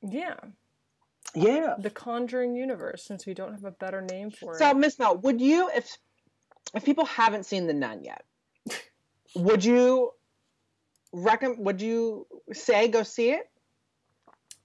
yeah, 0.01 0.35
Yeah. 1.33 1.75
the 1.79 1.89
Conjuring 1.89 2.55
universe. 2.55 3.03
Since 3.03 3.25
we 3.25 3.33
don't 3.33 3.51
have 3.53 3.63
a 3.65 3.71
better 3.71 4.01
name 4.01 4.31
for 4.31 4.57
So, 4.57 4.67
it. 4.67 4.71
So, 4.71 4.73
Miss 4.77 4.99
Mel, 4.99 5.17
would 5.17 5.39
you, 5.41 5.69
if 5.75 5.97
if 6.73 6.83
people 6.85 7.05
haven't 7.05 7.45
seen 7.45 7.67
The 7.67 7.73
Nun 7.73 8.03
yet, 8.03 8.23
would 9.35 9.63
you 9.63 10.11
recommend? 11.13 11.65
Would 11.65 11.81
you 11.81 12.27
say 12.53 12.87
go 12.87 13.03
see 13.03 13.31
it? 13.31 13.49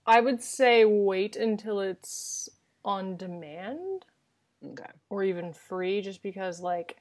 I 0.07 0.21
would 0.21 0.43
say 0.43 0.85
wait 0.85 1.37
until 1.37 1.81
it's 1.81 2.49
on 2.85 3.17
demand. 3.17 4.05
Okay. 4.63 4.85
or 5.09 5.25
even 5.25 5.55
free 5.55 6.03
just 6.03 6.23
because 6.23 6.61
like 6.61 6.99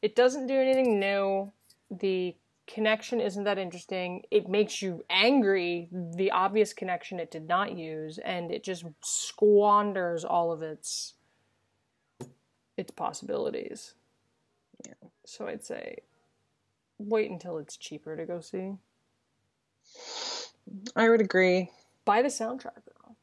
it 0.00 0.16
doesn't 0.16 0.46
do 0.46 0.54
anything 0.54 0.98
new 0.98 1.52
the 1.90 2.34
connection 2.66 3.20
isn't 3.20 3.44
that 3.44 3.58
interesting 3.58 4.22
it 4.30 4.48
makes 4.48 4.80
you 4.80 5.04
angry 5.10 5.90
the 6.16 6.30
obvious 6.30 6.72
connection 6.72 7.20
it 7.20 7.30
did 7.30 7.46
not 7.46 7.76
use 7.76 8.16
and 8.16 8.50
it 8.50 8.64
just 8.64 8.86
squanders 9.02 10.24
all 10.24 10.52
of 10.52 10.62
its 10.62 11.12
its 12.78 12.90
possibilities 12.92 13.92
Yeah. 14.86 14.94
so 15.26 15.46
i'd 15.48 15.62
say 15.62 15.98
wait 17.08 17.30
until 17.30 17.58
it's 17.58 17.76
cheaper 17.76 18.16
to 18.16 18.24
go 18.26 18.40
see 18.40 18.72
I 20.96 21.08
would 21.08 21.20
agree. 21.20 21.70
buy 22.04 22.22
the 22.22 22.28
soundtrack 22.28 22.82
though 22.86 23.14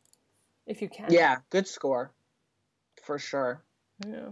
if 0.68 0.82
you 0.82 0.90
can 0.90 1.12
Yeah, 1.12 1.38
good 1.50 1.68
score, 1.68 2.12
for 3.04 3.18
sure. 3.18 3.64
yeah 4.06 4.30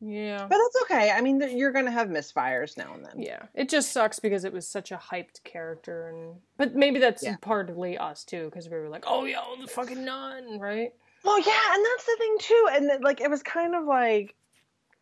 yeah 0.00 0.46
But 0.48 0.58
that's 0.58 0.82
okay. 0.82 1.10
I 1.10 1.20
mean, 1.20 1.40
you're 1.56 1.72
gonna 1.72 1.90
have 1.90 2.08
misfires 2.08 2.76
now 2.76 2.94
and 2.94 3.04
then. 3.04 3.20
Yeah, 3.20 3.42
it 3.54 3.68
just 3.68 3.90
sucks 3.92 4.18
because 4.20 4.44
it 4.44 4.52
was 4.52 4.66
such 4.68 4.92
a 4.92 4.96
hyped 4.96 5.42
character, 5.44 6.08
and 6.08 6.36
but 6.56 6.74
maybe 6.76 6.98
that's 7.00 7.22
Yeah. 7.24 7.36
partly 7.40 7.98
us 7.98 8.24
too 8.24 8.44
because 8.46 8.68
we 8.68 8.76
were 8.76 8.88
like, 8.88 9.04
oh 9.06 9.24
yo, 9.24 9.40
the 9.60 9.66
fucking 9.66 10.04
nun, 10.04 10.60
right? 10.60 10.92
Well, 11.24 11.38
yeah, 11.40 11.74
and 11.74 11.84
that's 11.84 12.06
the 12.06 12.16
thing 12.18 12.36
too. 12.40 12.68
And 12.74 13.02
like, 13.02 13.20
it 13.20 13.28
was 13.30 13.42
kind 13.42 13.74
of 13.74 13.84
like 13.86 14.36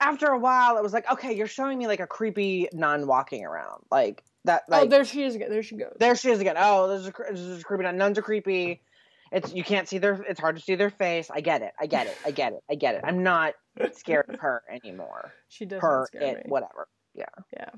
after 0.01 0.27
a 0.27 0.39
while, 0.39 0.77
it 0.77 0.83
was 0.83 0.93
like, 0.93 1.11
okay, 1.11 1.33
you're 1.35 1.47
showing 1.47 1.79
me 1.79 1.87
like 1.87 2.01
a 2.01 2.07
creepy 2.07 2.69
nun 2.73 3.07
walking 3.07 3.45
around, 3.45 3.83
like 3.91 4.23
that. 4.45 4.65
oh, 4.71 4.87
there 4.87 5.05
she 5.05 5.23
is 5.23 5.35
again. 5.35 5.51
There 5.51 5.63
she 5.63 5.77
goes. 5.77 5.97
there 5.99 6.15
she 6.15 6.31
is 6.31 6.41
again. 6.41 6.57
Oh, 6.59 6.89
this 6.89 7.01
is 7.03 7.07
a, 7.09 7.13
cre- 7.13 7.31
this 7.31 7.41
is 7.41 7.61
a 7.61 7.65
creepy 7.65 7.85
nun. 7.85 7.97
Nuns 7.97 8.19
are 8.19 8.23
creepy. 8.23 8.83
It's 9.33 9.53
you 9.53 9.65
can't 9.65 9.89
see 9.89 9.99
their. 9.99 10.15
It's 10.29 10.39
hard 10.39 10.57
to 10.57 10.63
see 10.63 10.75
their 10.77 10.91
face. 10.91 11.31
I 11.33 11.41
get 11.41 11.63
it. 11.63 11.73
I 11.81 11.87
get 11.87 12.07
it. 12.07 12.17
I 12.25 12.31
get 12.31 12.53
it. 12.53 12.63
I 12.71 12.75
get 12.75 12.95
it. 12.95 13.01
I'm 13.05 13.23
not 13.23 13.55
scared 13.93 14.27
of 14.29 14.41
her 14.41 14.63
anymore. 14.85 15.33
She 15.49 15.65
does 15.65 15.81
Her, 15.83 16.07
it, 16.13 16.37
me. 16.37 16.43
whatever. 16.47 16.89
Yeah. 17.15 17.25
Yeah, 17.53 17.71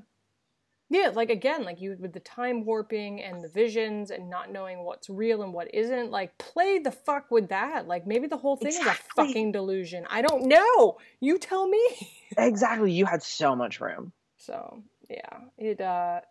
like 0.91 1.29
again, 1.29 1.63
like 1.63 1.79
you 1.81 1.95
with 1.99 2.13
the 2.13 2.19
time 2.19 2.65
warping 2.65 3.21
and 3.21 3.43
the 3.43 3.47
visions 3.47 4.09
and 4.11 4.29
not 4.29 4.51
knowing 4.51 4.83
what's 4.83 5.09
real 5.09 5.43
and 5.43 5.53
what 5.53 5.73
isn't, 5.73 6.09
like 6.11 6.37
play 6.37 6.79
the 6.79 6.91
fuck 6.91 7.29
with 7.29 7.49
that. 7.49 7.87
Like 7.87 8.07
maybe 8.07 8.27
the 8.27 8.37
whole 8.37 8.55
thing 8.55 8.69
is 8.69 8.79
a 8.79 8.97
fucking 9.15 9.51
delusion. 9.51 10.05
I 10.09 10.21
don't 10.21 10.45
know. 10.47 10.97
You 11.19 11.37
tell 11.37 11.67
me. 11.67 11.81
Exactly. 12.37 12.91
You 12.91 13.05
had 13.05 13.23
so 13.23 13.55
much 13.55 13.81
room. 13.81 14.11
So 14.37 14.83
yeah, 15.09 15.39
it 15.57 15.81
uh, 15.81 16.21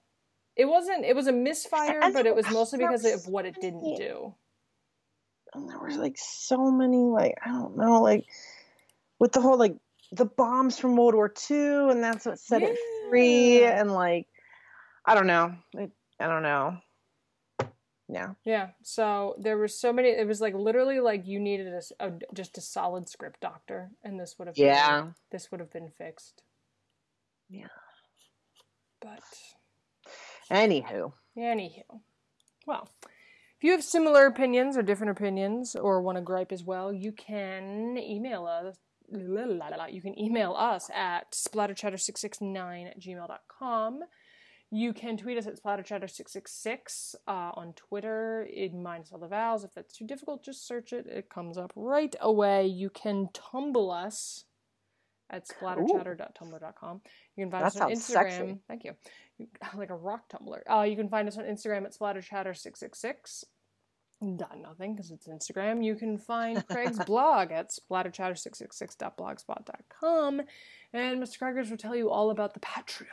it 0.54 0.64
wasn't. 0.64 1.04
It 1.04 1.16
was 1.16 1.26
a 1.26 1.32
misfire, 1.32 1.98
And 2.00 2.14
but 2.14 2.24
it 2.24 2.34
was 2.36 2.48
mostly 2.50 2.78
because 2.78 3.04
of 3.04 3.26
what 3.26 3.44
it 3.46 3.56
didn't 3.60 3.96
do. 3.96 4.32
and 5.54 5.68
there 5.68 5.78
was 5.78 5.96
like 5.96 6.16
so 6.16 6.70
many 6.70 6.98
like 6.98 7.34
I 7.44 7.48
don't 7.50 7.76
know 7.76 8.00
like 8.00 8.26
with 9.18 9.32
the 9.32 9.40
whole 9.40 9.58
like 9.58 9.76
the 10.12 10.24
bombs 10.24 10.78
from 10.78 10.96
World 10.96 11.14
War 11.14 11.32
II 11.50 11.90
and 11.90 12.02
that's 12.02 12.24
what 12.24 12.38
set 12.38 12.62
it 12.62 12.76
free 13.10 13.64
and 13.64 13.92
like 13.92 14.26
I 15.08 15.14
don't 15.14 15.26
know 15.26 15.54
it, 15.74 15.90
I 16.20 16.26
don't 16.28 16.42
know 16.42 16.76
yeah 18.10 18.30
Yeah. 18.44 18.68
So 18.82 19.34
there 19.38 19.58
were 19.58 19.68
so 19.68 19.92
many. 19.92 20.08
It 20.08 20.26
was 20.26 20.40
like 20.40 20.54
literally 20.54 20.98
like 21.00 21.26
you 21.26 21.38
needed 21.38 21.66
a, 21.68 22.06
a- 22.06 22.18
just 22.32 22.56
a 22.56 22.60
solid 22.62 23.08
script 23.08 23.40
doctor, 23.40 23.90
and 24.02 24.18
this 24.18 24.36
would 24.38 24.48
have 24.48 24.56
yeah 24.56 25.00
been, 25.02 25.14
this 25.30 25.50
would 25.50 25.60
have 25.60 25.70
been 25.72 25.90
fixed. 25.90 26.42
Yeah. 27.50 27.66
But 29.00 29.22
anywho 30.50 31.12
anywho, 31.36 32.00
well, 32.66 32.88
if 33.04 33.62
you 33.62 33.72
have 33.72 33.84
similar 33.84 34.24
opinions 34.26 34.76
or 34.76 34.82
different 34.82 35.10
opinions 35.10 35.76
or 35.76 36.00
want 36.00 36.16
to 36.16 36.22
gripe 36.22 36.50
as 36.52 36.64
well, 36.64 36.92
you 36.92 37.12
can 37.12 37.98
email 37.98 38.46
us. 38.46 38.76
la, 39.10 39.44
la, 39.44 39.68
la, 39.68 39.76
la. 39.76 39.86
You 39.86 40.00
can 40.00 40.18
email 40.18 40.54
us 40.54 40.90
at 40.94 41.32
splatterchatter669 41.32 42.86
at 42.90 43.00
gmail.com. 43.00 44.00
You 44.70 44.92
can 44.92 45.16
tweet 45.16 45.38
us 45.38 45.46
at 45.46 45.58
splatterchatter666 45.62 47.14
uh, 47.26 47.30
on 47.54 47.72
Twitter, 47.74 48.42
in 48.42 48.82
minus 48.82 49.10
all 49.12 49.18
the 49.18 49.26
vowels. 49.26 49.64
If 49.64 49.72
that's 49.74 49.94
too 49.96 50.06
difficult, 50.06 50.44
just 50.44 50.66
search 50.66 50.92
it. 50.92 51.06
It 51.06 51.30
comes 51.30 51.56
up 51.56 51.72
right 51.74 52.14
away. 52.20 52.66
You 52.66 52.90
can 52.90 53.30
tumble 53.32 53.90
us 53.90 54.44
at 55.30 55.48
splatterchatter.tumblr.com. 55.48 57.00
You 57.36 57.44
can 57.44 57.50
find 57.50 57.64
That 57.64 57.76
us 57.76 57.80
on 57.80 57.90
Instagram. 57.90 57.96
sexy. 57.96 58.58
Thank 58.68 58.84
you. 58.84 58.92
Like 59.76 59.90
a 59.90 59.94
rock 59.94 60.28
tumbler. 60.28 60.64
Uh, 60.68 60.82
you 60.82 60.96
can 60.96 61.08
find 61.08 61.28
us 61.28 61.38
on 61.38 61.44
Instagram 61.44 61.84
at 61.84 61.96
splatterchatter666. 61.96 63.44
Dot 64.36 64.58
nothing 64.60 64.96
because 64.96 65.12
it's 65.12 65.28
Instagram. 65.28 65.84
You 65.84 65.94
can 65.94 66.18
find 66.18 66.66
Craig's 66.68 66.98
blog 67.04 67.52
at 67.52 67.70
splatterchatter666.blogspot.com. 67.70 70.40
And 70.92 71.22
Mr. 71.22 71.38
Craigers 71.38 71.70
will 71.70 71.76
tell 71.76 71.94
you 71.94 72.10
all 72.10 72.30
about 72.30 72.54
the 72.54 72.60
Patreon. 72.60 73.06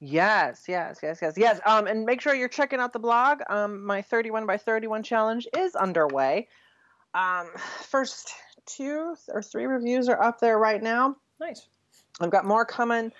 Yes 0.00 0.64
yes 0.68 0.98
yes 1.02 1.18
yes 1.22 1.34
yes 1.36 1.60
um 1.64 1.86
and 1.86 2.04
make 2.04 2.20
sure 2.20 2.34
you're 2.34 2.48
checking 2.48 2.80
out 2.80 2.92
the 2.92 2.98
blog 2.98 3.40
um 3.48 3.84
my 3.84 4.02
31 4.02 4.44
by 4.46 4.56
31 4.56 5.02
challenge 5.02 5.46
is 5.56 5.74
underway 5.74 6.48
um 7.14 7.48
first 7.82 8.32
two 8.66 9.14
or 9.28 9.42
three 9.42 9.66
reviews 9.66 10.08
are 10.08 10.20
up 10.20 10.40
there 10.40 10.58
right 10.58 10.82
now 10.82 11.16
Nice. 11.40 11.66
I've 12.20 12.30
got 12.30 12.44
more 12.44 12.64
coming 12.64 13.12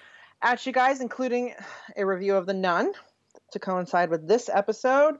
at 0.43 0.65
you 0.67 0.73
guys, 0.73 1.01
including 1.01 1.55
a 1.97 2.07
review 2.07 2.37
of 2.37 2.47
The 2.47 2.55
Nun 2.55 2.93
to 3.53 3.59
coincide 3.59 4.11
with 4.11 4.27
this 4.29 4.49
episode. 4.53 5.17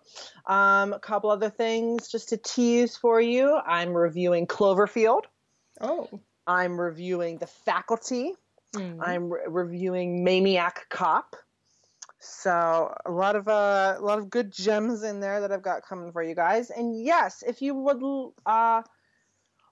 Um, 0.47 0.93
a 0.93 0.99
couple 0.99 1.31
other 1.31 1.51
things 1.51 2.09
just 2.09 2.31
to 2.31 2.37
tease 2.37 2.97
for 2.97 3.21
you. 3.21 3.57
I'm 3.57 3.93
reviewing 3.93 4.47
Cloverfield. 4.47 5.23
Oh. 5.81 6.09
I'm 6.47 6.81
reviewing 6.81 7.39
The 7.39 7.47
Faculty. 7.47 8.35
Mm. 8.75 8.99
I'm 9.01 9.33
re- 9.33 9.43
reviewing 9.49 10.25
Maniac 10.25 10.87
Cop. 10.91 11.37
So 12.21 12.95
a 13.05 13.11
lot 13.11 13.37
of 13.37 13.49
uh, 13.49 13.97
a 13.99 14.01
lot 14.01 14.19
of 14.19 14.31
good 14.31 14.51
gems 14.51 15.03
in 15.03 15.21
there 15.21 15.41
that 15.43 15.53
I've 15.53 15.63
got 15.63 15.83
coming 15.83 16.11
for 16.11 16.23
you 16.23 16.35
guys. 16.35 16.71
And 16.71 17.05
yes, 17.05 17.43
if 17.47 17.61
you 17.61 17.75
would 17.75 18.03
uh, 18.47 18.83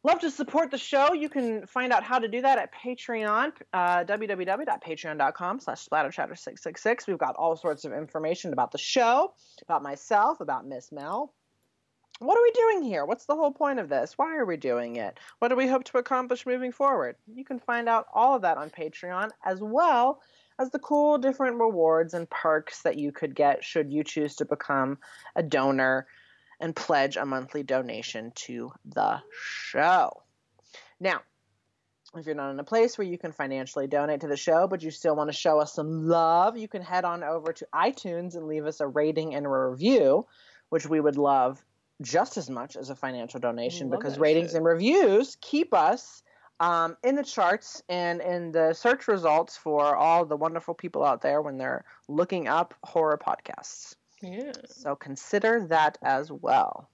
love 0.05 0.21
to 0.21 0.31
support 0.31 0.71
the 0.71 0.79
show, 0.79 1.15
you 1.15 1.31
can 1.31 1.67
find 1.67 1.93
out 1.93 2.03
how 2.03 2.19
to 2.19 2.29
do 2.29 2.43
that 2.43 2.59
at 2.59 2.71
Patreon, 2.75 3.53
uh, 3.73 4.05
www.patreon.com 4.05 5.61
slash 5.61 5.89
splatterchatter666. 5.89 7.07
We've 7.07 7.19
got 7.19 7.37
all 7.37 7.57
sorts 7.57 7.85
of 7.85 7.93
information 7.93 8.53
about 8.53 8.71
the 8.71 8.79
show, 8.79 9.33
about 9.63 9.83
myself, 9.83 10.41
about 10.41 10.67
Miss 10.67 10.93
Mel. 10.93 11.33
What 12.19 12.39
are 12.39 12.43
we 12.43 12.53
doing 12.53 12.83
here? 12.83 13.05
What's 13.05 13.25
the 13.25 13.35
whole 13.35 13.53
point 13.53 13.79
of 13.79 13.89
this? 13.89 14.17
Why 14.17 14.37
are 14.37 14.45
we 14.45 14.57
doing 14.57 14.97
it? 14.97 15.19
What 15.39 15.49
do 15.49 15.57
we 15.57 15.67
hope 15.67 15.85
to 15.85 15.99
accomplish 15.99 16.47
moving 16.47 16.71
forward? 16.71 17.17
You 17.27 17.45
can 17.45 17.59
find 17.59 17.89
out 17.89 18.07
all 18.15 18.37
of 18.37 18.43
that 18.43 18.59
on 18.59 18.71
Patreon 18.71 19.31
as 19.45 19.61
well 19.61 20.21
as 20.59 20.71
the 20.71 20.79
cool 20.79 21.19
different 21.19 21.59
rewards 21.59 22.15
and 22.15 22.31
perks 22.31 22.83
that 22.83 22.99
you 22.99 23.11
could 23.11 23.35
get 23.35 23.65
should 23.65 23.93
you 23.93 24.05
choose 24.05 24.37
to 24.37 24.45
become 24.45 24.99
a 25.35 25.43
donor 25.43 26.07
and 26.61 26.77
pledge 26.77 27.17
a 27.17 27.27
monthly 27.27 27.65
donation 27.65 28.31
to 28.37 28.73
the 28.85 29.21
show. 29.45 30.23
Now, 31.01 31.23
if 32.15 32.27
you're 32.27 32.35
not 32.35 32.53
in 32.53 32.61
a 32.61 32.65
place 32.65 32.97
where 32.97 33.07
you 33.07 33.19
can 33.19 33.33
financially 33.33 33.89
donate 33.89 34.21
to 34.21 34.29
the 34.29 34.37
show, 34.37 34.69
but 34.69 34.83
you 34.83 34.91
still 34.91 35.17
want 35.17 35.29
to 35.31 35.37
show 35.37 35.59
us 35.59 35.73
some 35.73 36.07
love, 36.07 36.57
you 36.57 36.69
can 36.69 36.83
head 36.83 37.05
on 37.05 37.25
over 37.25 37.53
to 37.55 37.67
iTunes 37.75 38.37
and 38.37 38.47
leave 38.47 38.67
us 38.67 38.81
a 38.81 38.87
rating 38.87 39.35
and 39.35 39.47
a 39.47 39.49
review, 39.49 40.27
which 40.69 40.87
we 40.87 41.01
would 41.01 41.17
love 41.17 41.63
just 42.03 42.37
as 42.37 42.51
much 42.51 42.77
as 42.77 42.91
a 42.91 42.97
financial 42.97 43.41
donation 43.41 43.91
because 43.91 44.19
ratings 44.19 44.51
shit. 44.51 44.57
and 44.57 44.65
reviews 44.65 45.37
keep 45.41 45.73
us 45.73 46.23
um, 46.61 46.97
in 47.03 47.17
the 47.17 47.25
charts 47.25 47.83
and 47.89 48.21
in 48.21 48.53
the 48.53 48.73
search 48.73 49.09
results 49.09 49.57
for 49.57 49.97
all 49.97 50.25
the 50.25 50.37
wonderful 50.37 50.75
people 50.75 51.05
out 51.05 51.21
there 51.21 51.43
when 51.43 51.59
they're 51.59 51.85
looking 52.09 52.47
up 52.47 52.75
horror 52.85 53.19
podcasts. 53.19 53.97
Yeah. 54.21 54.53
So 54.67 54.95
consider 54.95 55.67
that 55.69 55.99
as 56.03 56.31
well. 56.31 56.89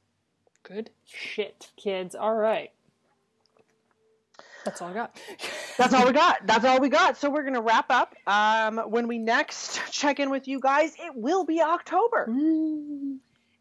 Good 0.62 0.90
shit, 1.05 1.70
kids. 1.76 2.14
All 2.14 2.35
right. 2.35 2.70
That's 4.64 4.82
all 4.82 4.89
I 4.89 4.94
got. 4.94 5.16
That's 5.76 5.94
all 5.94 6.06
we 6.06 6.12
got. 6.12 6.47
That's 6.47 6.64
all 6.64 6.80
we 6.80 6.89
got. 6.89 7.16
So 7.16 7.30
we're 7.30 7.44
gonna 7.44 7.60
wrap 7.60 7.90
up. 7.90 8.14
Um, 8.26 8.78
when 8.90 9.06
we 9.06 9.18
next 9.18 9.80
check 9.93 10.18
in 10.18 10.30
with 10.30 10.48
you 10.48 10.60
guys, 10.60 10.94
it 10.98 11.14
will 11.14 11.44
be 11.44 11.62
October. 11.62 12.26
Ooh. 12.28 13.18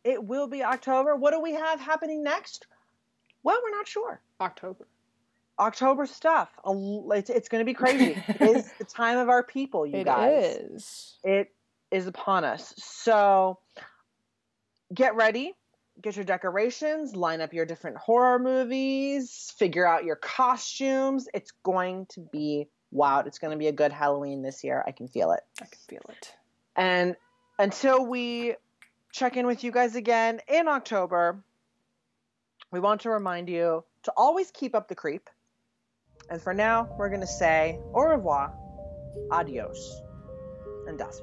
It 0.07 0.23
will 0.23 0.47
be 0.47 0.63
October. 0.63 1.17
What 1.17 1.31
do 1.31 1.41
we 1.41 1.51
have 1.53 1.81
happening 1.81 2.23
next? 2.23 2.65
Well, 3.43 3.59
we're 3.61 3.75
not 3.75 3.87
sure. 3.89 4.21
October. 4.39 4.87
October 5.59 6.05
stuff. 6.05 6.49
It's, 6.65 7.29
it's 7.29 7.49
going 7.49 7.59
to 7.59 7.65
be 7.65 7.73
crazy. 7.73 8.15
it 8.27 8.41
is 8.41 8.71
the 8.79 8.85
time 8.85 9.17
of 9.17 9.27
our 9.27 9.43
people, 9.43 9.85
you 9.85 9.97
It 9.97 10.05
guys. 10.05 10.55
is. 10.55 11.17
It 11.25 11.51
is 11.91 12.07
upon 12.07 12.45
us. 12.45 12.73
So 12.77 13.59
get 14.93 15.15
ready. 15.15 15.53
Get 16.01 16.15
your 16.15 16.25
decorations, 16.25 17.15
line 17.15 17.41
up 17.41 17.53
your 17.53 17.65
different 17.65 17.97
horror 17.97 18.37
movies, 18.37 19.51
figure 19.57 19.85
out 19.85 20.05
your 20.05 20.15
costumes. 20.15 21.27
It's 21.33 21.51
going 21.63 22.05
to 22.11 22.21
be 22.31 22.67
wow. 22.91 23.21
It's 23.21 23.39
going 23.39 23.51
to 23.51 23.57
be 23.57 23.67
a 23.67 23.71
good 23.71 23.91
Halloween 23.91 24.41
this 24.43 24.63
year. 24.63 24.83
I 24.87 24.91
can 24.91 25.07
feel 25.07 25.31
it. 25.31 25.41
I 25.59 25.65
can 25.65 25.79
feel 25.89 26.05
it. 26.09 26.33
And 26.75 27.15
until 27.57 28.05
we 28.05 28.55
check 29.17 29.35
in 29.35 29.47
with 29.47 29.63
you 29.63 29.71
guys 29.71 29.95
again 29.95 30.39
in 30.47 30.67
October, 30.67 31.43
we 32.71 32.79
want 32.79 33.01
to 33.01 33.09
remind 33.09 33.49
you 33.49 33.83
to 34.03 34.13
always 34.15 34.51
keep 34.51 34.75
up 34.75 34.87
the 34.87 34.95
creep. 34.95 35.29
And 36.29 36.41
for 36.41 36.53
now, 36.53 36.87
we're 36.97 37.09
going 37.09 37.21
to 37.21 37.27
say 37.27 37.79
au 37.93 38.01
revoir, 38.01 38.53
adios, 39.31 40.01
and 40.87 40.97
das. 40.97 41.21